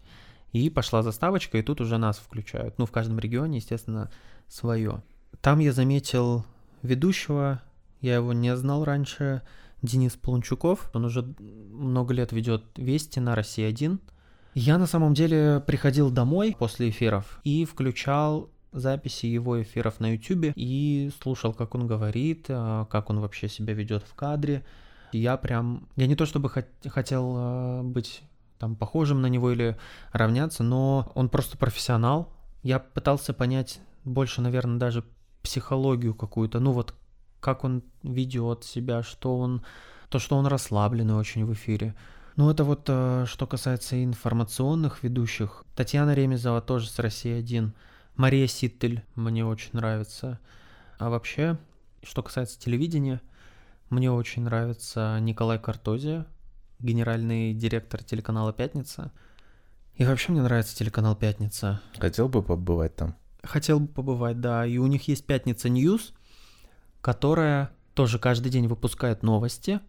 И 0.53 0.71
пошла 0.71 1.03
заставочка, 1.03 1.59
и 1.59 1.63
тут 1.63 1.81
уже 1.81 1.99
нас 1.99 2.19
включают. 2.19 2.79
Ну, 2.79 2.87
в 2.87 2.93
каждом 2.93 3.19
регионе, 3.19 3.59
естественно, 3.59 4.09
свое. 4.47 5.03
Там 5.41 5.59
я 5.59 5.73
заметил 5.73 6.47
ведущего, 6.83 7.61
я 8.05 8.17
его 8.17 8.35
не 8.35 8.55
знал 8.55 8.85
раньше, 8.85 9.41
Денис 9.85 10.17
Полунчуков. 10.17 10.91
Он 10.95 11.05
уже 11.05 11.23
много 11.39 12.15
лет 12.15 12.33
ведет 12.33 12.65
Вести 12.77 13.21
на 13.21 13.35
России 13.35 13.65
1. 13.65 14.01
Я 14.55 14.79
на 14.79 14.87
самом 14.87 15.15
деле 15.15 15.63
приходил 15.67 16.11
домой 16.11 16.57
после 16.59 16.89
эфиров 16.89 17.41
и 17.45 17.65
включал 17.65 18.51
записи 18.73 19.27
его 19.27 19.63
эфиров 19.63 20.01
на 20.01 20.13
YouTube 20.13 20.53
и 20.57 21.11
слушал, 21.23 21.53
как 21.53 21.75
он 21.75 21.87
говорит, 21.87 22.47
а, 22.49 22.87
как 22.87 23.11
он 23.11 23.21
вообще 23.21 23.49
себя 23.49 23.75
ведет 23.75 24.05
в 24.05 24.15
кадре. 24.15 24.65
Я 25.13 25.37
прям, 25.37 25.89
я 25.97 26.07
не 26.07 26.17
то 26.17 26.27
чтобы 26.27 26.49
хот- 26.49 26.89
хотел 26.89 27.35
а, 27.37 27.83
быть 27.83 28.23
там 28.59 28.77
похожим 28.77 29.23
на 29.23 29.27
него 29.27 29.53
или 29.53 29.77
равняться, 30.13 30.63
но 30.63 31.13
он 31.15 31.29
просто 31.29 31.59
профессионал. 31.59 32.33
Я 32.63 32.79
пытался 32.79 33.35
понять 33.35 33.81
больше, 34.05 34.41
наверное, 34.41 34.79
даже 34.79 35.05
психологию 35.43 36.15
какую-то, 36.15 36.59
ну 36.59 36.73
вот 36.73 36.95
как 37.45 37.63
он 37.63 37.83
ведет 38.03 38.65
себя, 38.65 39.03
что 39.03 39.39
он, 39.39 39.63
то, 40.09 40.19
что 40.19 40.37
он 40.37 40.47
расслабленный 40.47 41.15
очень 41.15 41.45
в 41.45 41.53
эфире. 41.53 41.95
Ну 42.37 42.49
это 42.49 42.65
вот 42.65 42.87
э, 42.89 43.27
что 43.29 43.47
касается 43.47 44.03
информационных 44.03 45.03
ведущих. 45.03 45.67
Татьяна 45.77 46.15
Ремезова 46.15 46.63
тоже 46.63 46.89
с 46.89 46.99
России 46.99 47.39
1. 47.39 47.75
Мария 48.17 48.47
Ситтель 48.47 49.05
мне 49.15 49.45
очень 49.45 49.69
нравится. 49.75 50.41
А 50.99 51.11
вообще, 51.11 51.59
что 52.03 52.23
касается 52.23 52.59
телевидения, 52.59 53.21
мне 53.91 54.11
очень 54.11 54.45
нравится 54.45 55.19
Николай 55.21 55.59
Картозия, 55.59 56.27
генеральный 56.79 57.53
директор 57.53 58.03
телеканала 58.03 58.55
«Пятница». 58.55 59.13
И 59.97 60.05
вообще 60.07 60.33
мне 60.33 60.41
нравится 60.41 60.75
телеканал 60.75 61.15
«Пятница». 61.15 61.83
Хотел 61.99 62.31
бы 62.31 62.43
побывать 62.43 62.97
там? 62.97 63.15
Хотел 63.43 63.81
бы 63.81 63.89
побывать, 63.89 64.41
да. 64.41 64.65
И 64.65 64.79
у 64.79 64.87
них 64.87 65.07
есть 65.09 65.27
«Пятница 65.27 65.69
News», 65.69 66.15
которая 67.05 67.71
тоже 67.93 68.19
каждый 68.19 68.51
день 68.51 68.67
выпускает 68.67 69.23
новости, 69.23 69.81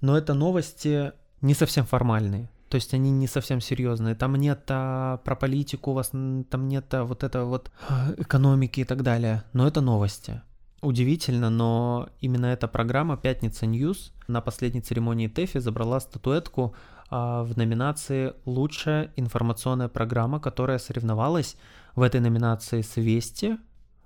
но 0.00 0.18
это 0.18 0.34
новости 0.34 1.12
не 1.40 1.54
совсем 1.54 1.86
формальные. 1.86 2.50
То 2.68 2.74
есть 2.74 2.92
они 2.94 3.12
не 3.12 3.28
совсем 3.28 3.60
серьезные. 3.60 4.16
Там 4.16 4.34
нет 4.34 4.64
а, 4.68 5.18
про 5.18 5.36
политику, 5.36 5.92
у 5.92 5.94
вас 5.94 6.08
там 6.08 6.66
нет 6.66 6.92
а, 6.92 7.04
вот 7.04 7.22
этого 7.22 7.44
вот 7.44 7.70
а, 7.88 8.12
экономики 8.18 8.80
и 8.80 8.84
так 8.84 9.04
далее. 9.04 9.44
Но 9.52 9.68
это 9.68 9.80
новости. 9.80 10.42
Удивительно, 10.82 11.48
но 11.48 12.08
именно 12.20 12.46
эта 12.46 12.66
программа 12.66 13.16
«Пятница 13.16 13.64
News» 13.64 14.12
на 14.26 14.40
последней 14.40 14.80
церемонии 14.80 15.28
ТЭФИ 15.28 15.60
забрала 15.60 16.00
статуэтку 16.00 16.74
а, 17.08 17.44
в 17.44 17.56
номинации 17.56 18.34
«Лучшая 18.46 19.12
информационная 19.14 19.88
программа», 19.88 20.40
которая 20.40 20.78
соревновалась 20.78 21.56
в 21.94 22.02
этой 22.02 22.20
номинации 22.20 22.82
с 22.82 22.96
«Вести», 22.96 23.58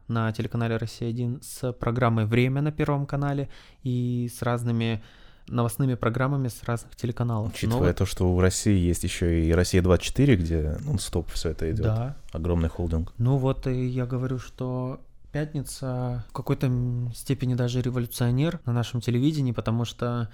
на 0.09 0.33
телеканале 0.33 0.77
«Россия-1» 0.77 1.43
с 1.43 1.73
программой 1.73 2.27
«Время» 2.27 2.63
на 2.63 2.73
Первом 2.73 3.07
канале 3.07 3.49
и 3.83 4.31
с 4.33 4.43
разными 4.43 5.03
новостными 5.49 5.95
программами 5.95 6.49
с 6.49 6.63
разных 6.63 6.95
телеканалов. 6.95 7.53
Учитывая 7.55 7.89
Но... 7.89 7.95
то, 7.95 8.07
что 8.07 8.33
в 8.33 8.41
России 8.41 8.79
есть 8.79 9.03
еще 9.05 9.45
и 9.45 9.53
«Россия-24», 9.53 10.37
где 10.37 10.77
нон-стоп 10.81 11.31
все 11.31 11.51
это 11.51 11.71
идет. 11.71 11.83
Да. 11.83 12.17
Огромный 12.33 12.69
холдинг. 12.69 13.13
Ну 13.19 13.37
вот 13.37 13.67
и 13.67 13.87
я 13.87 14.07
говорю, 14.07 14.39
что 14.39 15.01
Пятница 15.33 16.27
в 16.29 16.33
какой-то 16.35 16.71
степени 17.15 17.55
даже 17.55 17.81
революционер 17.81 18.61
на 18.67 18.75
нашем 18.75 19.01
телевидении, 19.01 19.53
потому 19.53 19.87
что 19.87 20.29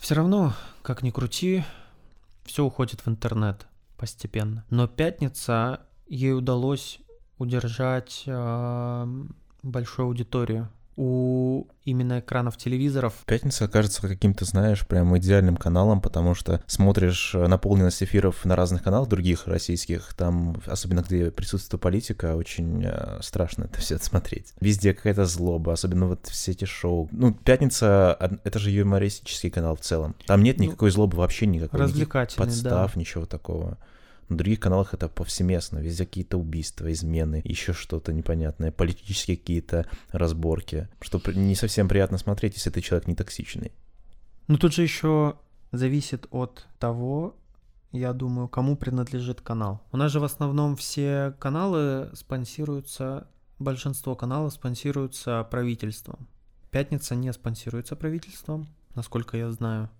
все 0.00 0.16
равно, 0.16 0.52
как 0.82 1.04
ни 1.04 1.10
крути, 1.10 1.62
все 2.44 2.64
уходит 2.64 3.06
в 3.06 3.08
интернет 3.08 3.68
постепенно. 3.96 4.64
Но 4.68 4.88
пятница 4.88 5.82
ей 6.08 6.34
удалось 6.34 6.98
удержать 7.38 8.24
э, 8.26 9.06
большую 9.62 10.06
аудиторию 10.06 10.68
у 10.96 11.66
именно 11.84 12.20
экранов 12.20 12.56
телевизоров. 12.56 13.14
Пятница 13.26 13.66
кажется 13.66 14.06
каким-то, 14.06 14.44
знаешь, 14.44 14.86
прям 14.86 15.16
идеальным 15.16 15.56
каналом, 15.56 16.00
потому 16.00 16.34
что 16.34 16.62
смотришь 16.66 17.34
э, 17.34 17.46
наполненность 17.46 18.02
эфиров 18.02 18.44
на 18.44 18.56
разных 18.56 18.82
каналах 18.82 19.08
других 19.08 19.46
российских, 19.46 20.14
там, 20.14 20.60
особенно 20.66 21.00
где 21.00 21.30
присутствует 21.30 21.82
политика, 21.82 22.36
очень 22.36 22.84
э, 22.84 23.20
страшно 23.22 23.64
это 23.64 23.80
все 23.80 23.98
смотреть. 23.98 24.52
Везде 24.60 24.92
какая-то 24.92 25.24
злоба, 25.24 25.72
особенно 25.72 26.08
вот 26.08 26.26
все 26.26 26.52
эти 26.52 26.66
шоу. 26.66 27.08
Ну, 27.10 27.32
Пятница— 27.32 28.16
это 28.44 28.58
же 28.58 28.70
юмористический 28.70 29.50
канал 29.50 29.76
в 29.76 29.80
целом. 29.80 30.14
Там 30.26 30.42
нет 30.42 30.58
ну, 30.58 30.64
никакой 30.64 30.90
злобы 30.90 31.16
вообще 31.16 31.46
никакой. 31.46 31.80
Развлекательный, 31.80 32.46
подстав, 32.46 32.94
да. 32.94 33.00
ничего 33.00 33.24
такого. 33.24 33.78
На 34.32 34.38
других 34.38 34.60
каналах 34.60 34.94
это 34.94 35.10
повсеместно, 35.10 35.78
везде 35.78 36.06
какие-то 36.06 36.38
убийства, 36.38 36.90
измены, 36.90 37.42
еще 37.44 37.74
что-то 37.74 38.14
непонятное, 38.14 38.72
политические 38.72 39.36
какие-то 39.36 39.86
разборки, 40.10 40.88
что 41.02 41.20
не 41.32 41.54
совсем 41.54 41.86
приятно 41.86 42.16
смотреть, 42.16 42.54
если 42.54 42.70
ты 42.70 42.80
человек 42.80 43.06
не 43.06 43.14
токсичный. 43.14 43.72
Ну 44.48 44.56
тут 44.56 44.72
же 44.72 44.82
еще 44.82 45.36
зависит 45.70 46.28
от 46.30 46.66
того, 46.78 47.36
я 47.92 48.14
думаю, 48.14 48.48
кому 48.48 48.74
принадлежит 48.74 49.42
канал. 49.42 49.82
У 49.92 49.98
нас 49.98 50.10
же 50.10 50.18
в 50.18 50.24
основном 50.24 50.76
все 50.76 51.34
каналы 51.38 52.08
спонсируются, 52.14 53.28
большинство 53.58 54.16
каналов 54.16 54.54
спонсируются 54.54 55.46
правительством. 55.50 56.26
Пятница 56.70 57.14
не 57.14 57.30
спонсируется 57.34 57.96
правительством, 57.96 58.66
насколько 58.94 59.36
я 59.36 59.50
знаю. 59.50 59.90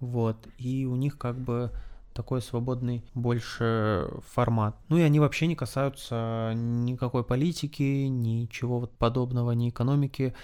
Вот, 0.00 0.48
и 0.58 0.86
у 0.86 0.96
них 0.96 1.18
как 1.18 1.38
бы 1.38 1.70
такой 2.14 2.40
свободный 2.40 3.04
больше 3.14 4.08
формат. 4.32 4.76
Ну 4.88 4.96
и 4.96 5.02
они 5.02 5.20
вообще 5.20 5.46
не 5.46 5.56
касаются 5.56 6.52
никакой 6.54 7.24
политики, 7.24 8.06
ничего 8.06 8.80
вот 8.80 8.96
подобного, 8.96 9.50
ни 9.52 9.68
экономики. 9.68 10.34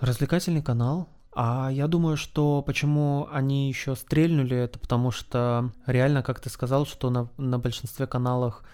Развлекательный 0.00 0.62
канал. 0.62 1.08
А 1.32 1.70
я 1.70 1.86
думаю, 1.86 2.16
что 2.16 2.62
почему 2.62 3.28
они 3.30 3.68
еще 3.68 3.94
стрельнули, 3.94 4.56
это 4.56 4.78
потому 4.78 5.12
что 5.12 5.70
реально, 5.86 6.22
как 6.22 6.40
ты 6.40 6.50
сказал, 6.50 6.86
что 6.86 7.10
на, 7.10 7.28
на 7.36 7.58
большинстве 7.58 8.06
каналах 8.06 8.64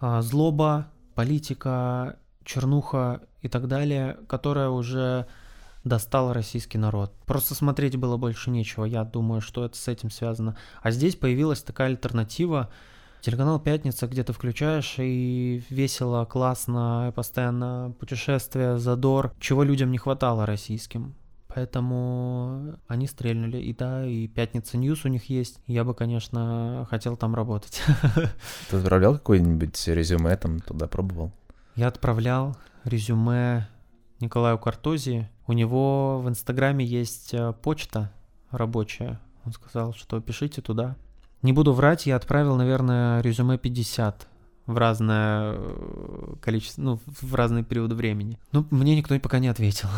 а, 0.00 0.22
злоба, 0.22 0.88
политика, 1.14 2.18
чернуха 2.44 3.20
и 3.42 3.48
так 3.48 3.68
далее, 3.68 4.18
которая 4.26 4.70
уже 4.70 5.26
достал 5.88 6.32
российский 6.32 6.78
народ. 6.78 7.12
Просто 7.26 7.54
смотреть 7.54 7.96
было 7.96 8.16
больше 8.16 8.50
нечего, 8.50 8.84
я 8.84 9.04
думаю, 9.04 9.40
что 9.40 9.64
это 9.64 9.76
с 9.76 9.88
этим 9.88 10.10
связано. 10.10 10.56
А 10.82 10.90
здесь 10.90 11.16
появилась 11.16 11.62
такая 11.62 11.88
альтернатива, 11.88 12.70
Телеканал 13.20 13.58
«Пятница», 13.58 14.06
где 14.06 14.22
ты 14.22 14.32
включаешь, 14.32 14.94
и 14.98 15.62
весело, 15.70 16.24
классно, 16.24 17.12
постоянно 17.16 17.92
путешествие, 17.98 18.78
задор, 18.78 19.32
чего 19.40 19.64
людям 19.64 19.90
не 19.90 19.98
хватало 19.98 20.46
российским. 20.46 21.16
Поэтому 21.48 22.76
они 22.86 23.08
стрельнули. 23.08 23.58
И 23.58 23.74
да, 23.74 24.06
и 24.06 24.28
«Пятница 24.28 24.76
News» 24.76 25.04
у 25.04 25.08
них 25.08 25.24
есть. 25.24 25.58
Я 25.66 25.82
бы, 25.82 25.94
конечно, 25.94 26.86
хотел 26.90 27.16
там 27.16 27.34
работать. 27.34 27.82
Ты 28.70 28.76
отправлял 28.76 29.14
какое-нибудь 29.14 29.88
резюме 29.88 30.36
там 30.36 30.60
туда, 30.60 30.86
пробовал? 30.86 31.32
Я 31.74 31.88
отправлял 31.88 32.56
резюме 32.84 33.66
Николаю 34.20 34.58
Картози. 34.58 35.28
У 35.46 35.52
него 35.52 36.20
в 36.20 36.28
Инстаграме 36.28 36.84
есть 36.84 37.32
э, 37.34 37.52
почта 37.62 38.12
рабочая. 38.50 39.20
Он 39.44 39.52
сказал, 39.52 39.94
что 39.94 40.20
пишите 40.20 40.60
туда. 40.60 40.96
Не 41.42 41.52
буду 41.52 41.72
врать, 41.72 42.06
я 42.06 42.16
отправил, 42.16 42.56
наверное, 42.56 43.20
резюме 43.20 43.58
50 43.58 44.26
в 44.66 44.76
разное 44.76 45.54
э, 45.56 46.34
количество, 46.42 46.82
ну, 46.82 47.00
в 47.06 47.34
разные 47.34 47.64
периоды 47.64 47.94
времени. 47.94 48.38
Ну, 48.52 48.66
мне 48.70 48.96
никто 48.96 49.18
пока 49.20 49.38
не 49.38 49.48
ответил. 49.48 49.88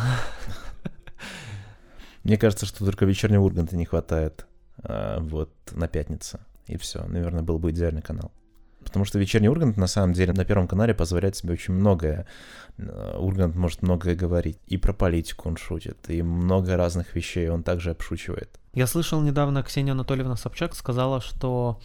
Мне 2.23 2.37
кажется, 2.37 2.65
что 2.65 2.85
только 2.85 3.05
вечернего 3.05 3.43
Урганта 3.43 3.75
не 3.75 3.85
хватает 3.85 4.45
а, 4.83 5.19
вот 5.19 5.51
на 5.71 5.87
пятницу. 5.87 6.39
И 6.67 6.77
все, 6.77 7.03
наверное, 7.05 7.41
был 7.41 7.57
бы 7.57 7.71
идеальный 7.71 8.01
канал. 8.01 8.31
Потому 8.91 9.05
что 9.05 9.19
вечерний 9.19 9.47
Ургант, 9.47 9.77
на 9.77 9.87
самом 9.87 10.11
деле, 10.11 10.33
на 10.33 10.43
Первом 10.43 10.67
канале 10.67 10.93
позволяет 10.93 11.37
себе 11.37 11.53
очень 11.53 11.73
многое. 11.73 12.25
Э, 12.77 13.15
Ургант 13.17 13.55
может 13.55 13.83
многое 13.83 14.15
говорить. 14.15 14.57
И 14.67 14.77
про 14.77 14.91
политику 14.91 15.47
он 15.47 15.55
шутит, 15.55 16.09
и 16.09 16.21
много 16.21 16.75
разных 16.75 17.15
вещей 17.15 17.49
он 17.49 17.63
также 17.63 17.91
обшучивает. 17.91 18.59
Я 18.73 18.87
слышал 18.87 19.21
недавно, 19.21 19.63
Ксения 19.63 19.93
Анатольевна 19.93 20.35
Собчак 20.35 20.75
сказала, 20.75 21.21
что 21.21 21.79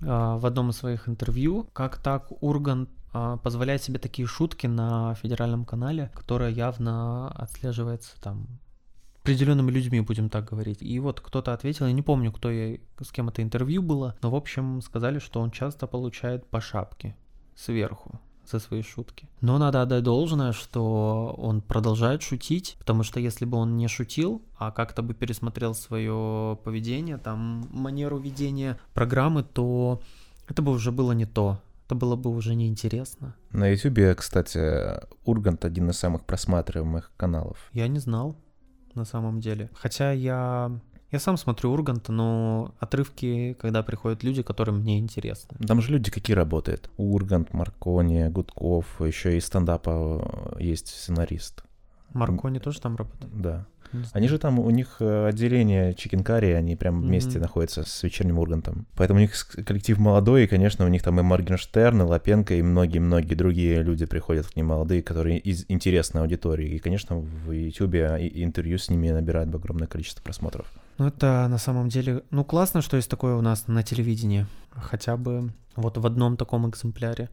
э, 0.00 0.06
в 0.06 0.44
одном 0.44 0.70
из 0.70 0.76
своих 0.78 1.08
интервью, 1.08 1.68
как 1.72 1.98
так 1.98 2.32
Ургант 2.42 2.88
э, 3.14 3.38
позволяет 3.40 3.84
себе 3.84 4.00
такие 4.00 4.26
шутки 4.26 4.66
на 4.66 5.14
федеральном 5.14 5.64
канале, 5.64 6.10
которая 6.12 6.50
явно 6.50 7.28
отслеживается 7.28 8.20
там 8.20 8.48
определенными 9.22 9.70
людьми, 9.70 10.00
будем 10.00 10.28
так 10.28 10.44
говорить. 10.44 10.82
И 10.82 10.98
вот 10.98 11.20
кто-то 11.20 11.52
ответил, 11.52 11.86
я 11.86 11.92
не 11.92 12.02
помню, 12.02 12.32
кто 12.32 12.50
я, 12.50 12.78
с 13.00 13.10
кем 13.12 13.28
это 13.28 13.42
интервью 13.42 13.82
было, 13.82 14.16
но 14.22 14.30
в 14.30 14.34
общем 14.34 14.82
сказали, 14.82 15.18
что 15.18 15.40
он 15.40 15.50
часто 15.50 15.86
получает 15.86 16.46
по 16.46 16.60
шапке 16.60 17.16
сверху 17.54 18.20
за 18.50 18.58
свои 18.58 18.82
шутки. 18.82 19.28
Но 19.40 19.58
надо 19.58 19.82
отдать 19.82 20.02
должное, 20.02 20.52
что 20.52 21.34
он 21.38 21.60
продолжает 21.60 22.22
шутить, 22.22 22.76
потому 22.80 23.04
что 23.04 23.20
если 23.20 23.44
бы 23.44 23.56
он 23.56 23.76
не 23.76 23.86
шутил, 23.86 24.42
а 24.56 24.72
как-то 24.72 25.02
бы 25.02 25.14
пересмотрел 25.14 25.74
свое 25.74 26.58
поведение, 26.64 27.18
там, 27.18 27.68
манеру 27.70 28.18
ведения 28.18 28.78
программы, 28.92 29.44
то 29.44 30.02
это 30.48 30.62
бы 30.62 30.72
уже 30.72 30.90
было 30.90 31.12
не 31.12 31.26
то. 31.26 31.60
Это 31.86 31.94
было 31.94 32.16
бы 32.16 32.30
уже 32.30 32.54
неинтересно. 32.54 33.34
На 33.50 33.68
Ютубе, 33.68 34.14
кстати, 34.14 35.00
Ургант 35.24 35.64
один 35.64 35.90
из 35.90 35.98
самых 35.98 36.24
просматриваемых 36.24 37.12
каналов. 37.16 37.70
Я 37.72 37.86
не 37.86 37.98
знал 37.98 38.36
на 38.94 39.04
самом 39.04 39.40
деле. 39.40 39.70
Хотя 39.74 40.12
я 40.12 40.70
я 41.12 41.20
сам 41.20 41.36
смотрю 41.36 41.70
Урганта, 41.72 42.10
но 42.10 42.74
отрывки, 42.80 43.54
когда 43.60 43.82
приходят 43.82 44.22
люди, 44.22 44.42
которым 44.42 44.78
мне 44.78 44.98
интересны. 44.98 45.58
Там 45.66 45.82
же 45.82 45.92
люди 45.92 46.10
какие 46.10 46.34
работают. 46.34 46.88
Ургант, 46.96 47.52
Маркони, 47.52 48.28
Гудков, 48.28 48.86
еще 49.00 49.36
и 49.36 49.40
стендапа 49.40 50.56
есть 50.58 50.88
сценарист. 50.88 51.64
Маркони 52.14 52.60
тоже 52.60 52.80
там 52.80 52.96
работает? 52.96 53.40
Да. 53.40 53.66
Они 54.12 54.28
же 54.28 54.38
там, 54.38 54.58
у 54.58 54.70
них 54.70 54.96
э, 55.00 55.28
отделение 55.28 55.94
Чикенкари, 55.94 56.52
они 56.52 56.76
прям 56.76 57.02
вместе 57.02 57.38
mm-hmm. 57.38 57.42
находятся 57.42 57.84
с 57.84 58.02
вечерним 58.02 58.38
Ургантом. 58.38 58.86
Поэтому 58.96 59.18
у 59.18 59.22
них 59.22 59.32
коллектив 59.66 59.98
молодой, 59.98 60.44
и, 60.44 60.46
конечно, 60.46 60.84
у 60.84 60.88
них 60.88 61.02
там 61.02 61.20
и 61.20 61.22
Моргенштерн, 61.22 62.02
и 62.02 62.04
Лапенко, 62.04 62.54
и 62.54 62.62
многие-многие 62.62 63.34
другие 63.34 63.82
люди 63.82 64.06
приходят 64.06 64.46
к 64.46 64.56
ним 64.56 64.66
молодые, 64.66 65.02
которые 65.02 65.38
из 65.38 65.64
интересной 65.68 66.22
аудитории. 66.22 66.70
И, 66.70 66.78
конечно, 66.78 67.16
в 67.16 67.52
Ютубе 67.52 68.18
интервью 68.34 68.78
с 68.78 68.88
ними 68.88 69.10
набирают 69.10 69.54
огромное 69.54 69.86
количество 69.86 70.22
просмотров. 70.22 70.66
Ну, 70.98 71.06
это 71.06 71.46
на 71.48 71.58
самом 71.58 71.88
деле, 71.88 72.22
ну, 72.30 72.44
классно, 72.44 72.82
что 72.82 72.96
есть 72.96 73.10
такое 73.10 73.34
у 73.34 73.40
нас 73.40 73.66
на 73.66 73.82
телевидении. 73.82 74.46
Хотя 74.70 75.16
бы 75.16 75.52
вот 75.76 75.96
в 75.96 76.06
одном 76.06 76.36
таком 76.36 76.68
экземпляре. 76.68 77.30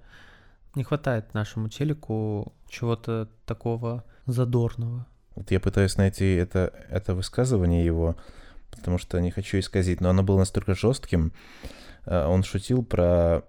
Не 0.76 0.84
хватает 0.84 1.34
нашему 1.34 1.70
телеку 1.70 2.53
чего-то 2.70 3.28
такого 3.45 4.03
задорного. 4.26 5.05
Вот 5.36 5.52
я 5.52 5.60
пытаюсь 5.60 5.98
найти 5.98 6.36
это, 6.36 6.74
это 6.90 7.16
высказывание 7.16 7.86
его, 7.86 8.16
потому 8.72 8.98
что 8.98 9.20
не 9.20 9.32
хочу 9.32 9.60
исказить, 9.60 10.02
но 10.02 10.10
оно 10.10 10.24
было 10.24 10.40
настолько 10.40 10.76
жестким. 10.76 11.32
Э, 12.06 12.26
он 12.26 12.44
шутил 12.44 12.84
про, 12.84 13.44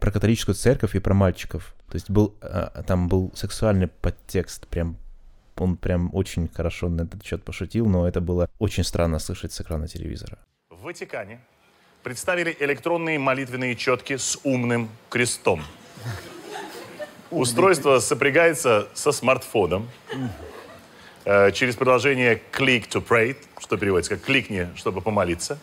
про 0.00 0.10
католическую 0.10 0.54
церковь 0.54 0.94
и 0.94 1.00
про 1.00 1.14
мальчиков. 1.14 1.74
То 1.88 1.96
есть 1.96 2.10
был, 2.10 2.36
э, 2.40 2.82
там 2.86 3.08
был 3.08 3.32
сексуальный 3.34 3.88
подтекст, 3.88 4.66
прям 4.68 4.96
он 5.56 5.76
прям 5.76 6.10
очень 6.14 6.48
хорошо 6.48 6.88
на 6.88 7.02
этот 7.02 7.24
счет 7.24 7.44
пошутил, 7.44 7.86
но 7.86 8.08
это 8.08 8.20
было 8.20 8.48
очень 8.58 8.84
странно 8.84 9.18
слышать 9.18 9.52
с 9.52 9.60
экрана 9.60 9.86
телевизора. 9.86 10.38
В 10.70 10.82
Ватикане 10.82 11.40
представили 12.02 12.56
электронные 12.58 13.18
молитвенные 13.18 13.76
четки 13.76 14.16
с 14.16 14.38
умным 14.44 14.88
крестом. 15.08 15.62
Устройство 17.30 17.98
сопрягается 18.00 18.88
со 18.94 19.12
смартфоном 19.12 19.88
через 21.24 21.76
приложение 21.76 22.40
Click 22.52 22.88
to 22.88 23.04
Pray, 23.04 23.36
что 23.58 23.76
переводится 23.76 24.16
как 24.16 24.24
«кликни, 24.24 24.68
чтобы 24.76 25.00
помолиться». 25.00 25.58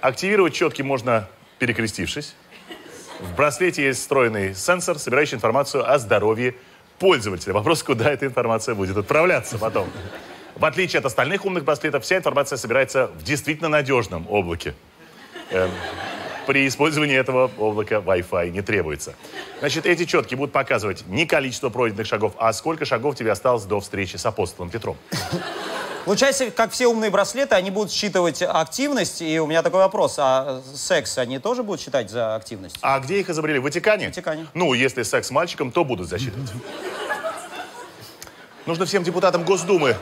Активировать 0.00 0.54
четки 0.54 0.82
можно, 0.82 1.28
перекрестившись. 1.58 2.34
В 3.20 3.36
браслете 3.36 3.84
есть 3.84 4.00
встроенный 4.00 4.54
сенсор, 4.54 4.98
собирающий 4.98 5.36
информацию 5.36 5.88
о 5.88 5.98
здоровье 5.98 6.56
пользователя. 6.98 7.52
Вопрос, 7.52 7.82
куда 7.82 8.10
эта 8.10 8.26
информация 8.26 8.74
будет 8.74 8.96
отправляться 8.96 9.58
потом. 9.58 9.88
В 10.56 10.64
отличие 10.64 10.98
от 10.98 11.06
остальных 11.06 11.44
умных 11.44 11.64
браслетов, 11.64 12.04
вся 12.04 12.16
информация 12.16 12.56
собирается 12.56 13.08
в 13.08 13.22
действительно 13.22 13.68
надежном 13.68 14.26
облаке. 14.28 14.74
Эм, 15.50 15.70
при 16.46 16.66
использовании 16.66 17.16
этого 17.16 17.50
облака 17.58 17.96
Wi-Fi 17.96 18.50
не 18.50 18.62
требуется. 18.62 19.14
Значит, 19.60 19.86
эти 19.86 20.04
четки 20.04 20.34
будут 20.34 20.52
показывать 20.52 21.06
не 21.06 21.26
количество 21.26 21.68
пройденных 21.68 22.06
шагов, 22.06 22.32
а 22.38 22.52
сколько 22.52 22.84
шагов 22.84 23.16
тебе 23.16 23.32
осталось 23.32 23.64
до 23.64 23.80
встречи 23.80 24.16
с 24.16 24.26
апостолом 24.26 24.70
Петром. 24.70 24.96
Получается, 26.04 26.50
как 26.50 26.72
все 26.72 26.88
умные 26.88 27.10
браслеты, 27.10 27.54
они 27.54 27.70
будут 27.70 27.92
считывать 27.92 28.42
активность. 28.42 29.22
И 29.22 29.38
у 29.38 29.46
меня 29.46 29.62
такой 29.62 29.80
вопрос, 29.80 30.16
а 30.18 30.60
секс 30.74 31.16
они 31.18 31.38
тоже 31.38 31.62
будут 31.62 31.80
считать 31.80 32.10
за 32.10 32.34
активность? 32.34 32.76
А 32.82 32.98
где 32.98 33.20
их 33.20 33.30
изобрели? 33.30 33.60
В 33.60 33.62
Ватикане? 33.62 34.06
В 34.06 34.08
Ватикане. 34.08 34.46
Ну, 34.54 34.74
если 34.74 35.04
секс 35.04 35.28
с 35.28 35.30
мальчиком, 35.30 35.70
то 35.70 35.84
будут 35.84 36.08
засчитывать. 36.08 36.50
Нужно 38.66 38.84
всем 38.84 39.04
депутатам 39.04 39.44
Госдумы. 39.44 39.96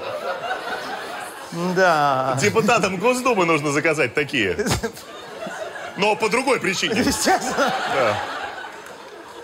Да. 1.76 2.38
Депутатам 2.40 2.96
Госдумы 2.96 3.44
нужно 3.44 3.70
заказать 3.70 4.14
такие. 4.14 4.56
Но 5.98 6.16
по 6.16 6.28
другой 6.28 6.60
причине. 6.60 7.00
Естественно. 7.00 7.72
Да. 7.94 8.16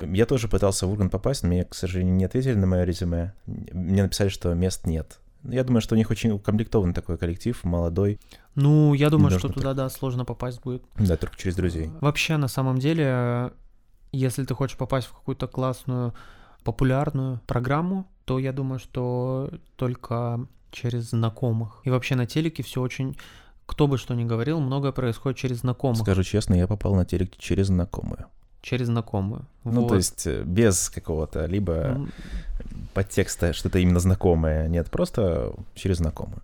Я 0.00 0.26
тоже 0.26 0.48
пытался 0.48 0.86
в 0.86 0.90
Ургант 0.90 1.10
попасть, 1.10 1.42
но 1.42 1.48
мне, 1.48 1.64
к 1.64 1.74
сожалению, 1.74 2.14
не 2.14 2.24
ответили 2.24 2.54
на 2.54 2.66
мое 2.66 2.84
резюме. 2.84 3.32
Мне 3.46 4.02
написали, 4.02 4.28
что 4.28 4.52
мест 4.54 4.86
нет. 4.86 5.18
Я 5.42 5.64
думаю, 5.64 5.80
что 5.80 5.94
у 5.94 5.98
них 5.98 6.10
очень 6.10 6.32
укомплектованный 6.32 6.94
такой 6.94 7.16
коллектив, 7.18 7.62
молодой. 7.64 8.18
Ну, 8.54 8.94
я 8.94 9.10
думаю, 9.10 9.32
Нужно 9.32 9.38
что 9.38 9.48
туда, 9.48 9.74
да, 9.74 9.88
сложно 9.88 10.24
попасть 10.24 10.60
будет. 10.60 10.82
Да, 10.96 11.16
только 11.16 11.36
через 11.36 11.54
друзей. 11.54 11.90
Вообще, 12.00 12.36
на 12.36 12.48
самом 12.48 12.78
деле, 12.78 13.52
если 14.12 14.44
ты 14.44 14.54
хочешь 14.54 14.76
попасть 14.76 15.06
в 15.06 15.12
какую-то 15.12 15.46
классную, 15.46 16.14
популярную 16.64 17.40
программу, 17.46 18.08
то 18.24 18.38
я 18.38 18.52
думаю, 18.52 18.80
что 18.80 19.50
только 19.76 20.46
через 20.72 21.10
знакомых. 21.10 21.80
И 21.84 21.90
вообще 21.90 22.16
на 22.16 22.26
телеке 22.26 22.62
все 22.62 22.80
очень 22.80 23.16
кто 23.66 23.86
бы 23.86 23.98
что 23.98 24.14
ни 24.14 24.24
говорил, 24.24 24.60
многое 24.60 24.92
происходит 24.92 25.38
через 25.38 25.58
знакомых. 25.58 25.98
Скажу 25.98 26.22
честно, 26.22 26.54
я 26.54 26.66
попал 26.66 26.94
на 26.94 27.04
телек 27.04 27.36
через 27.36 27.66
знакомую. 27.66 28.26
Через 28.62 28.86
знакомую. 28.86 29.46
Ну, 29.64 29.82
Вот. 29.82 29.88
то 29.88 29.94
есть 29.96 30.26
э, 30.26 30.42
без 30.44 30.88
какого-то 30.90 31.46
либо 31.46 31.72
М, 31.72 32.12
подтекста, 32.94 33.52
что 33.52 33.68
это 33.68 33.78
именно 33.78 34.00
знакомое. 34.00 34.66
Нет, 34.68 34.90
просто 34.90 35.52
через 35.74 35.98
знакомую. 35.98 36.42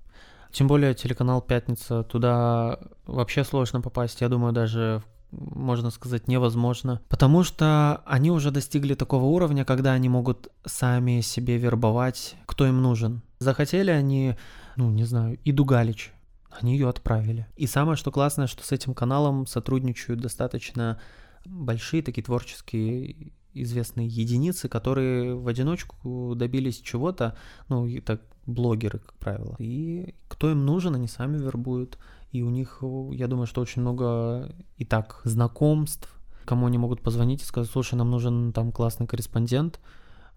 Тем 0.53 0.69
более 0.69 0.95
телеканал 0.95 1.41
«Пятница», 1.41 2.03
туда 2.03 2.79
вообще 3.07 3.43
сложно 3.43 3.81
попасть, 3.81 4.21
я 4.21 4.29
думаю, 4.29 4.53
даже 4.53 5.03
можно 5.33 5.91
сказать, 5.91 6.29
невозможно. 6.29 7.01
Потому 7.09 7.43
что 7.43 8.03
они 8.05 8.31
уже 8.31 8.51
достигли 8.51 8.95
такого 8.95 9.25
уровня, 9.25 9.65
когда 9.65 9.93
они 9.93 10.11
могут 10.11 10.49
сами 10.67 11.23
себе 11.23 11.57
вербовать, 11.57 12.37
кто 12.47 12.67
им 12.67 12.83
нужен. 12.83 13.23
Захотели 13.39 13.91
они, 13.91 14.37
ну, 14.77 14.91
не 14.91 15.05
знаю, 15.05 15.39
Иду 15.45 15.65
Галич, 15.65 16.13
они 16.61 16.75
ее 16.75 16.89
отправили. 16.89 17.47
И 17.57 17.67
самое, 17.67 17.97
что 17.97 18.11
классное, 18.11 18.47
что 18.47 18.65
с 18.65 18.73
этим 18.73 18.95
каналом 18.95 19.47
сотрудничают 19.47 20.21
достаточно 20.21 21.01
большие 21.45 22.03
такие 22.03 22.23
творческие 22.23 23.33
известные 23.55 24.07
единицы, 24.07 24.69
которые 24.69 25.35
в 25.35 25.47
одиночку 25.47 26.35
добились 26.35 26.81
чего-то, 26.81 27.37
ну, 27.69 27.87
и 27.87 28.01
так 28.01 28.23
блогеры, 28.47 28.99
как 28.99 29.15
правило. 29.15 29.57
И 29.59 30.15
кто 30.29 30.51
им 30.51 30.65
нужен, 30.65 30.95
они 30.95 31.07
сами 31.07 31.39
вербуют. 31.39 31.99
И 32.33 32.43
у 32.43 32.51
них, 32.51 32.83
я 33.13 33.29
думаю, 33.29 33.47
что 33.47 33.61
очень 33.61 33.83
много 33.83 34.55
и 34.79 34.85
так 34.85 35.21
знакомств, 35.25 36.09
кому 36.45 36.67
они 36.67 36.79
могут 36.79 37.03
позвонить 37.03 37.43
и 37.43 37.45
сказать, 37.45 37.71
слушай, 37.71 37.95
нам 37.95 38.11
нужен 38.11 38.53
там 38.53 38.73
классный 38.73 39.07
корреспондент, 39.07 39.81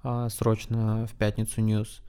а, 0.03 0.29
срочно 0.29 1.07
в 1.07 1.15
Пятницу 1.15 1.61
News. 1.61 2.01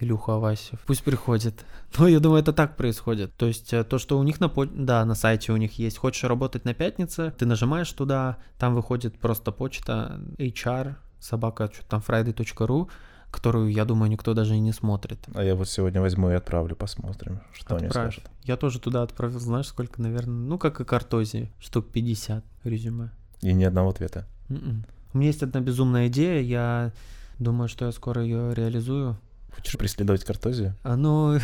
Илюха 0.00 0.34
Авасев. 0.34 0.80
Пусть 0.86 1.04
приходит. 1.04 1.64
Но 1.98 2.08
я 2.08 2.20
думаю, 2.20 2.40
это 2.42 2.52
так 2.52 2.76
происходит. 2.76 3.34
То 3.36 3.46
есть 3.46 3.72
э, 3.72 3.84
то, 3.84 3.98
что 3.98 4.18
у 4.18 4.22
них 4.22 4.40
на, 4.40 4.48
по- 4.48 4.66
да, 4.66 5.04
на 5.04 5.14
сайте 5.14 5.52
у 5.52 5.56
них 5.56 5.78
есть. 5.78 5.98
Хочешь 5.98 6.24
работать 6.24 6.64
на 6.64 6.74
пятнице, 6.74 7.32
ты 7.38 7.46
нажимаешь 7.46 7.92
туда, 7.92 8.38
там 8.58 8.74
выходит 8.74 9.18
просто 9.18 9.52
почта 9.52 10.20
HR, 10.38 10.94
собака, 11.20 11.70
что 11.72 11.84
там, 11.86 12.02
friday.ru, 12.06 12.88
которую, 13.30 13.70
я 13.70 13.84
думаю, 13.84 14.10
никто 14.10 14.34
даже 14.34 14.56
и 14.56 14.60
не 14.60 14.72
смотрит. 14.72 15.18
А 15.34 15.42
я 15.44 15.54
вот 15.54 15.68
сегодня 15.68 16.00
возьму 16.00 16.30
и 16.30 16.34
отправлю, 16.34 16.74
посмотрим, 16.74 17.40
что 17.52 17.76
они 17.76 17.86
Отправь. 17.86 18.14
скажут. 18.14 18.30
Я 18.44 18.56
тоже 18.56 18.80
туда 18.80 19.02
отправил, 19.02 19.38
знаешь, 19.38 19.66
сколько, 19.68 20.02
наверное, 20.02 20.34
ну, 20.48 20.58
как 20.58 20.80
и 20.80 20.84
картози, 20.84 21.52
штук 21.60 21.90
50 21.92 22.44
резюме. 22.64 23.10
И 23.42 23.52
ни 23.52 23.64
одного 23.64 23.90
ответа. 23.90 24.26
М-м. 24.48 24.84
У 25.12 25.18
меня 25.18 25.28
есть 25.28 25.42
одна 25.42 25.60
безумная 25.60 26.08
идея, 26.08 26.40
я 26.40 26.92
думаю, 27.38 27.68
что 27.68 27.84
я 27.86 27.92
скоро 27.92 28.22
ее 28.22 28.54
реализую. 28.54 29.16
Хочешь 29.54 29.78
преследовать 29.78 30.24
картозию? 30.24 30.74
А, 30.82 30.96
Ну, 30.96 31.38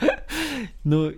ну, 0.84 1.12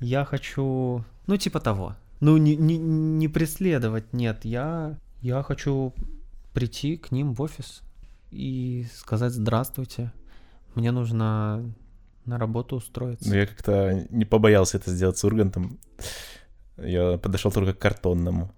я 0.00 0.24
хочу, 0.24 1.04
ну, 1.26 1.36
типа 1.36 1.60
того. 1.60 1.96
Ну, 2.20 2.36
не, 2.36 2.56
не, 2.56 2.76
не 2.78 3.28
преследовать, 3.28 4.12
нет, 4.12 4.44
я, 4.44 4.98
я 5.22 5.42
хочу 5.42 5.94
прийти 6.52 6.96
к 6.96 7.12
ним 7.12 7.32
в 7.32 7.42
офис 7.42 7.82
и 8.30 8.86
сказать 8.94 9.32
здравствуйте. 9.32 10.12
Мне 10.74 10.92
нужно 10.92 11.64
на 12.24 12.38
работу 12.38 12.76
устроиться. 12.76 13.28
Ну, 13.28 13.34
я 13.34 13.46
как-то 13.46 14.06
не 14.10 14.24
побоялся 14.24 14.76
это 14.76 14.90
сделать 14.90 15.18
с 15.18 15.24
Ургантом. 15.24 15.78
Я 16.76 17.18
подошел 17.18 17.50
только 17.50 17.74
к 17.74 17.78
картонному. 17.78 18.52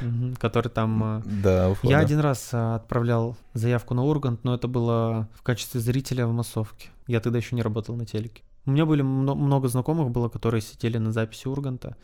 Мгм, 0.00 0.36
который 0.36 0.68
там... 0.68 1.18
э, 1.18 1.22
Да, 1.42 1.68
у 1.70 1.74
входа. 1.74 1.92
Я 1.92 1.98
один 2.00 2.20
раз 2.20 2.50
а, 2.52 2.76
отправлял 2.76 3.36
заявку 3.52 3.94
на 3.94 4.02
Ургант, 4.04 4.42
но 4.44 4.54
это 4.54 4.66
было 4.68 5.28
в 5.34 5.42
качестве 5.42 5.80
зрителя 5.80 6.26
в 6.26 6.32
массовке. 6.32 6.88
Я 7.06 7.20
тогда 7.20 7.38
еще 7.38 7.54
не 7.56 7.62
работал 7.62 7.94
на 7.96 8.06
телеке. 8.06 8.42
У 8.66 8.70
меня 8.70 8.86
были 8.86 9.02
мно- 9.02 9.34
много 9.34 9.68
знакомых 9.68 10.10
было, 10.10 10.28
которые 10.28 10.62
сидели 10.62 10.96
на 10.98 11.12
записи 11.12 11.46
Урганта. 11.48 11.96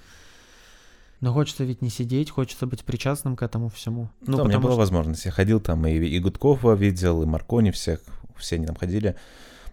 Но 1.20 1.32
хочется 1.34 1.64
ведь 1.64 1.82
не 1.82 1.90
сидеть, 1.90 2.30
хочется 2.30 2.66
быть 2.66 2.84
причастным 2.84 3.36
к 3.36 3.42
этому 3.42 3.68
всему. 3.68 4.10
Ну, 4.26 4.36
Да, 4.38 4.42
у 4.44 4.46
меня 4.46 4.58
была 4.58 4.72
что- 4.72 4.78
возможность. 4.80 5.24
Я 5.26 5.30
ходил 5.32 5.60
там 5.60 5.86
и, 5.86 5.92
и 5.92 6.18
Гудкова 6.18 6.74
видел, 6.74 7.22
и 7.22 7.26
Маркони 7.26 7.70
всех. 7.70 8.00
Все 8.36 8.56
они 8.56 8.66
там 8.66 8.76
ходили 8.76 9.16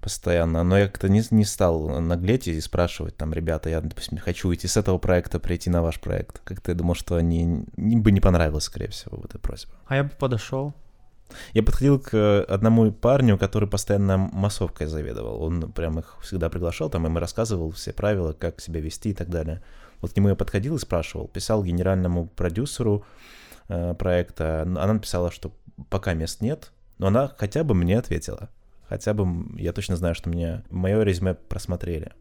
постоянно. 0.07 0.63
Но 0.63 0.77
я 0.77 0.87
как-то 0.87 1.09
не, 1.09 1.21
не 1.31 1.43
стал 1.43 1.99
наглеть 1.99 2.47
и 2.47 2.61
спрашивать 2.61 3.17
там, 3.17 3.33
ребята, 3.33 3.69
я, 3.69 3.81
допустим, 3.81 4.17
хочу 4.19 4.47
уйти 4.47 4.65
с 4.65 4.77
этого 4.77 4.97
проекта, 4.99 5.37
прийти 5.37 5.69
на 5.69 5.81
ваш 5.81 5.99
проект. 5.99 6.39
Как-то 6.45 6.71
я 6.71 6.75
думал, 6.75 6.95
что 6.95 7.17
они 7.17 7.65
им 7.75 8.01
бы 8.01 8.11
не 8.13 8.21
понравилось, 8.21 8.63
скорее 8.63 8.87
всего, 8.87 9.17
вот 9.17 9.31
эта 9.31 9.39
просьба. 9.39 9.73
А 9.85 9.97
я 9.97 10.03
бы 10.05 10.11
подошел. 10.17 10.73
Я 11.53 11.61
подходил 11.61 11.99
к 11.99 12.45
одному 12.47 12.89
парню, 12.93 13.37
который 13.37 13.67
постоянно 13.67 14.17
массовкой 14.17 14.87
заведовал. 14.87 15.43
Он 15.43 15.73
прям 15.73 15.99
их 15.99 16.17
всегда 16.21 16.49
приглашал, 16.49 16.89
там 16.89 17.05
им 17.05 17.17
и 17.17 17.19
рассказывал 17.19 17.71
все 17.71 17.91
правила, 17.91 18.31
как 18.31 18.61
себя 18.61 18.79
вести 18.79 19.09
и 19.09 19.13
так 19.13 19.29
далее. 19.29 19.61
Вот 19.99 20.13
к 20.13 20.15
нему 20.15 20.29
я 20.29 20.35
подходил 20.35 20.77
и 20.77 20.79
спрашивал, 20.79 21.27
писал 21.27 21.65
генеральному 21.65 22.27
продюсеру 22.27 23.03
э, 23.67 23.93
проекта. 23.95 24.61
Она 24.61 24.93
написала, 24.93 25.31
что 25.31 25.51
пока 25.89 26.13
мест 26.13 26.39
нет, 26.39 26.71
но 26.97 27.07
она 27.07 27.29
хотя 27.37 27.65
бы 27.65 27.75
мне 27.75 27.99
ответила. 27.99 28.49
Хотя 28.89 29.13
бы 29.13 29.27
я 29.59 29.73
точно 29.73 29.95
знаю, 29.97 30.15
что 30.15 30.29
мне 30.29 30.63
мое 30.69 31.01
резюме 31.03 31.33
просмотрели. 31.35 32.13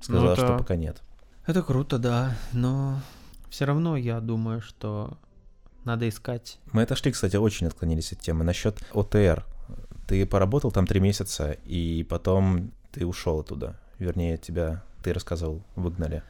Сказала, 0.00 0.32
это- 0.32 0.46
что 0.46 0.58
пока 0.58 0.76
нет. 0.76 1.02
Это 1.46 1.62
круто, 1.62 1.98
да, 1.98 2.36
но 2.52 3.00
все 3.50 3.64
равно 3.66 3.96
я 3.96 4.20
думаю, 4.20 4.60
что 4.62 5.18
надо 5.84 6.08
искать. 6.08 6.58
Мы 6.72 6.82
отошли, 6.82 7.12
кстати, 7.12 7.36
очень 7.36 7.66
отклонились 7.66 8.12
от 8.12 8.20
темы. 8.20 8.44
Насчет 8.44 8.78
ОТР. 8.92 9.44
Ты 10.06 10.24
поработал 10.26 10.70
там 10.70 10.86
три 10.86 11.00
месяца, 11.00 11.52
и 11.64 12.02
потом 12.08 12.70
ты 12.92 13.04
ушел 13.06 13.40
оттуда. 13.40 13.78
Вернее, 13.98 14.36
тебя, 14.38 14.82
ты 15.02 15.12
рассказывал, 15.12 15.62
выгнали. 15.76 16.22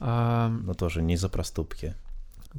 А, 0.00 0.48
Но 0.48 0.74
тоже 0.74 1.02
не 1.02 1.16
за 1.16 1.28
проступки. 1.28 1.94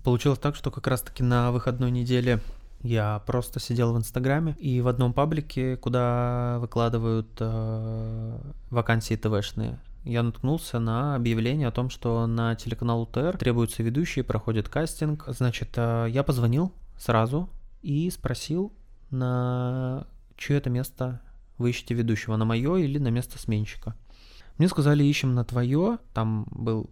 Получилось 0.04 0.40
так, 0.40 0.56
что 0.56 0.72
как 0.72 0.88
раз-таки 0.88 1.24
на 1.24 1.52
выходной 1.52 1.92
неделе 1.92 2.40
Я 2.84 3.22
просто 3.26 3.60
сидел 3.60 3.94
в 3.94 3.98
Инстаграме 3.98 4.56
и 4.60 4.82
в 4.82 4.88
одном 4.88 5.14
паблике, 5.14 5.78
куда 5.78 6.58
выкладывают 6.60 7.30
э, 7.40 8.40
вакансии 8.70 9.16
ТВшные, 9.16 9.80
я 10.04 10.24
наткнулся 10.24 10.80
на 10.80 11.16
объявление 11.16 11.68
о 11.68 11.72
том, 11.72 11.92
что 11.92 12.26
на 12.26 12.56
телеканал 12.56 13.04
УТР 13.04 13.38
требуются 13.38 13.84
ведущие, 13.84 14.24
проходит 14.24 14.68
кастинг. 14.68 15.26
Значит, 15.28 15.70
э, 15.76 16.08
я 16.10 16.24
позвонил 16.24 16.74
сразу 16.98 17.50
и 17.84 18.10
спросил, 18.10 18.74
на 19.12 20.08
чье 20.38 20.58
это 20.58 20.72
место 20.72 21.22
вы 21.60 21.70
ищете 21.70 21.94
ведущего, 21.94 22.36
на 22.36 22.46
мое 22.46 22.78
или 22.78 22.98
на 22.98 23.10
место 23.10 23.38
сменщика. 23.38 23.96
Мне 24.58 24.68
сказали, 24.68 25.04
ищем 25.04 25.36
на 25.36 25.46
твое. 25.46 26.00
Там 26.16 26.48
был 26.50 26.90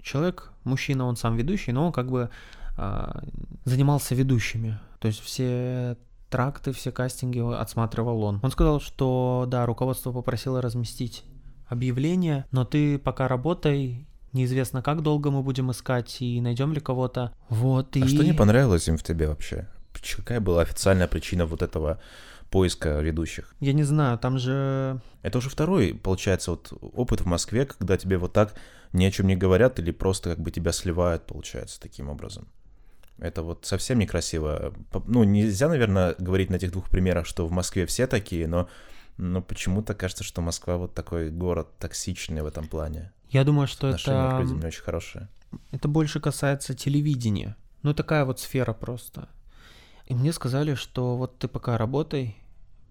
человек, 0.00 0.50
мужчина, 0.64 1.04
он 1.04 1.16
сам 1.16 1.36
ведущий, 1.36 1.72
но 1.72 1.86
он 1.86 1.92
как 1.92 2.10
бы 2.10 2.30
занимался 3.64 4.14
ведущими. 4.14 4.78
То 4.98 5.08
есть 5.08 5.20
все 5.20 5.96
тракты, 6.30 6.72
все 6.72 6.92
кастинги 6.92 7.38
отсматривал 7.38 8.22
он. 8.22 8.40
Он 8.42 8.50
сказал, 8.50 8.80
что 8.80 9.46
да, 9.48 9.66
руководство 9.66 10.12
попросило 10.12 10.60
разместить 10.60 11.24
объявление, 11.66 12.46
но 12.50 12.64
ты 12.64 12.98
пока 12.98 13.28
работай, 13.28 14.06
неизвестно, 14.32 14.82
как 14.82 15.02
долго 15.02 15.30
мы 15.30 15.42
будем 15.42 15.70
искать 15.70 16.20
и 16.20 16.40
найдем 16.40 16.72
ли 16.72 16.80
кого-то. 16.80 17.32
Вот, 17.48 17.96
а 17.96 17.98
и... 17.98 18.06
что 18.06 18.24
не 18.24 18.32
понравилось 18.32 18.88
им 18.88 18.96
в 18.96 19.02
тебе 19.02 19.28
вообще? 19.28 19.68
Какая 20.16 20.40
была 20.40 20.62
официальная 20.62 21.08
причина 21.08 21.46
вот 21.46 21.62
этого 21.62 22.00
поиска 22.50 23.00
ведущих? 23.00 23.54
Я 23.60 23.72
не 23.72 23.82
знаю, 23.82 24.18
там 24.18 24.38
же... 24.38 25.00
Это 25.22 25.38
уже 25.38 25.48
второй, 25.48 25.94
получается, 25.94 26.52
вот 26.52 26.72
опыт 26.80 27.22
в 27.22 27.26
Москве, 27.26 27.66
когда 27.66 27.96
тебе 27.96 28.18
вот 28.18 28.32
так 28.32 28.54
ни 28.92 29.04
о 29.04 29.10
чем 29.10 29.26
не 29.26 29.36
говорят 29.36 29.78
или 29.78 29.90
просто 29.90 30.30
как 30.30 30.40
бы 30.40 30.50
тебя 30.50 30.72
сливают, 30.72 31.26
получается, 31.26 31.80
таким 31.80 32.08
образом. 32.08 32.48
Это 33.18 33.42
вот 33.42 33.64
совсем 33.64 33.98
некрасиво. 33.98 34.74
Ну, 35.06 35.24
нельзя, 35.24 35.68
наверное, 35.68 36.14
говорить 36.18 36.50
на 36.50 36.56
этих 36.56 36.72
двух 36.72 36.90
примерах, 36.90 37.26
что 37.26 37.46
в 37.46 37.52
Москве 37.52 37.86
все 37.86 38.06
такие, 38.06 38.46
но 38.46 38.68
но 39.16 39.40
почему-то 39.40 39.94
кажется, 39.94 40.24
что 40.24 40.42
Москва 40.42 40.76
вот 40.76 40.94
такой 40.94 41.30
город 41.30 41.68
токсичный 41.78 42.42
в 42.42 42.46
этом 42.46 42.68
плане. 42.68 43.12
Я 43.30 43.44
думаю, 43.44 43.66
что 43.66 43.88
Отношение 43.88 44.26
это... 44.26 44.36
к 44.36 44.40
людям 44.40 44.60
не 44.60 44.66
очень 44.66 44.82
хорошее. 44.82 45.28
Это 45.70 45.88
больше 45.88 46.20
касается 46.20 46.74
телевидения. 46.74 47.56
Ну, 47.82 47.94
такая 47.94 48.24
вот 48.24 48.40
сфера 48.40 48.72
просто. 48.72 49.28
И 50.06 50.14
мне 50.14 50.32
сказали, 50.32 50.74
что 50.74 51.16
вот 51.16 51.38
ты 51.38 51.48
пока 51.48 51.78
работай, 51.78 52.36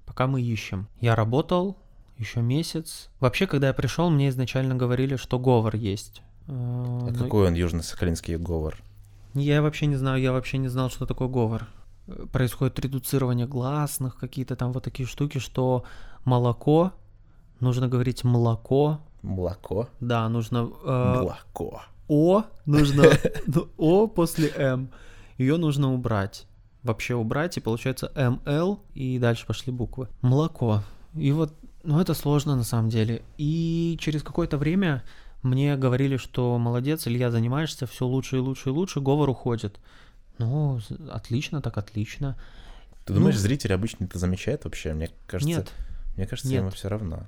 пока 0.05 0.27
мы 0.27 0.41
ищем. 0.41 0.87
Я 0.99 1.15
работал 1.15 1.77
еще 2.17 2.41
месяц. 2.41 3.09
Вообще, 3.19 3.45
когда 3.45 3.67
я 3.67 3.73
пришел, 3.73 4.09
мне 4.09 4.29
изначально 4.29 4.75
говорили, 4.75 5.15
что 5.15 5.37
говор 5.37 5.75
есть. 5.75 6.21
А 6.47 6.51
Но... 6.51 7.13
какой 7.13 7.47
он 7.47 7.53
южно-сахалинский 7.53 8.37
говор? 8.37 8.77
Я 9.35 9.61
вообще 9.61 9.85
не 9.85 9.97
знаю, 9.97 10.21
я 10.21 10.31
вообще 10.31 10.57
не 10.57 10.69
знал, 10.69 10.89
что 10.89 11.05
такое 11.05 11.27
говор. 11.27 11.67
Происходит 12.31 12.79
редуцирование 12.79 13.45
гласных, 13.45 14.17
какие-то 14.17 14.55
там 14.55 14.71
вот 14.71 14.83
такие 14.83 15.05
штуки, 15.05 15.39
что 15.39 15.83
молоко, 16.23 16.93
нужно 17.59 17.89
говорить 17.89 18.23
молоко. 18.23 19.01
Молоко? 19.21 19.89
Да, 19.99 20.29
нужно... 20.29 20.69
Э, 20.85 21.15
молоко. 21.19 21.81
О 22.07 22.43
нужно... 22.65 23.03
Ну, 23.47 23.67
О 23.77 24.07
после 24.07 24.49
М. 24.55 24.89
Ее 25.37 25.57
нужно 25.57 25.93
убрать. 25.93 26.47
Вообще 26.83 27.15
убрать, 27.15 27.57
и 27.57 27.61
получается 27.61 28.11
МЛ, 28.15 28.79
и 28.93 29.19
дальше 29.19 29.45
пошли 29.45 29.73
буквы. 29.73 30.07
Молоко. 30.21 30.81
И 31.13 31.31
вот, 31.33 31.53
ну 31.83 31.99
это 31.99 32.13
сложно 32.13 32.55
на 32.55 32.63
самом 32.63 32.89
деле. 32.89 33.23
И 33.37 33.97
через 33.99 34.23
какое-то 34.23 34.57
время 34.57 35.03
мне 35.45 35.77
говорили, 35.77 36.17
что 36.17 36.57
молодец, 36.57 37.07
Илья, 37.07 37.29
занимаешься 37.29 37.85
все 37.85 38.05
лучше 38.05 38.37
и 38.37 38.39
лучше 38.39 38.69
и 38.69 38.71
лучше, 38.71 38.99
говор 38.99 39.29
уходит. 39.29 39.79
Ну, 40.39 40.79
отлично, 41.11 41.61
так 41.61 41.77
отлично. 41.77 42.37
Ты 43.05 43.13
думаешь, 43.13 43.35
ну, 43.35 43.41
зритель 43.41 43.73
обычно 43.73 44.05
это 44.05 44.17
замечает 44.17 44.65
вообще? 44.65 44.93
Мне 44.93 45.11
кажется, 45.27 45.47
нет. 45.47 45.71
Мне 46.17 46.25
кажется, 46.25 46.49
нет. 46.49 46.61
ему 46.61 46.71
все 46.71 46.89
равно. 46.89 47.27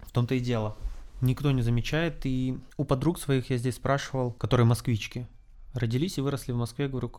В 0.00 0.10
том-то 0.10 0.34
и 0.34 0.40
дело. 0.40 0.76
Никто 1.20 1.52
не 1.52 1.62
замечает. 1.62 2.26
И 2.26 2.58
у 2.76 2.84
подруг 2.84 3.20
своих 3.20 3.50
я 3.50 3.58
здесь 3.58 3.76
спрашивал, 3.76 4.32
которые 4.32 4.66
москвички, 4.66 5.28
родились 5.72 6.18
и 6.18 6.20
выросли 6.20 6.50
в 6.50 6.56
Москве, 6.56 6.88
говорю, 6.88 7.12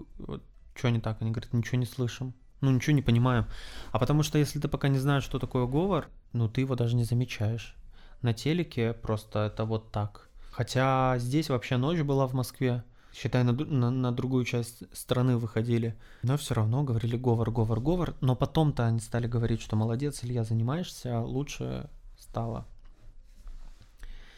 что 0.75 0.89
не 0.89 0.99
так? 0.99 1.21
Они 1.21 1.31
говорят, 1.31 1.53
ничего 1.53 1.77
не 1.77 1.85
слышим. 1.85 2.33
Ну, 2.59 2.69
ничего 2.71 2.93
не 2.93 3.01
понимаем. 3.01 3.45
А 3.91 3.99
потому 3.99 4.23
что 4.23 4.37
если 4.37 4.59
ты 4.59 4.67
пока 4.67 4.89
не 4.89 4.99
знаешь, 4.99 5.23
что 5.23 5.39
такое 5.39 5.65
говор, 5.67 6.09
ну, 6.33 6.49
ты 6.49 6.61
его 6.61 6.75
даже 6.75 6.97
не 6.97 7.05
замечаешь. 7.05 7.75
На 8.21 8.33
телеке 8.33 8.91
просто 8.91 9.45
это 9.45 9.63
вот 9.63 9.91
так. 9.91 10.29
Хотя 10.53 11.17
здесь 11.17 11.49
вообще 11.49 11.77
ночь 11.77 12.01
была 12.01 12.27
в 12.27 12.33
Москве 12.33 12.83
считай, 13.11 13.43
на, 13.43 13.53
на, 13.53 13.89
на 13.89 14.11
другую 14.11 14.45
часть 14.45 14.83
страны 14.95 15.37
выходили. 15.37 15.97
Но 16.21 16.37
все 16.37 16.53
равно 16.53 16.83
говорили 16.83 17.17
говор, 17.17 17.49
говор, 17.49 17.79
говор. 17.79 18.15
Но 18.21 18.35
потом-то 18.35 18.85
они 18.85 18.99
стали 18.99 19.25
говорить, 19.25 19.61
что 19.61 19.75
молодец, 19.75 20.23
Илья, 20.23 20.43
занимаешься, 20.43 21.21
лучше 21.21 21.89
стало. 22.19 22.67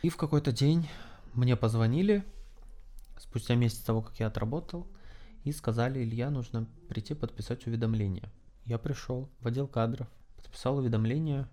И 0.04 0.10
в 0.10 0.16
какой-то 0.16 0.54
день 0.54 0.88
мне 1.34 1.58
позвонили, 1.58 2.24
спустя 3.18 3.56
месяц 3.56 3.80
того, 3.80 4.02
как 4.02 4.18
я 4.18 4.28
отработал, 4.28 4.88
и 5.44 5.52
сказали, 5.52 6.02
Илья, 6.02 6.30
нужно 6.30 6.66
прийти 6.88 7.14
подписать 7.14 7.68
уведомление. 7.68 8.32
Я 8.64 8.78
пришел 8.78 9.30
в 9.42 9.48
отдел 9.48 9.68
кадров, 9.68 10.08
подписал 10.38 10.78
уведомление. 10.78 11.50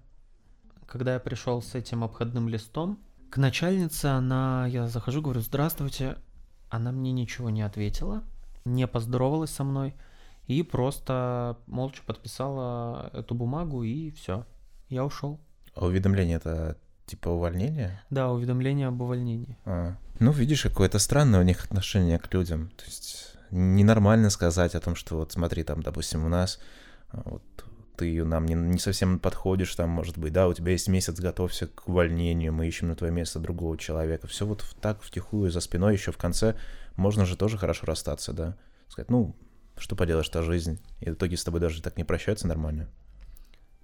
Когда 0.86 1.14
я 1.14 1.20
пришел 1.20 1.60
с 1.62 1.74
этим 1.74 2.04
обходным 2.04 2.48
листом, 2.48 3.00
к 3.33 3.39
начальнице 3.39 4.07
она, 4.07 4.66
я 4.66 4.89
захожу, 4.89 5.22
говорю, 5.22 5.41
здравствуйте, 5.41 6.18
она 6.68 6.93
мне 6.93 7.12
ничего 7.12 7.49
не 7.49 7.62
ответила, 7.62 8.22
не 8.66 8.87
поздоровалась 8.87 9.49
со 9.49 9.64
мной 9.64 9.95
и 10.49 10.62
просто 10.62 11.57
молча 11.66 12.03
подписала 12.05 13.09
эту 13.14 13.35
бумагу 13.35 13.85
и 13.85 14.11
все. 14.11 14.47
Я 14.91 15.07
ушел. 15.07 15.41
А 15.74 15.87
уведомление 15.87 16.37
это 16.37 16.76
типа 17.07 17.30
увольнение? 17.30 18.03
Да, 18.11 18.30
уведомление 18.30 18.89
об 18.89 19.01
увольнении. 19.01 19.57
А. 19.64 19.97
Ну, 20.18 20.30
видишь, 20.30 20.64
какое-то 20.64 20.99
странное 20.99 21.41
у 21.41 21.43
них 21.45 21.64
отношение 21.64 22.18
к 22.18 22.30
людям. 22.35 22.68
То 22.76 22.85
есть 22.85 23.35
ненормально 23.51 24.28
сказать 24.28 24.74
о 24.74 24.80
том, 24.80 24.95
что 24.95 25.16
вот 25.16 25.33
смотри, 25.33 25.62
там, 25.62 25.83
допустим, 25.83 26.26
у 26.26 26.28
нас 26.28 26.61
а, 27.09 27.22
вот 27.24 27.43
ты 27.97 28.24
нам 28.24 28.47
не, 28.47 28.55
не 28.55 28.78
совсем 28.78 29.18
подходишь, 29.18 29.74
там, 29.74 29.90
может 29.90 30.18
быть, 30.18 30.32
да, 30.32 30.49
у 30.49 30.55
тебя 30.55 30.72
есть 30.72 30.88
месяц, 30.88 31.18
готовься 31.18 31.66
к 31.66 31.88
увольнению, 31.88 32.53
мы 32.53 32.66
ищем 32.66 32.88
на 32.88 32.97
твое 32.97 33.12
место 33.12 33.38
другого 33.38 33.76
человека. 33.78 34.26
Все 34.26 34.47
вот 34.47 34.64
так 34.80 35.03
втихую 35.03 35.51
за 35.51 35.61
спиной 35.61 35.95
еще 35.95 36.12
в 36.12 36.16
конце 36.16 36.57
можно 36.97 37.24
же 37.26 37.36
тоже 37.36 37.59
хорошо 37.59 37.86
расстаться, 37.86 38.32
да. 38.32 38.57
Сказать, 38.88 39.11
ну, 39.11 39.36
что 39.76 39.97
поделаешь, 39.97 40.28
это 40.28 40.43
жизнь. 40.43 40.80
И 41.01 41.11
в 41.11 41.14
итоге 41.14 41.36
с 41.36 41.45
тобой 41.45 41.61
даже 41.61 41.82
так 41.82 41.97
не 41.97 42.05
прощаются 42.05 42.47
нормально. 42.47 42.88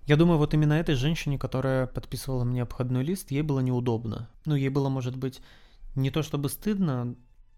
Я 0.07 0.17
думаю, 0.17 0.39
вот 0.39 0.55
именно 0.55 0.73
этой 0.73 0.95
женщине, 0.95 1.39
которая 1.39 1.87
подписывала 1.87 2.45
мне 2.45 2.63
обходной 2.63 3.05
лист, 3.05 3.31
ей 3.31 3.43
было 3.43 3.61
неудобно. 3.61 4.31
Ну, 4.47 4.55
ей 4.55 4.71
было, 4.71 4.89
может 4.89 5.17
быть, 5.17 5.43
не 5.95 6.11
то 6.11 6.23
чтобы 6.23 6.49
стыдно. 6.49 7.15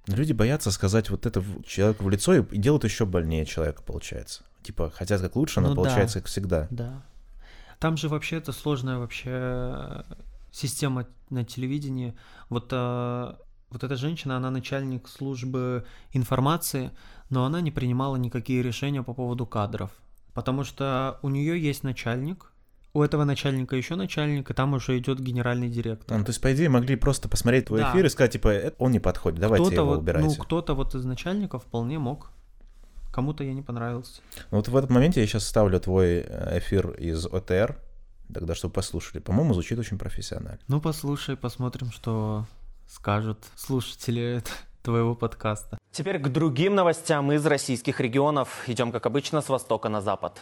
Люди 0.07 0.33
боятся 0.33 0.71
сказать 0.71 1.11
вот 1.11 1.27
это 1.27 1.43
человеку 1.65 2.05
в 2.05 2.11
лицо 2.11 2.35
и 2.35 2.59
делают 2.59 2.85
еще 2.85 3.07
больнее 3.07 3.45
человека, 3.45 3.83
получается 3.83 4.43
типа 4.63 4.91
хотят 4.91 5.21
как 5.21 5.37
лучше, 5.37 5.61
но 5.61 5.71
ну, 5.71 5.75
получается 5.77 6.19
да. 6.19 6.21
как 6.21 6.29
всегда. 6.29 6.67
Да. 6.71 7.03
Там 7.79 7.97
же 7.97 8.09
вообще 8.09 8.37
это 8.37 8.53
сложная 8.53 8.99
вообще 8.99 9.31
э, 9.33 10.03
система 10.53 11.07
на 11.31 11.45
телевидении. 11.45 12.15
Вот, 12.51 12.69
а, 12.73 13.39
вот 13.71 13.85
эта 13.85 13.97
женщина, 13.97 14.37
она 14.37 14.51
начальник 14.51 15.09
службы 15.09 15.87
информации, 16.13 16.91
но 17.31 17.45
она 17.45 17.61
не 17.61 17.71
принимала 17.71 18.17
никакие 18.17 18.63
решения 18.63 19.03
по 19.03 19.15
поводу 19.15 19.47
кадров. 19.47 19.91
Потому 20.35 20.63
что 20.65 21.19
у 21.23 21.29
нее 21.29 21.61
есть 21.61 21.83
начальник, 21.83 22.50
у 22.93 23.03
этого 23.03 23.25
начальника 23.25 23.77
еще 23.77 23.95
начальник, 23.95 24.51
и 24.51 24.55
там 24.55 24.75
уже 24.75 24.99
идет 24.99 25.21
генеральный 25.21 25.69
директор. 25.69 26.19
Ну, 26.19 26.25
то 26.25 26.31
есть, 26.31 26.41
по 26.41 26.53
идее, 26.53 26.69
могли 26.69 26.97
просто 26.97 27.29
посмотреть 27.29 27.67
твой 27.67 27.81
да. 27.81 27.93
эфир 27.93 28.07
и 28.07 28.09
сказать, 28.09 28.33
типа, 28.33 28.73
он 28.79 28.91
не 28.91 28.99
подходит, 28.99 29.39
давайте 29.39 29.75
его 29.75 29.87
вот, 29.87 29.99
убирайте. 30.01 30.37
Ну, 30.37 30.45
кто-то 30.45 30.75
вот 30.75 30.95
из 30.95 31.05
начальников 31.05 31.63
вполне 31.63 31.99
мог 31.99 32.31
Кому-то 33.13 33.43
я 33.43 33.53
не 33.53 33.63
понравился. 33.63 34.23
Ну 34.51 34.59
вот 34.59 34.69
в 34.69 34.77
этот 34.77 34.91
момент 34.91 35.17
я 35.17 35.27
сейчас 35.27 35.47
ставлю 35.47 35.81
твой 35.81 36.25
э, 36.27 36.59
эфир 36.59 36.91
из 36.93 37.27
ОТР, 37.27 37.77
тогда 38.33 38.55
чтобы 38.55 38.75
послушали. 38.75 39.21
По-моему, 39.21 39.53
звучит 39.55 39.79
очень 39.79 39.99
профессионально. 39.99 40.61
Ну 40.69 40.81
послушай, 40.81 41.37
посмотрим, 41.37 41.91
что 41.91 42.47
скажут 42.89 43.39
слушатели 43.57 44.43
твоего 44.83 45.17
подкаста. 45.17 45.79
Теперь 45.91 46.21
к 46.21 46.29
другим 46.29 46.77
новостям 46.77 47.33
из 47.33 47.45
российских 47.45 48.01
регионов. 48.01 48.63
Идем, 48.69 48.93
как 48.93 49.07
обычно, 49.07 49.41
с 49.41 49.49
востока 49.49 49.89
на 49.89 50.01
запад. 50.01 50.41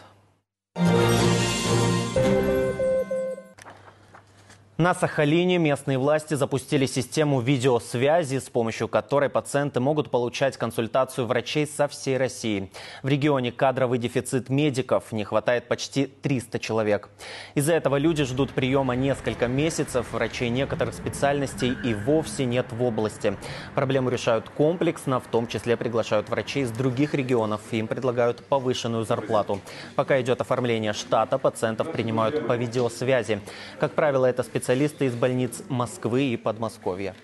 На 4.79 4.93
Сахалине 4.93 5.57
местные 5.57 5.97
власти 5.97 6.35
запустили 6.35 6.85
систему 6.85 7.41
видеосвязи, 7.41 8.39
с 8.39 8.49
помощью 8.49 8.87
которой 8.87 9.29
пациенты 9.29 9.81
могут 9.81 10.09
получать 10.09 10.55
консультацию 10.55 11.27
врачей 11.27 11.67
со 11.67 11.89
всей 11.89 12.15
России. 12.15 12.71
В 13.03 13.09
регионе 13.09 13.51
кадровый 13.51 13.99
дефицит 13.99 14.47
медиков, 14.47 15.11
не 15.11 15.25
хватает 15.25 15.67
почти 15.67 16.05
300 16.05 16.59
человек. 16.59 17.09
Из-за 17.55 17.73
этого 17.73 17.97
люди 17.97 18.23
ждут 18.23 18.51
приема 18.51 18.95
несколько 18.95 19.49
месяцев, 19.49 20.13
врачей 20.13 20.47
некоторых 20.47 20.93
специальностей 20.93 21.75
и 21.83 21.93
вовсе 21.93 22.45
нет 22.45 22.71
в 22.71 22.81
области. 22.81 23.35
Проблему 23.75 24.09
решают 24.09 24.47
комплексно, 24.47 25.19
в 25.19 25.27
том 25.27 25.47
числе 25.47 25.75
приглашают 25.75 26.29
врачей 26.29 26.63
из 26.63 26.71
других 26.71 27.13
регионов, 27.13 27.59
им 27.71 27.87
предлагают 27.87 28.45
повышенную 28.45 29.03
зарплату. 29.03 29.59
Пока 29.97 30.21
идет 30.21 30.39
оформление 30.39 30.93
штата, 30.93 31.37
пациентов 31.37 31.91
принимают 31.91 32.47
по 32.47 32.55
видеосвязи. 32.55 33.41
Как 33.77 33.91
правило, 33.91 34.25
это 34.25 34.41
специалисты 34.41 34.68
специалисты 34.69 35.05
из 35.05 35.15
больниц 35.15 35.63
Москвы 35.67 36.25
и 36.25 36.37
Подмосковья. 36.37 37.15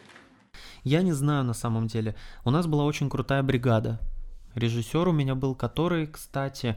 Я 0.84 1.04
не 1.04 1.12
знаю 1.12 1.43
на 1.43 1.54
самом 1.54 1.86
деле. 1.86 2.16
У 2.43 2.50
нас 2.50 2.66
была 2.66 2.86
очень 2.86 3.08
крутая 3.08 3.43
бригада. 3.43 4.00
Режиссер 4.56 5.08
у 5.08 5.12
меня 5.12 5.36
был, 5.36 5.54
который, 5.54 6.08
кстати, 6.08 6.76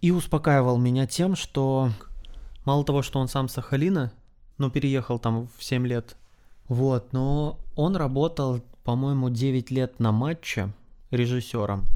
и 0.00 0.12
успокаивал 0.12 0.78
меня 0.78 1.08
тем, 1.08 1.34
что 1.34 1.90
мало 2.64 2.84
того, 2.84 3.02
что 3.02 3.18
он 3.18 3.26
сам 3.26 3.48
Сахалина, 3.48 4.12
но 4.58 4.70
переехал 4.70 5.18
там 5.18 5.48
в 5.58 5.64
7 5.64 5.84
лет, 5.88 6.16
вот, 6.68 7.12
но 7.12 7.58
он 7.74 7.96
работал, 7.96 8.62
по-моему, 8.84 9.28
9 9.28 9.72
лет 9.72 9.98
на 9.98 10.12
матче 10.12 10.72
режиссером. 11.10 11.88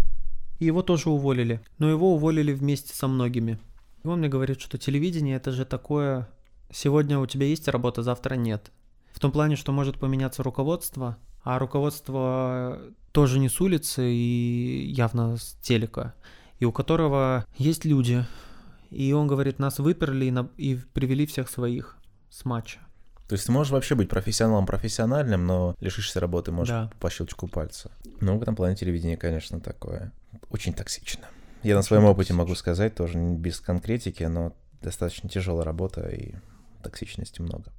И 0.59 0.65
его 0.65 0.83
тоже 0.83 1.11
уволили. 1.11 1.61
Но 1.79 1.89
его 1.89 2.13
уволили 2.13 2.53
вместе 2.53 2.93
со 2.93 3.07
многими. 3.07 3.61
И 4.03 4.09
он 4.09 4.19
мне 4.19 4.29
говорит, 4.29 4.61
что 4.61 4.79
телевидение 4.79 5.37
это 5.37 5.53
же 5.53 5.65
такое 5.65 6.27
Сегодня 6.75 7.21
у 7.21 7.27
тебя 7.27 7.47
есть 7.47 7.69
работа, 7.69 8.03
завтра 8.03 8.35
нет. 8.35 8.73
В 9.13 9.21
том 9.21 9.31
плане, 9.31 9.55
что 9.55 9.71
может 9.71 10.01
поменяться 10.01 10.43
руководство, 10.43 11.17
а 11.45 11.61
руководство 11.61 12.81
тоже 13.13 13.39
не 13.39 13.49
с 13.49 13.61
улицы 13.61 14.11
и 14.13 14.91
явно 14.91 15.37
с 15.37 15.57
телека, 15.63 16.15
и 16.59 16.65
у 16.65 16.73
которого 16.73 17.47
есть 17.59 17.85
люди. 17.85 18.27
И 18.91 19.13
он 19.13 19.29
говорит, 19.29 19.61
нас 19.61 19.79
выперли 19.79 20.25
и, 20.25 20.31
на... 20.33 20.51
и 20.57 20.75
привели 20.75 21.27
всех 21.27 21.49
своих 21.49 21.97
с 22.29 22.45
матча. 22.45 22.81
То 23.29 23.35
есть 23.35 23.47
ты 23.47 23.53
можешь 23.53 23.73
вообще 23.73 23.95
быть 23.95 24.09
профессионалом 24.09 24.67
профессиональным, 24.67 25.47
но 25.47 25.77
лишишься 25.79 26.19
работы 26.19 26.51
можешь 26.51 26.75
да. 26.75 26.91
по 26.99 27.09
щелчку 27.09 27.47
пальца. 27.47 27.93
Ну, 28.21 28.37
в 28.37 28.43
этом 28.43 28.57
плане 28.57 28.75
телевидение, 28.75 29.17
конечно, 29.17 29.61
такое 29.61 30.11
очень 30.51 30.73
токсично. 30.73 31.23
Я 31.63 31.77
на 31.77 31.83
своем 31.83 32.05
опыте 32.05 32.35
могу 32.35 32.57
сказать, 32.57 32.97
тоже 32.97 33.17
без 33.17 33.61
конкретики, 33.61 34.25
но 34.25 34.57
достаточно 34.83 35.29
тяжелая 35.29 35.65
работа 35.65 36.09
и 36.09 36.35
токсичности 36.85 37.43
много. 37.43 37.73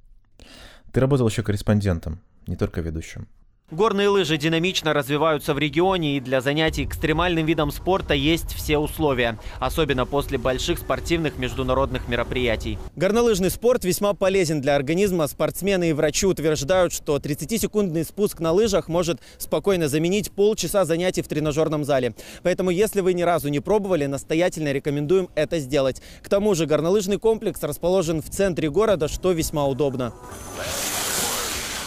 Ты 0.92 1.00
работал 1.00 1.28
еще 1.28 1.42
корреспондентом, 1.42 2.20
не 2.46 2.56
только 2.56 2.80
ведущим. 2.80 3.28
Горные 3.72 4.08
лыжи 4.08 4.36
динамично 4.36 4.92
развиваются 4.92 5.52
в 5.52 5.58
регионе, 5.58 6.16
и 6.16 6.20
для 6.20 6.40
занятий 6.40 6.84
экстремальным 6.84 7.44
видом 7.46 7.72
спорта 7.72 8.14
есть 8.14 8.54
все 8.54 8.78
условия, 8.78 9.40
особенно 9.58 10.06
после 10.06 10.38
больших 10.38 10.78
спортивных 10.78 11.36
международных 11.36 12.06
мероприятий. 12.06 12.78
Горнолыжный 12.94 13.50
спорт 13.50 13.84
весьма 13.84 14.14
полезен 14.14 14.60
для 14.60 14.76
организма. 14.76 15.26
Спортсмены 15.26 15.90
и 15.90 15.92
врачи 15.92 16.26
утверждают, 16.26 16.92
что 16.92 17.16
30-секундный 17.16 18.04
спуск 18.04 18.38
на 18.38 18.52
лыжах 18.52 18.86
может 18.86 19.20
спокойно 19.36 19.88
заменить 19.88 20.30
полчаса 20.30 20.84
занятий 20.84 21.22
в 21.22 21.26
тренажерном 21.26 21.84
зале. 21.84 22.14
Поэтому, 22.44 22.70
если 22.70 23.00
вы 23.00 23.14
ни 23.14 23.22
разу 23.22 23.48
не 23.48 23.58
пробовали, 23.58 24.06
настоятельно 24.06 24.70
рекомендуем 24.72 25.28
это 25.34 25.58
сделать. 25.58 26.00
К 26.22 26.28
тому 26.28 26.54
же 26.54 26.66
горнолыжный 26.66 27.18
комплекс 27.18 27.60
расположен 27.64 28.22
в 28.22 28.30
центре 28.30 28.70
города, 28.70 29.08
что 29.08 29.32
весьма 29.32 29.66
удобно. 29.66 30.12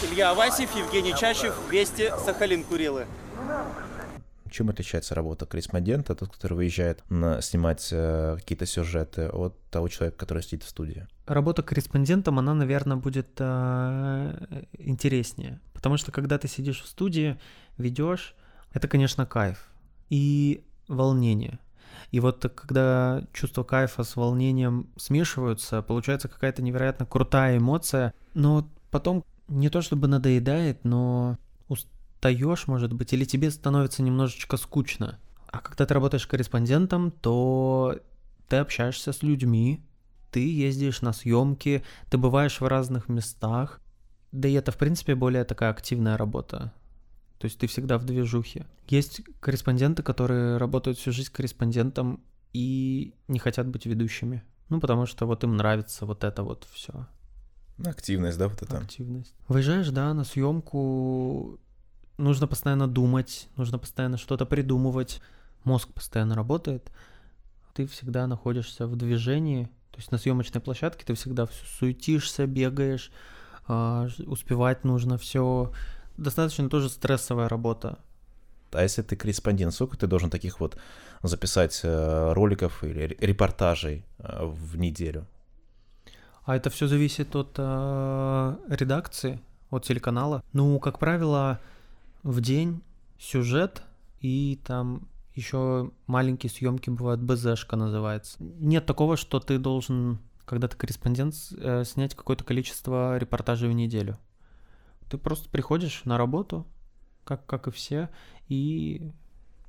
Илья 0.02 0.32
Авасев, 0.32 0.74
Евгений 0.78 1.14
Чащев, 1.14 1.54
Вести, 1.70 2.10
Сахалин, 2.24 2.64
Курилы. 2.64 3.06
Чем 4.50 4.70
отличается 4.70 5.14
работа 5.14 5.46
корреспондента, 5.46 6.16
тот, 6.16 6.32
который 6.32 6.54
выезжает 6.54 7.04
на, 7.10 7.42
снимать 7.42 7.90
э, 7.92 8.38
какие-то 8.38 8.66
сюжеты, 8.66 9.28
от 9.28 9.60
того 9.70 9.90
человека, 9.90 10.18
который 10.18 10.42
сидит 10.42 10.64
в 10.64 10.70
студии? 10.70 11.06
Работа 11.28 11.64
корреспондентом, 11.64 12.40
она, 12.40 12.54
наверное, 12.54 12.96
будет 12.96 13.28
э, 13.40 14.64
интереснее. 14.78 15.60
Потому 15.74 15.98
что 15.98 16.14
когда 16.14 16.38
ты 16.38 16.48
сидишь 16.48 16.82
в 16.82 16.88
студии, 16.88 17.38
ведешь, 17.78 18.36
это, 18.72 18.88
конечно, 18.88 19.26
кайф 19.26 19.70
и 20.10 20.64
волнение. 20.88 21.60
И 22.12 22.22
вот 22.22 22.50
когда 22.56 23.22
чувство 23.34 23.64
кайфа 23.64 24.04
с 24.04 24.16
волнением 24.16 24.90
смешиваются, 24.96 25.82
получается 25.82 26.30
какая-то 26.30 26.62
невероятно 26.62 27.06
крутая 27.06 27.58
эмоция, 27.58 28.14
но 28.34 28.68
потом 28.92 29.24
не 29.50 29.70
то 29.70 29.82
чтобы 29.82 30.08
надоедает, 30.08 30.86
но 30.86 31.38
устаешь, 31.68 32.68
может 32.68 32.94
быть, 32.94 33.14
или 33.14 33.26
тебе 33.26 33.52
становится 33.52 34.04
немножечко 34.04 34.58
скучно. 34.58 35.20
А 35.48 35.60
когда 35.60 35.86
ты 35.86 35.94
работаешь 35.94 36.28
корреспондентом, 36.28 37.12
то 37.12 38.00
ты 38.48 38.58
общаешься 38.58 39.14
с 39.14 39.24
людьми, 39.24 39.84
ты 40.32 40.48
ездишь 40.48 41.02
на 41.02 41.14
съемки, 41.14 41.84
ты 42.10 42.18
бываешь 42.18 42.62
в 42.62 42.68
разных 42.68 43.10
местах. 43.10 43.82
Да 44.32 44.48
и 44.48 44.54
это, 44.54 44.72
в 44.72 44.78
принципе, 44.78 45.16
более 45.16 45.44
такая 45.44 45.72
активная 45.72 46.18
работа. 46.18 46.72
То 47.40 47.46
есть 47.46 47.58
ты 47.58 47.68
всегда 47.68 47.98
в 47.98 48.06
движухе. 48.06 48.68
Есть 48.88 49.22
корреспонденты, 49.40 50.04
которые 50.04 50.58
работают 50.58 50.98
всю 50.98 51.12
жизнь 51.12 51.32
корреспондентом 51.32 52.22
и 52.54 53.16
не 53.28 53.40
хотят 53.40 53.68
быть 53.68 53.86
ведущими. 53.86 54.44
Ну, 54.70 54.80
потому 54.80 55.06
что 55.06 55.26
вот 55.26 55.44
им 55.44 55.58
нравится 55.58 56.06
вот 56.06 56.24
это 56.24 56.44
вот 56.44 56.68
все. 56.72 57.08
Активность, 57.86 58.38
да, 58.38 58.48
вот 58.48 58.62
это? 58.62 58.78
Активность. 58.78 59.34
Выезжаешь, 59.48 59.90
да, 59.90 60.14
на 60.14 60.24
съемку, 60.24 61.60
нужно 62.18 62.48
постоянно 62.48 62.88
думать, 62.88 63.48
нужно 63.56 63.80
постоянно 63.80 64.18
что-то 64.18 64.46
придумывать, 64.46 65.22
мозг 65.64 65.90
постоянно 65.94 66.36
работает, 66.36 66.92
ты 67.74 67.88
всегда 67.88 68.28
находишься 68.28 68.88
в 68.88 68.96
движении, 68.96 69.66
то 69.92 69.98
есть 69.98 70.12
на 70.12 70.18
съемочной 70.18 70.62
площадке 70.62 71.06
ты 71.06 71.14
всегда 71.14 71.48
суетишься, 71.80 72.46
бегаешь, 72.46 73.12
а, 73.68 74.08
успевать 74.26 74.84
нужно 74.84 75.18
все. 75.18 75.72
Достаточно 76.18 76.70
тоже 76.70 76.90
стрессовая 76.90 77.48
работа. 77.48 78.00
А 78.72 78.84
если 78.84 79.02
ты 79.02 79.16
корреспондент, 79.16 79.74
сколько 79.74 79.98
ты 79.98 80.08
должен 80.08 80.30
таких 80.30 80.60
вот 80.60 80.78
записать 81.24 81.80
э, 81.84 82.34
роликов 82.34 82.84
или 82.84 83.18
репортажей 83.20 84.06
э, 84.20 84.46
в 84.46 84.78
неделю? 84.78 85.26
А 86.50 86.56
это 86.56 86.72
все 86.72 86.88
зависит 86.88 87.36
от 87.36 87.54
э, 87.60 88.58
редакции, 88.70 89.40
от 89.70 89.86
телеканала. 89.86 90.44
Ну, 90.52 90.80
как 90.80 90.98
правило, 90.98 91.60
в 92.24 92.42
день 92.42 92.82
сюжет 93.20 93.84
и 94.20 94.60
там 94.66 95.08
еще 95.36 95.92
маленькие 96.08 96.50
съемки 96.50 96.90
бывают, 96.90 97.22
БЗшка 97.22 97.76
называется. 97.76 98.38
Нет 98.40 98.88
такого, 98.88 99.16
что 99.16 99.40
ты 99.40 99.60
должен, 99.60 100.18
когда 100.46 100.68
ты 100.68 100.76
корреспондент, 100.76 101.36
э, 101.56 101.84
снять 101.86 102.16
какое-то 102.16 102.44
количество 102.44 103.20
репортажей 103.20 103.70
в 103.70 103.74
неделю. 103.74 104.18
Ты 105.08 105.20
просто 105.20 105.50
приходишь 105.50 106.02
на 106.06 106.18
работу, 106.18 106.66
как, 107.26 107.46
как 107.46 107.68
и 107.68 107.72
все, 107.72 108.10
и 108.48 109.12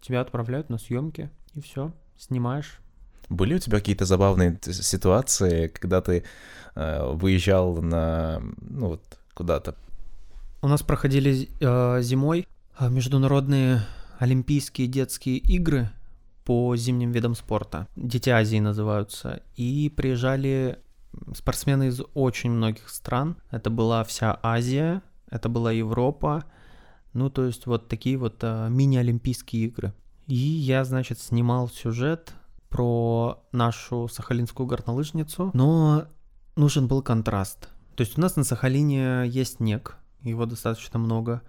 тебя 0.00 0.22
отправляют 0.22 0.70
на 0.70 0.78
съемки, 0.78 1.28
и 1.52 1.60
все, 1.60 1.92
снимаешь. 2.16 2.80
Были 3.30 3.54
у 3.54 3.58
тебя 3.58 3.78
какие-то 3.78 4.04
забавные 4.04 4.58
ситуации, 4.62 5.68
когда 5.68 6.00
ты 6.00 6.24
э, 6.74 7.12
выезжал 7.12 7.80
на, 7.80 8.42
ну 8.60 8.88
вот, 8.88 9.02
куда-то? 9.34 9.76
У 10.62 10.68
нас 10.68 10.82
проходили 10.82 11.48
э, 11.60 12.02
зимой 12.02 12.46
э, 12.78 12.90
международные 12.90 13.82
Олимпийские 14.18 14.88
детские 14.88 15.38
игры 15.38 15.90
по 16.44 16.74
зимним 16.76 17.12
видам 17.12 17.34
спорта. 17.34 17.86
Дети 17.96 18.30
Азии 18.30 18.58
называются. 18.58 19.42
И 19.56 19.90
приезжали 19.96 20.80
спортсмены 21.34 21.86
из 21.88 22.00
очень 22.14 22.50
многих 22.50 22.88
стран. 22.88 23.36
Это 23.50 23.70
была 23.70 24.02
вся 24.02 24.38
Азия, 24.42 25.02
это 25.30 25.48
была 25.48 25.70
Европа. 25.70 26.44
Ну, 27.12 27.30
то 27.30 27.44
есть 27.44 27.66
вот 27.66 27.86
такие 27.86 28.16
вот 28.16 28.38
э, 28.42 28.68
мини-олимпийские 28.68 29.66
игры. 29.66 29.94
И 30.26 30.34
я, 30.34 30.84
значит, 30.84 31.20
снимал 31.20 31.68
сюжет 31.68 32.34
про 32.70 33.44
нашу 33.52 34.08
сахалинскую 34.08 34.66
горнолыжницу, 34.66 35.50
но 35.52 36.06
нужен 36.56 36.88
был 36.88 37.02
контраст. 37.02 37.68
То 37.96 38.02
есть 38.02 38.16
у 38.16 38.20
нас 38.20 38.36
на 38.36 38.44
Сахалине 38.44 39.26
есть 39.26 39.56
снег, 39.56 39.98
его 40.22 40.46
достаточно 40.46 40.98
много, 40.98 41.42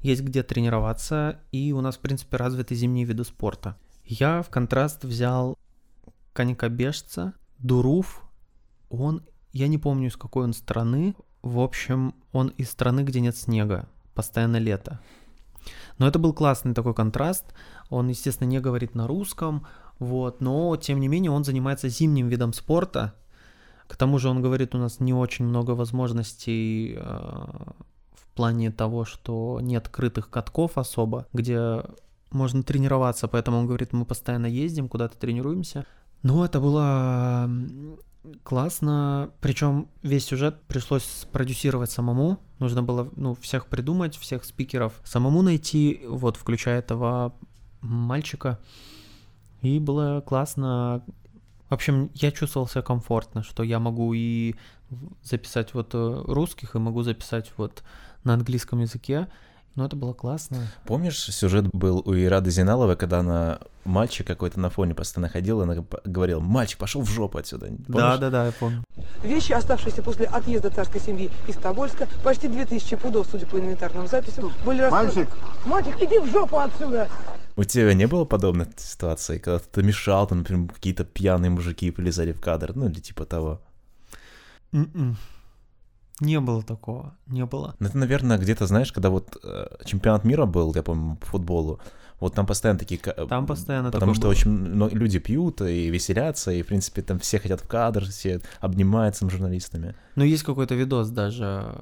есть 0.00 0.22
где 0.22 0.42
тренироваться, 0.42 1.40
и 1.52 1.72
у 1.72 1.80
нас, 1.80 1.96
в 1.96 2.00
принципе, 2.00 2.36
развиты 2.36 2.74
зимние 2.74 3.04
виды 3.04 3.24
спорта. 3.24 3.76
Я 4.04 4.42
в 4.42 4.50
контраст 4.50 5.04
взял 5.04 5.56
конькобежца, 6.32 7.34
Дуруф, 7.58 8.22
он, 8.90 9.22
я 9.52 9.68
не 9.68 9.78
помню, 9.78 10.08
из 10.08 10.16
какой 10.16 10.44
он 10.44 10.52
страны, 10.52 11.14
в 11.42 11.60
общем, 11.60 12.14
он 12.32 12.48
из 12.48 12.70
страны, 12.70 13.00
где 13.00 13.20
нет 13.20 13.36
снега, 13.36 13.88
постоянно 14.14 14.56
лето. 14.56 15.00
Но 15.98 16.08
это 16.08 16.18
был 16.18 16.32
классный 16.32 16.74
такой 16.74 16.94
контраст, 16.94 17.44
он, 17.88 18.08
естественно, 18.08 18.48
не 18.48 18.60
говорит 18.60 18.94
на 18.94 19.06
русском, 19.06 19.66
вот, 19.98 20.40
но 20.40 20.76
тем 20.76 21.00
не 21.00 21.08
менее 21.08 21.30
он 21.30 21.44
занимается 21.44 21.88
зимним 21.88 22.28
видом 22.28 22.52
спорта, 22.52 23.14
К 23.86 23.96
тому 23.96 24.18
же 24.18 24.28
он 24.28 24.42
говорит, 24.42 24.74
у 24.74 24.78
нас 24.78 25.00
не 25.00 25.12
очень 25.12 25.44
много 25.44 25.72
возможностей 25.72 26.96
э, 26.96 27.00
в 27.00 28.28
плане 28.34 28.70
того, 28.70 29.04
что 29.04 29.60
нет 29.60 29.88
крытых 29.88 30.30
катков 30.30 30.78
особо, 30.78 31.26
где 31.32 31.82
можно 32.30 32.62
тренироваться, 32.62 33.28
поэтому 33.28 33.58
он 33.58 33.66
говорит, 33.66 33.92
мы 33.92 34.04
постоянно 34.04 34.46
ездим, 34.46 34.88
куда-то 34.88 35.16
тренируемся. 35.16 35.86
Но 36.22 36.44
это 36.44 36.58
было 36.58 37.48
классно, 38.42 39.30
причем 39.40 39.88
весь 40.02 40.24
сюжет 40.24 40.62
пришлось 40.62 41.26
продюсировать 41.30 41.90
самому, 41.90 42.38
нужно 42.58 42.82
было 42.82 43.10
ну, 43.16 43.34
всех 43.34 43.66
придумать, 43.66 44.16
всех 44.16 44.44
спикеров 44.44 44.94
самому 45.04 45.42
найти, 45.42 46.02
вот, 46.08 46.36
включая 46.36 46.78
этого 46.78 47.34
мальчика, 47.82 48.58
и 49.64 49.78
было 49.78 50.20
классно. 50.20 51.02
В 51.68 51.74
общем, 51.74 52.10
я 52.14 52.30
чувствовал 52.30 52.68
себя 52.68 52.82
комфортно, 52.82 53.42
что 53.42 53.62
я 53.62 53.78
могу 53.78 54.12
и 54.14 54.54
записать 55.22 55.74
вот 55.74 55.94
э, 55.94 56.22
русских, 56.26 56.74
и 56.74 56.78
могу 56.78 57.02
записать 57.02 57.50
вот 57.56 57.82
на 58.22 58.34
английском 58.34 58.80
языке, 58.80 59.28
ну, 59.74 59.84
это 59.84 59.96
было 59.96 60.12
классно. 60.12 60.58
Помнишь, 60.86 61.18
сюжет 61.18 61.66
был 61.72 62.00
у 62.04 62.14
Ирады 62.14 62.50
Зиналовой, 62.52 62.94
когда 62.94 63.18
она 63.18 63.58
мальчик 63.84 64.24
какой-то 64.24 64.60
на 64.60 64.70
фоне 64.70 64.94
постоянно 64.94 65.28
ходил, 65.28 65.60
и 65.60 65.64
она 65.64 65.84
говорила, 66.04 66.38
мальчик, 66.38 66.78
пошел 66.78 67.02
в 67.02 67.10
жопу 67.10 67.38
отсюда. 67.38 67.66
Помнишь? 67.66 67.84
Да, 67.86 68.16
да, 68.18 68.30
да, 68.30 68.46
я 68.46 68.52
помню. 68.52 68.84
Вещи, 69.24 69.52
оставшиеся 69.52 70.02
после 70.02 70.26
отъезда 70.26 70.70
царской 70.70 71.00
семьи 71.00 71.28
из 71.48 71.56
Тобольска, 71.56 72.06
почти 72.22 72.46
2000 72.46 72.96
пудов, 72.96 73.26
судя 73.28 73.46
по 73.46 73.58
инвентарным 73.58 74.06
записям, 74.06 74.52
были 74.64 74.88
Мальчик! 74.88 75.28
Мальчик, 75.66 76.00
иди 76.00 76.20
в 76.20 76.30
жопу 76.30 76.58
отсюда! 76.58 77.08
У 77.56 77.64
тебя 77.64 77.94
не 77.94 78.06
было 78.06 78.24
подобной 78.24 78.66
ситуации, 78.76 79.38
когда 79.38 79.58
ты 79.58 79.82
мешал, 79.82 80.26
там, 80.26 80.38
например, 80.38 80.72
какие-то 80.72 81.04
пьяные 81.04 81.50
мужики 81.50 81.90
полезали 81.90 82.32
в 82.32 82.40
кадр, 82.40 82.72
ну 82.74 82.88
или 82.88 83.00
типа 83.00 83.24
того? 83.24 83.60
Mm-mm. 84.72 85.14
Не 86.20 86.40
было 86.40 86.62
такого, 86.62 87.16
не 87.26 87.44
было. 87.44 87.74
Ну, 87.78 87.88
это, 87.88 87.98
наверное, 87.98 88.38
где-то, 88.38 88.66
знаешь, 88.66 88.92
когда 88.92 89.10
вот 89.10 89.36
э, 89.42 89.66
чемпионат 89.84 90.24
мира 90.24 90.46
был, 90.46 90.72
я 90.74 90.82
помню, 90.82 91.16
по 91.16 91.26
футболу, 91.26 91.80
вот 92.20 92.34
там 92.34 92.46
постоянно 92.46 92.78
такие... 92.78 93.00
Там 93.00 93.46
постоянно 93.46 93.90
Потому 93.90 94.14
что 94.14 94.22
было. 94.22 94.30
очень 94.30 94.50
много 94.50 94.94
люди 94.96 95.18
пьют 95.18 95.60
и 95.60 95.90
веселятся, 95.90 96.52
и, 96.52 96.62
в 96.62 96.66
принципе, 96.68 97.02
там 97.02 97.18
все 97.18 97.38
хотят 97.38 97.60
в 97.60 97.68
кадр, 97.68 98.04
все 98.04 98.40
обнимаются 98.60 99.28
с 99.28 99.30
журналистами. 99.30 99.94
Ну, 100.14 100.24
есть 100.24 100.44
какой-то 100.44 100.74
видос 100.74 101.10
даже, 101.10 101.74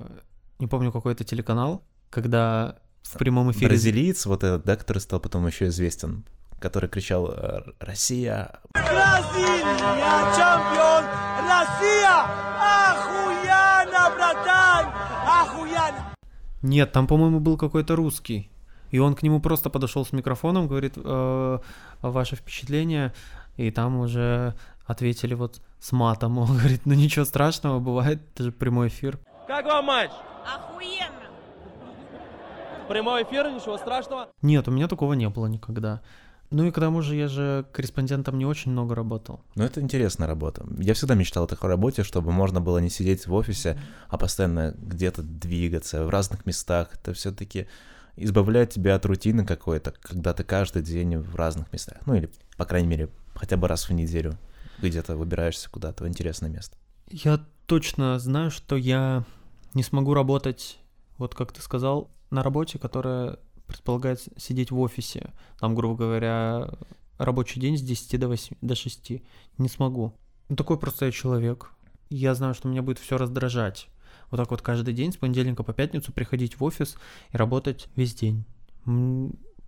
не 0.58 0.66
помню, 0.66 0.92
какой-то 0.92 1.24
телеканал, 1.24 1.82
когда 2.08 2.78
в 3.02 3.18
прямом 3.18 3.50
эфире... 3.52 3.68
Бразилиец 3.68 4.26
вот 4.26 4.44
этот, 4.44 4.64
да, 4.64 4.76
который 4.76 4.98
стал 4.98 5.20
потом 5.20 5.46
еще 5.46 5.66
известен, 5.68 6.24
который 6.58 6.88
кричал 6.88 7.30
э, 7.30 7.62
«Россия!» 7.80 8.60
Бразилия, 8.72 9.64
чемпион! 10.36 11.04
Россия! 11.48 12.24
Охуенно, 12.90 14.10
братан! 14.16 14.86
Охуенно! 15.26 16.14
Нет, 16.62 16.92
там, 16.92 17.06
по-моему, 17.06 17.40
был 17.40 17.56
какой-то 17.56 17.96
русский. 17.96 18.50
И 18.90 18.98
он 18.98 19.14
к 19.14 19.22
нему 19.22 19.40
просто 19.40 19.70
подошел 19.70 20.04
с 20.04 20.12
микрофоном, 20.12 20.68
говорит, 20.68 20.94
э, 20.96 21.58
ваше 22.02 22.36
впечатление, 22.36 23.12
и 23.56 23.70
там 23.70 23.96
уже 23.98 24.54
ответили 24.86 25.34
вот 25.34 25.62
с 25.80 25.92
матом. 25.92 26.38
Он 26.38 26.48
говорит, 26.58 26.82
ну 26.84 26.94
ничего 26.94 27.24
страшного, 27.24 27.80
бывает, 27.80 28.22
это 28.34 28.44
же 28.44 28.52
прямой 28.52 28.88
эфир. 28.88 29.18
Как 29.46 29.64
вам 29.64 29.86
матч? 29.86 30.10
Охуенно! 30.44 31.21
Прямой 32.88 33.22
эфир, 33.22 33.50
ничего 33.50 33.78
страшного? 33.78 34.28
Нет, 34.42 34.68
у 34.68 34.70
меня 34.70 34.88
такого 34.88 35.14
не 35.14 35.28
было 35.28 35.46
никогда. 35.46 36.02
Ну 36.50 36.66
и 36.66 36.70
к 36.70 36.78
тому 36.78 37.00
же 37.00 37.16
я 37.16 37.28
же 37.28 37.64
корреспондентом 37.72 38.36
не 38.38 38.44
очень 38.44 38.72
много 38.72 38.94
работал. 38.94 39.40
Ну 39.54 39.64
это 39.64 39.80
интересная 39.80 40.28
работа. 40.28 40.66
Я 40.78 40.92
всегда 40.92 41.14
мечтал 41.14 41.44
о 41.44 41.46
такой 41.46 41.70
работе, 41.70 42.02
чтобы 42.02 42.32
можно 42.32 42.60
было 42.60 42.78
не 42.78 42.90
сидеть 42.90 43.26
в 43.26 43.32
офисе, 43.32 43.78
а 44.08 44.18
постоянно 44.18 44.74
где-то 44.76 45.22
двигаться 45.22 46.04
в 46.04 46.10
разных 46.10 46.44
местах. 46.44 46.90
Это 46.94 47.14
все-таки 47.14 47.68
избавляет 48.16 48.70
тебя 48.70 48.96
от 48.96 49.06
рутины 49.06 49.46
какой-то, 49.46 49.94
когда 50.02 50.34
ты 50.34 50.44
каждый 50.44 50.82
день 50.82 51.16
в 51.16 51.34
разных 51.36 51.72
местах. 51.72 51.98
Ну 52.04 52.14
или, 52.14 52.30
по 52.58 52.66
крайней 52.66 52.88
мере, 52.88 53.08
хотя 53.34 53.56
бы 53.56 53.66
раз 53.66 53.88
в 53.88 53.92
неделю 53.94 54.36
где-то 54.82 55.16
выбираешься 55.16 55.70
куда-то 55.70 56.04
в 56.04 56.08
интересное 56.08 56.50
место. 56.50 56.76
Я 57.08 57.40
точно 57.66 58.18
знаю, 58.18 58.50
что 58.50 58.76
я 58.76 59.24
не 59.72 59.82
смогу 59.82 60.12
работать, 60.12 60.78
вот 61.16 61.34
как 61.34 61.52
ты 61.52 61.62
сказал, 61.62 62.10
на 62.32 62.42
работе, 62.42 62.78
которая 62.78 63.38
предполагает 63.66 64.20
сидеть 64.36 64.70
в 64.70 64.80
офисе. 64.80 65.32
Там, 65.58 65.74
грубо 65.74 65.96
говоря, 65.96 66.70
рабочий 67.18 67.60
день 67.60 67.78
с 67.78 67.82
10 67.82 68.18
до, 68.20 68.28
8, 68.28 68.56
до 68.60 68.74
6. 68.74 69.12
Не 69.58 69.68
смогу. 69.68 70.12
Ну, 70.48 70.56
такой 70.56 70.78
просто 70.78 71.06
я 71.06 71.12
человек. 71.12 71.70
Я 72.10 72.34
знаю, 72.34 72.54
что 72.54 72.68
меня 72.68 72.82
будет 72.82 72.98
все 72.98 73.16
раздражать. 73.16 73.88
Вот 74.30 74.38
так 74.38 74.50
вот 74.50 74.62
каждый 74.62 74.94
день 74.94 75.12
с 75.12 75.16
понедельника 75.16 75.62
по 75.62 75.72
пятницу 75.72 76.12
приходить 76.12 76.58
в 76.58 76.64
офис 76.64 76.96
и 77.32 77.36
работать 77.36 77.88
весь 77.96 78.14
день. 78.14 78.44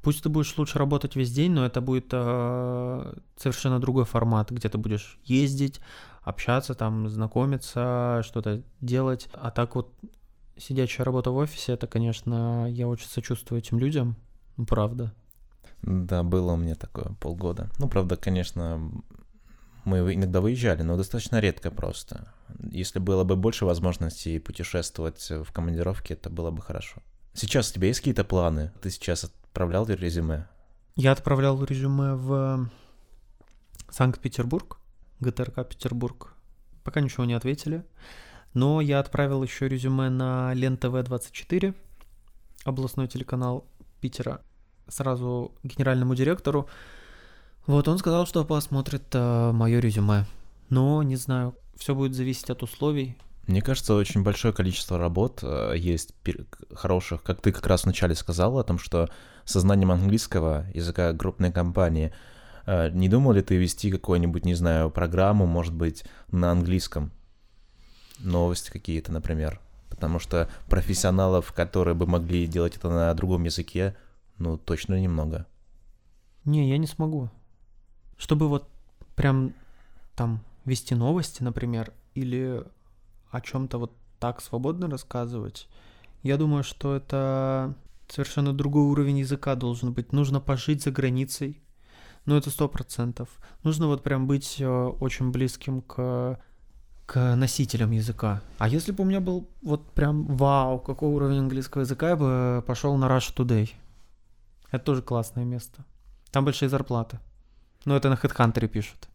Пусть 0.02 0.22
ты 0.22 0.28
будешь 0.28 0.56
лучше 0.58 0.78
работать 0.78 1.16
весь 1.16 1.32
день, 1.32 1.52
но 1.52 1.64
это 1.64 1.80
будет 1.80 2.08
э, 2.12 3.14
совершенно 3.36 3.80
другой 3.80 4.04
формат, 4.04 4.50
где 4.50 4.68
ты 4.68 4.76
будешь 4.76 5.18
ездить, 5.24 5.80
общаться, 6.22 6.74
там, 6.74 7.08
знакомиться, 7.08 8.20
что-то 8.24 8.62
делать. 8.82 9.28
А 9.32 9.50
так 9.50 9.74
вот 9.76 9.94
сидячая 10.56 11.04
работа 11.04 11.30
в 11.30 11.36
офисе, 11.36 11.72
это, 11.72 11.86
конечно, 11.86 12.66
я 12.70 12.88
очень 12.88 13.08
сочувствую 13.08 13.60
этим 13.60 13.78
людям, 13.78 14.16
ну, 14.56 14.66
правда. 14.66 15.12
Да, 15.82 16.22
было 16.22 16.52
у 16.52 16.56
меня 16.56 16.74
такое 16.74 17.14
полгода. 17.20 17.68
Ну, 17.78 17.88
правда, 17.88 18.16
конечно, 18.16 18.90
мы 19.84 19.98
иногда 20.14 20.40
выезжали, 20.40 20.82
но 20.82 20.96
достаточно 20.96 21.40
редко 21.40 21.70
просто. 21.70 22.32
Если 22.70 22.98
было 22.98 23.24
бы 23.24 23.36
больше 23.36 23.66
возможностей 23.66 24.38
путешествовать 24.38 25.30
в 25.30 25.52
командировке, 25.52 26.14
это 26.14 26.30
было 26.30 26.50
бы 26.50 26.62
хорошо. 26.62 27.02
Сейчас 27.34 27.70
у 27.70 27.74
тебя 27.74 27.88
есть 27.88 28.00
какие-то 28.00 28.24
планы? 28.24 28.72
Ты 28.80 28.90
сейчас 28.90 29.24
отправлял 29.24 29.86
резюме? 29.86 30.46
Я 30.96 31.12
отправлял 31.12 31.62
резюме 31.64 32.14
в 32.14 32.70
Санкт-Петербург, 33.90 34.78
ГТРК 35.20 35.68
Петербург. 35.68 36.34
Пока 36.84 37.00
ничего 37.00 37.24
не 37.24 37.34
ответили. 37.34 37.84
Но 38.54 38.80
я 38.80 39.00
отправил 39.00 39.42
еще 39.42 39.68
резюме 39.68 40.08
на 40.08 40.54
Лен 40.54 40.76
ТВ 40.76 41.02
24, 41.02 41.74
областной 42.64 43.08
телеканал 43.08 43.66
Питера, 44.00 44.40
сразу 44.88 45.52
генеральному 45.64 46.14
директору. 46.14 46.68
Вот 47.66 47.88
он 47.88 47.98
сказал, 47.98 48.26
что 48.26 48.44
посмотрит 48.44 49.04
э, 49.12 49.52
мое 49.52 49.80
резюме. 49.80 50.26
Но 50.70 51.02
не 51.02 51.16
знаю, 51.16 51.56
все 51.76 51.94
будет 51.94 52.14
зависеть 52.14 52.50
от 52.50 52.62
условий. 52.62 53.16
Мне 53.46 53.60
кажется, 53.60 53.94
очень 53.94 54.22
большое 54.22 54.54
количество 54.54 54.98
работ 54.98 55.40
э, 55.42 55.74
есть 55.76 56.14
хороших, 56.72 57.22
как 57.22 57.40
ты 57.40 57.52
как 57.52 57.66
раз 57.66 57.84
вначале 57.84 58.14
сказал 58.14 58.58
о 58.58 58.64
том, 58.64 58.78
что 58.78 59.08
со 59.44 59.60
знанием 59.60 59.90
английского 59.90 60.66
языка 60.72 61.12
крупной 61.12 61.52
компании. 61.52 62.14
Э, 62.66 62.90
не 62.90 63.08
думал 63.08 63.32
ли 63.32 63.42
ты 63.42 63.56
вести 63.56 63.90
какую-нибудь, 63.90 64.44
не 64.44 64.54
знаю, 64.54 64.90
программу, 64.90 65.46
может 65.46 65.74
быть, 65.74 66.04
на 66.30 66.52
английском? 66.52 67.10
Новости 68.18 68.70
какие-то, 68.70 69.12
например. 69.12 69.60
Потому 69.88 70.18
что 70.18 70.48
профессионалов, 70.68 71.52
которые 71.52 71.94
бы 71.94 72.06
могли 72.06 72.46
делать 72.46 72.76
это 72.76 72.90
на 72.90 73.14
другом 73.14 73.44
языке, 73.44 73.96
ну, 74.38 74.58
точно 74.58 75.00
немного. 75.00 75.46
Не, 76.44 76.68
я 76.68 76.78
не 76.78 76.86
смогу. 76.86 77.30
Чтобы 78.16 78.48
вот 78.48 78.68
прям 79.14 79.54
там 80.14 80.40
вести 80.64 80.94
новости, 80.94 81.42
например, 81.42 81.92
или 82.14 82.64
о 83.30 83.40
чем-то 83.40 83.78
вот 83.78 83.92
так 84.18 84.40
свободно 84.40 84.88
рассказывать, 84.88 85.68
я 86.22 86.36
думаю, 86.36 86.64
что 86.64 86.96
это 86.96 87.74
совершенно 88.08 88.52
другой 88.52 88.84
уровень 88.84 89.18
языка 89.18 89.54
должен 89.54 89.92
быть. 89.92 90.12
Нужно 90.12 90.40
пожить 90.40 90.82
за 90.82 90.90
границей, 90.90 91.62
ну 92.26 92.36
это 92.36 92.50
сто 92.50 92.68
процентов. 92.68 93.28
Нужно 93.62 93.86
вот 93.86 94.02
прям 94.02 94.26
быть 94.26 94.56
э, 94.60 94.66
очень 94.66 95.30
близким 95.30 95.82
к 95.82 96.38
к 97.06 97.36
носителям 97.36 97.90
языка. 97.90 98.40
А 98.58 98.68
если 98.68 98.92
бы 98.92 99.02
у 99.02 99.06
меня 99.06 99.20
был 99.20 99.48
вот 99.62 99.92
прям 99.92 100.24
вау, 100.24 100.78
какой 100.78 101.08
уровень 101.08 101.38
английского 101.38 101.82
языка, 101.82 102.10
я 102.10 102.16
бы 102.16 102.64
пошел 102.66 102.96
на 102.96 103.06
Russia 103.06 103.34
Today. 103.34 103.70
Это 104.70 104.84
тоже 104.84 105.02
классное 105.02 105.44
место. 105.44 105.84
Там 106.30 106.44
большие 106.44 106.68
зарплаты. 106.68 107.18
Но 107.84 107.96
это 107.96 108.08
на 108.08 108.14
HeadHunter 108.14 108.66
пишут. 108.66 109.08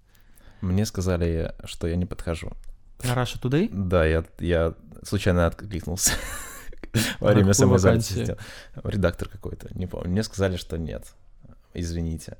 Мне 0.61 0.85
сказали, 0.85 1.53
что 1.65 1.87
я 1.87 1.95
не 1.95 2.05
подхожу. 2.05 2.51
На 3.03 3.13
Russia 3.13 3.41
Today? 3.41 3.69
Да, 3.71 4.05
я, 4.05 4.23
я 4.39 4.73
случайно 5.03 5.47
откликнулся. 5.47 6.13
Во 7.19 7.33
время 7.33 7.53
самозаписи. 7.53 8.37
Редактор 8.83 9.29
какой-то, 9.29 9.69
не 9.73 9.87
помню. 9.87 10.09
Мне 10.09 10.23
сказали, 10.23 10.57
что 10.57 10.77
нет. 10.77 11.07
Извините. 11.73 12.37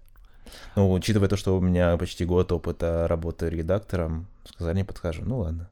Ну, 0.76 0.92
учитывая 0.92 1.28
то, 1.30 1.38
что 1.38 1.58
у 1.58 1.62
меня 1.62 1.98
почти 1.98 2.26
год 2.26 2.52
опыта 2.52 3.08
работы 3.08 3.50
редактором, 3.50 4.28
сказали, 4.46 4.78
не 4.78 4.84
подхожу. 4.84 5.24
Ну 5.26 5.40
ладно. 5.40 5.70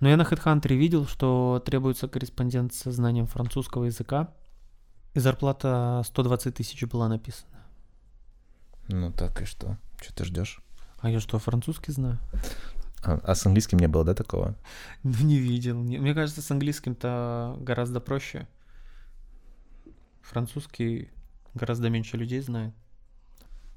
Но 0.00 0.08
я 0.08 0.16
на 0.16 0.22
HeadHunter 0.22 0.74
видел, 0.74 1.06
что 1.06 1.62
требуется 1.64 2.08
корреспондент 2.08 2.72
со 2.74 2.90
знанием 2.90 3.26
французского 3.26 3.84
языка, 3.84 4.32
и 5.14 5.20
зарплата 5.20 6.02
120 6.06 6.54
тысяч 6.54 6.82
была 6.84 7.08
написана. 7.08 7.60
Ну 8.88 9.12
так 9.12 9.42
и 9.42 9.44
что? 9.44 9.76
Что 10.00 10.14
ты 10.14 10.24
ждешь? 10.24 10.62
А 11.00 11.10
я 11.10 11.20
что, 11.20 11.38
французский 11.38 11.92
знаю? 11.92 12.18
А, 13.02 13.18
а 13.24 13.34
с 13.34 13.46
английским 13.46 13.78
не 13.78 13.88
было, 13.88 14.04
да, 14.04 14.14
такого? 14.14 14.54
Ну, 15.02 15.14
не 15.22 15.38
видел. 15.38 15.78
Не- 15.82 15.98
Мне 15.98 16.14
кажется, 16.14 16.42
с 16.42 16.50
английским-то 16.50 17.56
гораздо 17.60 18.00
проще. 18.00 18.46
Французский 20.22 21.10
гораздо 21.54 21.88
меньше 21.90 22.16
людей 22.16 22.40
знает. 22.40 22.74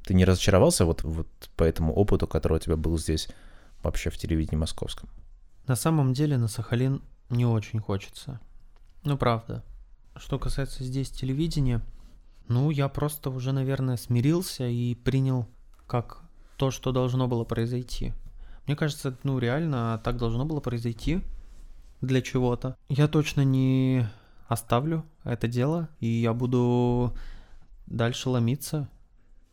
Ты 0.05 0.13
не 0.13 0.25
разочаровался 0.25 0.85
вот, 0.85 1.03
вот 1.03 1.27
по 1.55 1.63
этому 1.63 1.93
опыту, 1.93 2.27
который 2.27 2.57
у 2.57 2.59
тебя 2.59 2.75
был 2.75 2.97
здесь 2.97 3.29
вообще 3.81 4.09
в 4.09 4.17
телевидении 4.17 4.59
московском? 4.59 5.09
На 5.67 5.75
самом 5.75 6.13
деле 6.13 6.37
на 6.37 6.47
Сахалин 6.47 7.01
не 7.29 7.45
очень 7.45 7.79
хочется. 7.79 8.39
Ну, 9.03 9.17
правда. 9.17 9.63
Что 10.15 10.37
касается 10.37 10.83
здесь 10.83 11.09
телевидения, 11.09 11.81
ну, 12.47 12.69
я 12.69 12.87
просто 12.89 13.29
уже, 13.29 13.51
наверное, 13.51 13.97
смирился 13.97 14.67
и 14.67 14.95
принял 14.95 15.47
как 15.87 16.21
то, 16.57 16.71
что 16.71 16.91
должно 16.91 17.27
было 17.27 17.45
произойти. 17.45 18.13
Мне 18.67 18.75
кажется, 18.75 19.17
ну, 19.23 19.39
реально 19.39 19.99
так 20.03 20.17
должно 20.17 20.45
было 20.45 20.59
произойти 20.59 21.21
для 22.01 22.21
чего-то. 22.21 22.77
Я 22.89 23.07
точно 23.07 23.41
не 23.41 24.07
оставлю 24.47 25.05
это 25.23 25.47
дело, 25.47 25.89
и 25.99 26.07
я 26.07 26.33
буду 26.33 27.13
дальше 27.87 28.29
ломиться, 28.29 28.89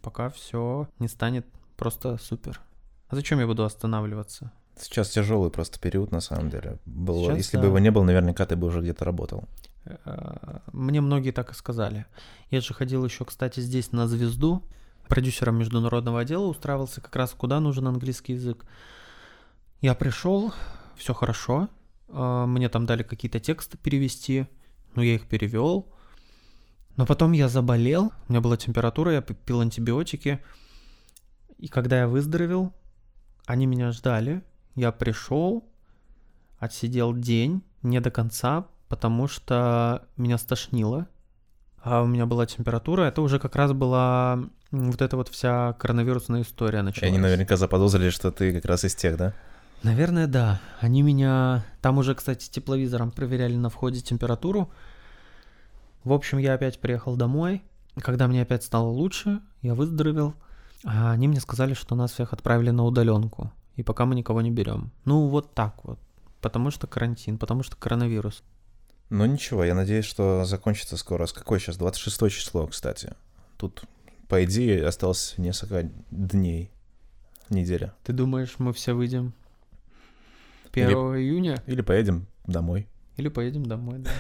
пока 0.01 0.29
все 0.31 0.89
не 0.99 1.09
станет 1.09 1.47
просто 1.77 2.17
супер. 2.19 2.61
А 3.09 3.17
зачем 3.17 3.41
я 3.41 3.47
буду 3.47 3.65
останавливаться? 3.65 4.53
Сейчас 4.79 5.11
тяжелый 5.11 5.51
просто 5.51 5.79
период, 5.79 6.11
на 6.13 6.21
самом 6.21 6.49
деле. 6.49 6.79
Был, 6.87 7.25
Сейчас, 7.25 7.37
если 7.39 7.57
да. 7.57 7.63
бы 7.63 7.67
его 7.69 7.79
не 7.79 7.91
было, 7.91 8.03
наверняка 8.05 8.47
ты 8.47 8.57
бы 8.57 8.67
уже 8.69 8.81
где-то 8.81 9.05
работал. 9.05 9.45
Э, 9.85 10.59
Мне 10.73 11.01
многие 11.01 11.33
так 11.33 11.51
и 11.51 11.55
сказали. 11.55 12.07
Я 12.51 12.61
же 12.61 12.73
ходил 12.73 13.05
еще, 13.05 13.25
кстати, 13.25 13.61
здесь 13.61 13.93
на 13.93 14.07
звезду. 14.09 14.63
Продюсером 15.09 15.59
международного 15.59 16.21
отдела 16.21 16.45
устраивался 16.47 17.01
как 17.01 17.15
раз 17.17 17.33
куда 17.33 17.61
нужен 17.61 17.89
английский 17.89 18.35
язык. 18.35 18.65
Я 19.81 19.95
пришел, 19.95 20.53
все 20.97 21.13
хорошо. 21.15 21.69
э, 22.09 22.45
Мне 22.47 22.69
там 22.69 22.87
дали 22.87 23.03
какие-то 23.03 23.41
тексты 23.41 23.77
перевести. 23.77 24.47
Ну, 24.95 25.03
я 25.03 25.15
их 25.17 25.27
перевел. 25.29 25.89
Но 27.01 27.07
потом 27.07 27.33
я 27.33 27.49
заболел, 27.49 28.13
у 28.29 28.31
меня 28.31 28.43
была 28.43 28.59
температура, 28.59 29.13
я 29.13 29.23
пил 29.23 29.63
антибиотики. 29.63 30.39
И 31.57 31.67
когда 31.67 32.01
я 32.01 32.07
выздоровел, 32.07 32.75
они 33.47 33.65
меня 33.65 33.91
ждали. 33.91 34.43
Я 34.75 34.93
пришел, 34.93 35.65
отсидел 36.59 37.15
день, 37.17 37.63
не 37.81 38.03
до 38.03 38.11
конца, 38.11 38.67
потому 38.91 39.29
что 39.29 40.07
меня 40.19 40.37
стошнило. 40.37 41.07
А 41.83 42.03
у 42.03 42.07
меня 42.07 42.27
была 42.27 42.45
температура. 42.45 43.05
Это 43.05 43.23
уже 43.23 43.39
как 43.39 43.57
раз 43.57 43.73
была 43.73 44.39
вот 44.71 45.01
эта 45.01 45.17
вот 45.17 45.31
вся 45.31 45.73
коронавирусная 45.79 46.43
история 46.43 46.81
И 46.81 46.83
началась. 46.83 47.09
они 47.09 47.19
наверняка 47.19 47.57
заподозрили, 47.57 48.11
что 48.11 48.31
ты 48.31 48.53
как 48.53 48.67
раз 48.67 48.85
из 48.85 48.95
тех, 48.95 49.17
да? 49.17 49.33
Наверное, 49.83 50.27
да. 50.27 50.61
Они 50.81 51.01
меня... 51.01 51.65
Там 51.81 51.97
уже, 51.97 52.15
кстати, 52.15 52.51
тепловизором 52.51 53.11
проверяли 53.11 53.57
на 53.57 53.71
входе 53.71 54.03
температуру. 54.03 54.71
В 56.05 56.13
общем, 56.13 56.39
я 56.39 56.55
опять 56.55 56.81
приехал 56.81 57.17
домой. 57.17 57.63
Когда 57.97 58.27
мне 58.29 58.43
опять 58.43 58.63
стало 58.63 58.89
лучше, 58.89 59.41
я 59.63 59.75
выздоровел. 59.75 60.35
А 60.85 61.13
они 61.13 61.29
мне 61.29 61.41
сказали, 61.41 61.75
что 61.75 61.95
нас 61.95 62.13
всех 62.13 62.33
отправили 62.33 62.71
на 62.71 62.85
удаленку. 62.85 63.53
И 63.77 63.83
пока 63.83 64.07
мы 64.07 64.15
никого 64.15 64.41
не 64.41 64.51
берем. 64.51 64.91
Ну, 65.05 65.29
вот 65.29 65.55
так 65.55 65.85
вот. 65.85 65.99
Потому 66.41 66.71
что 66.71 66.87
карантин, 66.87 67.39
потому 67.39 67.63
что 67.63 67.77
коронавирус. 67.77 68.43
Ну 69.11 69.27
ничего, 69.27 69.65
я 69.65 69.75
надеюсь, 69.75 70.05
что 70.05 70.45
закончится 70.45 70.97
скоро. 70.97 71.27
С 71.27 71.33
какое 71.33 71.59
сейчас? 71.59 71.77
26 71.77 72.31
число, 72.31 72.67
кстати. 72.67 73.15
Тут, 73.59 73.83
по 74.29 74.43
идее, 74.45 74.87
осталось 74.87 75.35
несколько 75.37 75.91
дней, 76.11 76.71
неделя. 77.51 77.93
Ты 78.05 78.13
думаешь, 78.13 78.55
мы 78.59 78.73
все 78.73 78.95
выйдем 78.95 79.35
1 80.73 80.89
Или- 80.89 81.23
июня? 81.25 81.63
Или 81.67 81.83
поедем 81.83 82.27
домой. 82.47 82.87
Или 83.17 83.29
поедем 83.29 83.67
домой, 83.67 83.99
да? 83.99 84.11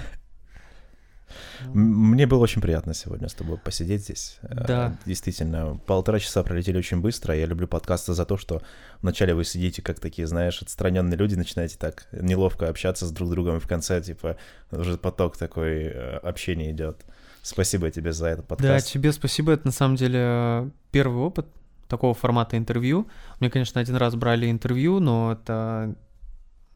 Мне 1.72 2.26
было 2.26 2.40
очень 2.40 2.62
приятно 2.62 2.94
сегодня 2.94 3.28
с 3.28 3.34
тобой 3.34 3.58
посидеть 3.58 4.02
здесь. 4.02 4.38
Э, 4.42 4.64
Да. 4.66 4.96
Действительно, 5.06 5.80
полтора 5.86 6.18
часа 6.18 6.42
пролетели 6.42 6.78
очень 6.78 7.00
быстро. 7.00 7.34
Я 7.34 7.46
люблю 7.46 7.66
подкасты 7.68 8.14
за 8.14 8.24
то, 8.24 8.36
что 8.36 8.62
вначале 9.02 9.34
вы 9.34 9.44
сидите 9.44 9.82
как 9.82 10.00
такие, 10.00 10.26
знаешь, 10.26 10.62
отстраненные 10.62 11.16
люди, 11.16 11.34
начинаете 11.34 11.76
так 11.78 12.06
неловко 12.12 12.68
общаться 12.68 13.06
с 13.06 13.10
друг 13.10 13.30
другом, 13.30 13.56
и 13.56 13.60
в 13.60 13.66
конце, 13.68 14.00
типа, 14.00 14.36
уже 14.70 14.96
поток 14.98 15.36
такой 15.36 15.84
э, 15.84 16.16
общения 16.18 16.70
идет. 16.70 17.04
Спасибо 17.42 17.90
тебе 17.90 18.12
за 18.12 18.26
этот 18.26 18.46
Да, 18.46 18.56
подкаст. 18.56 18.90
тебе 18.92 19.12
спасибо. 19.12 19.52
Это 19.52 19.66
на 19.66 19.72
самом 19.72 19.96
деле 19.96 20.70
первый 20.90 21.22
опыт 21.22 21.46
такого 21.88 22.14
формата 22.14 22.56
интервью. 22.56 23.08
Мне, 23.40 23.50
конечно, 23.50 23.80
один 23.80 23.96
раз 23.96 24.14
брали 24.14 24.50
интервью, 24.50 25.00
но 25.00 25.32
это 25.32 25.96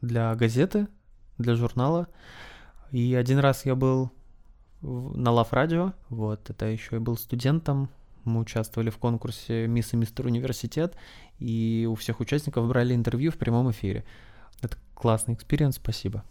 для 0.00 0.34
газеты, 0.34 0.88
для 1.38 1.54
журнала. 1.54 2.08
И 2.90 3.14
один 3.14 3.38
раз 3.38 3.64
я 3.64 3.74
был 3.74 4.10
на 4.84 5.30
Лав 5.30 5.52
Радио, 5.52 5.92
вот, 6.08 6.50
это 6.50 6.66
еще 6.66 6.96
и 6.96 6.98
был 6.98 7.16
студентом. 7.16 7.88
Мы 8.24 8.40
участвовали 8.40 8.90
в 8.90 8.98
конкурсе 8.98 9.66
«Мисс 9.66 9.92
и 9.92 9.96
мистер 9.96 10.26
университет», 10.26 10.96
и 11.38 11.86
у 11.90 11.94
всех 11.94 12.20
участников 12.20 12.66
брали 12.68 12.94
интервью 12.94 13.32
в 13.32 13.36
прямом 13.36 13.70
эфире. 13.70 14.04
Это 14.62 14.76
классный 14.94 15.34
experience, 15.34 15.76
спасибо. 15.76 16.24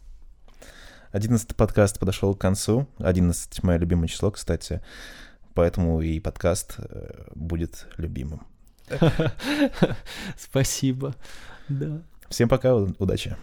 Одиннадцатый 1.12 1.56
подкаст 1.56 2.00
подошел 2.00 2.34
к 2.34 2.42
концу. 2.42 2.88
11 2.98 3.62
мое 3.64 3.78
любимое 3.78 4.08
число, 4.08 4.32
кстати. 4.32 4.82
Поэтому 5.54 6.02
и 6.02 6.20
подкаст 6.20 6.76
э, 6.78 7.28
будет 7.36 7.88
любимым. 7.98 8.42
Спасибо. 10.38 11.16
Да. 11.70 12.02
Всем 12.30 12.50
пока, 12.50 12.76
удачи. 12.76 13.38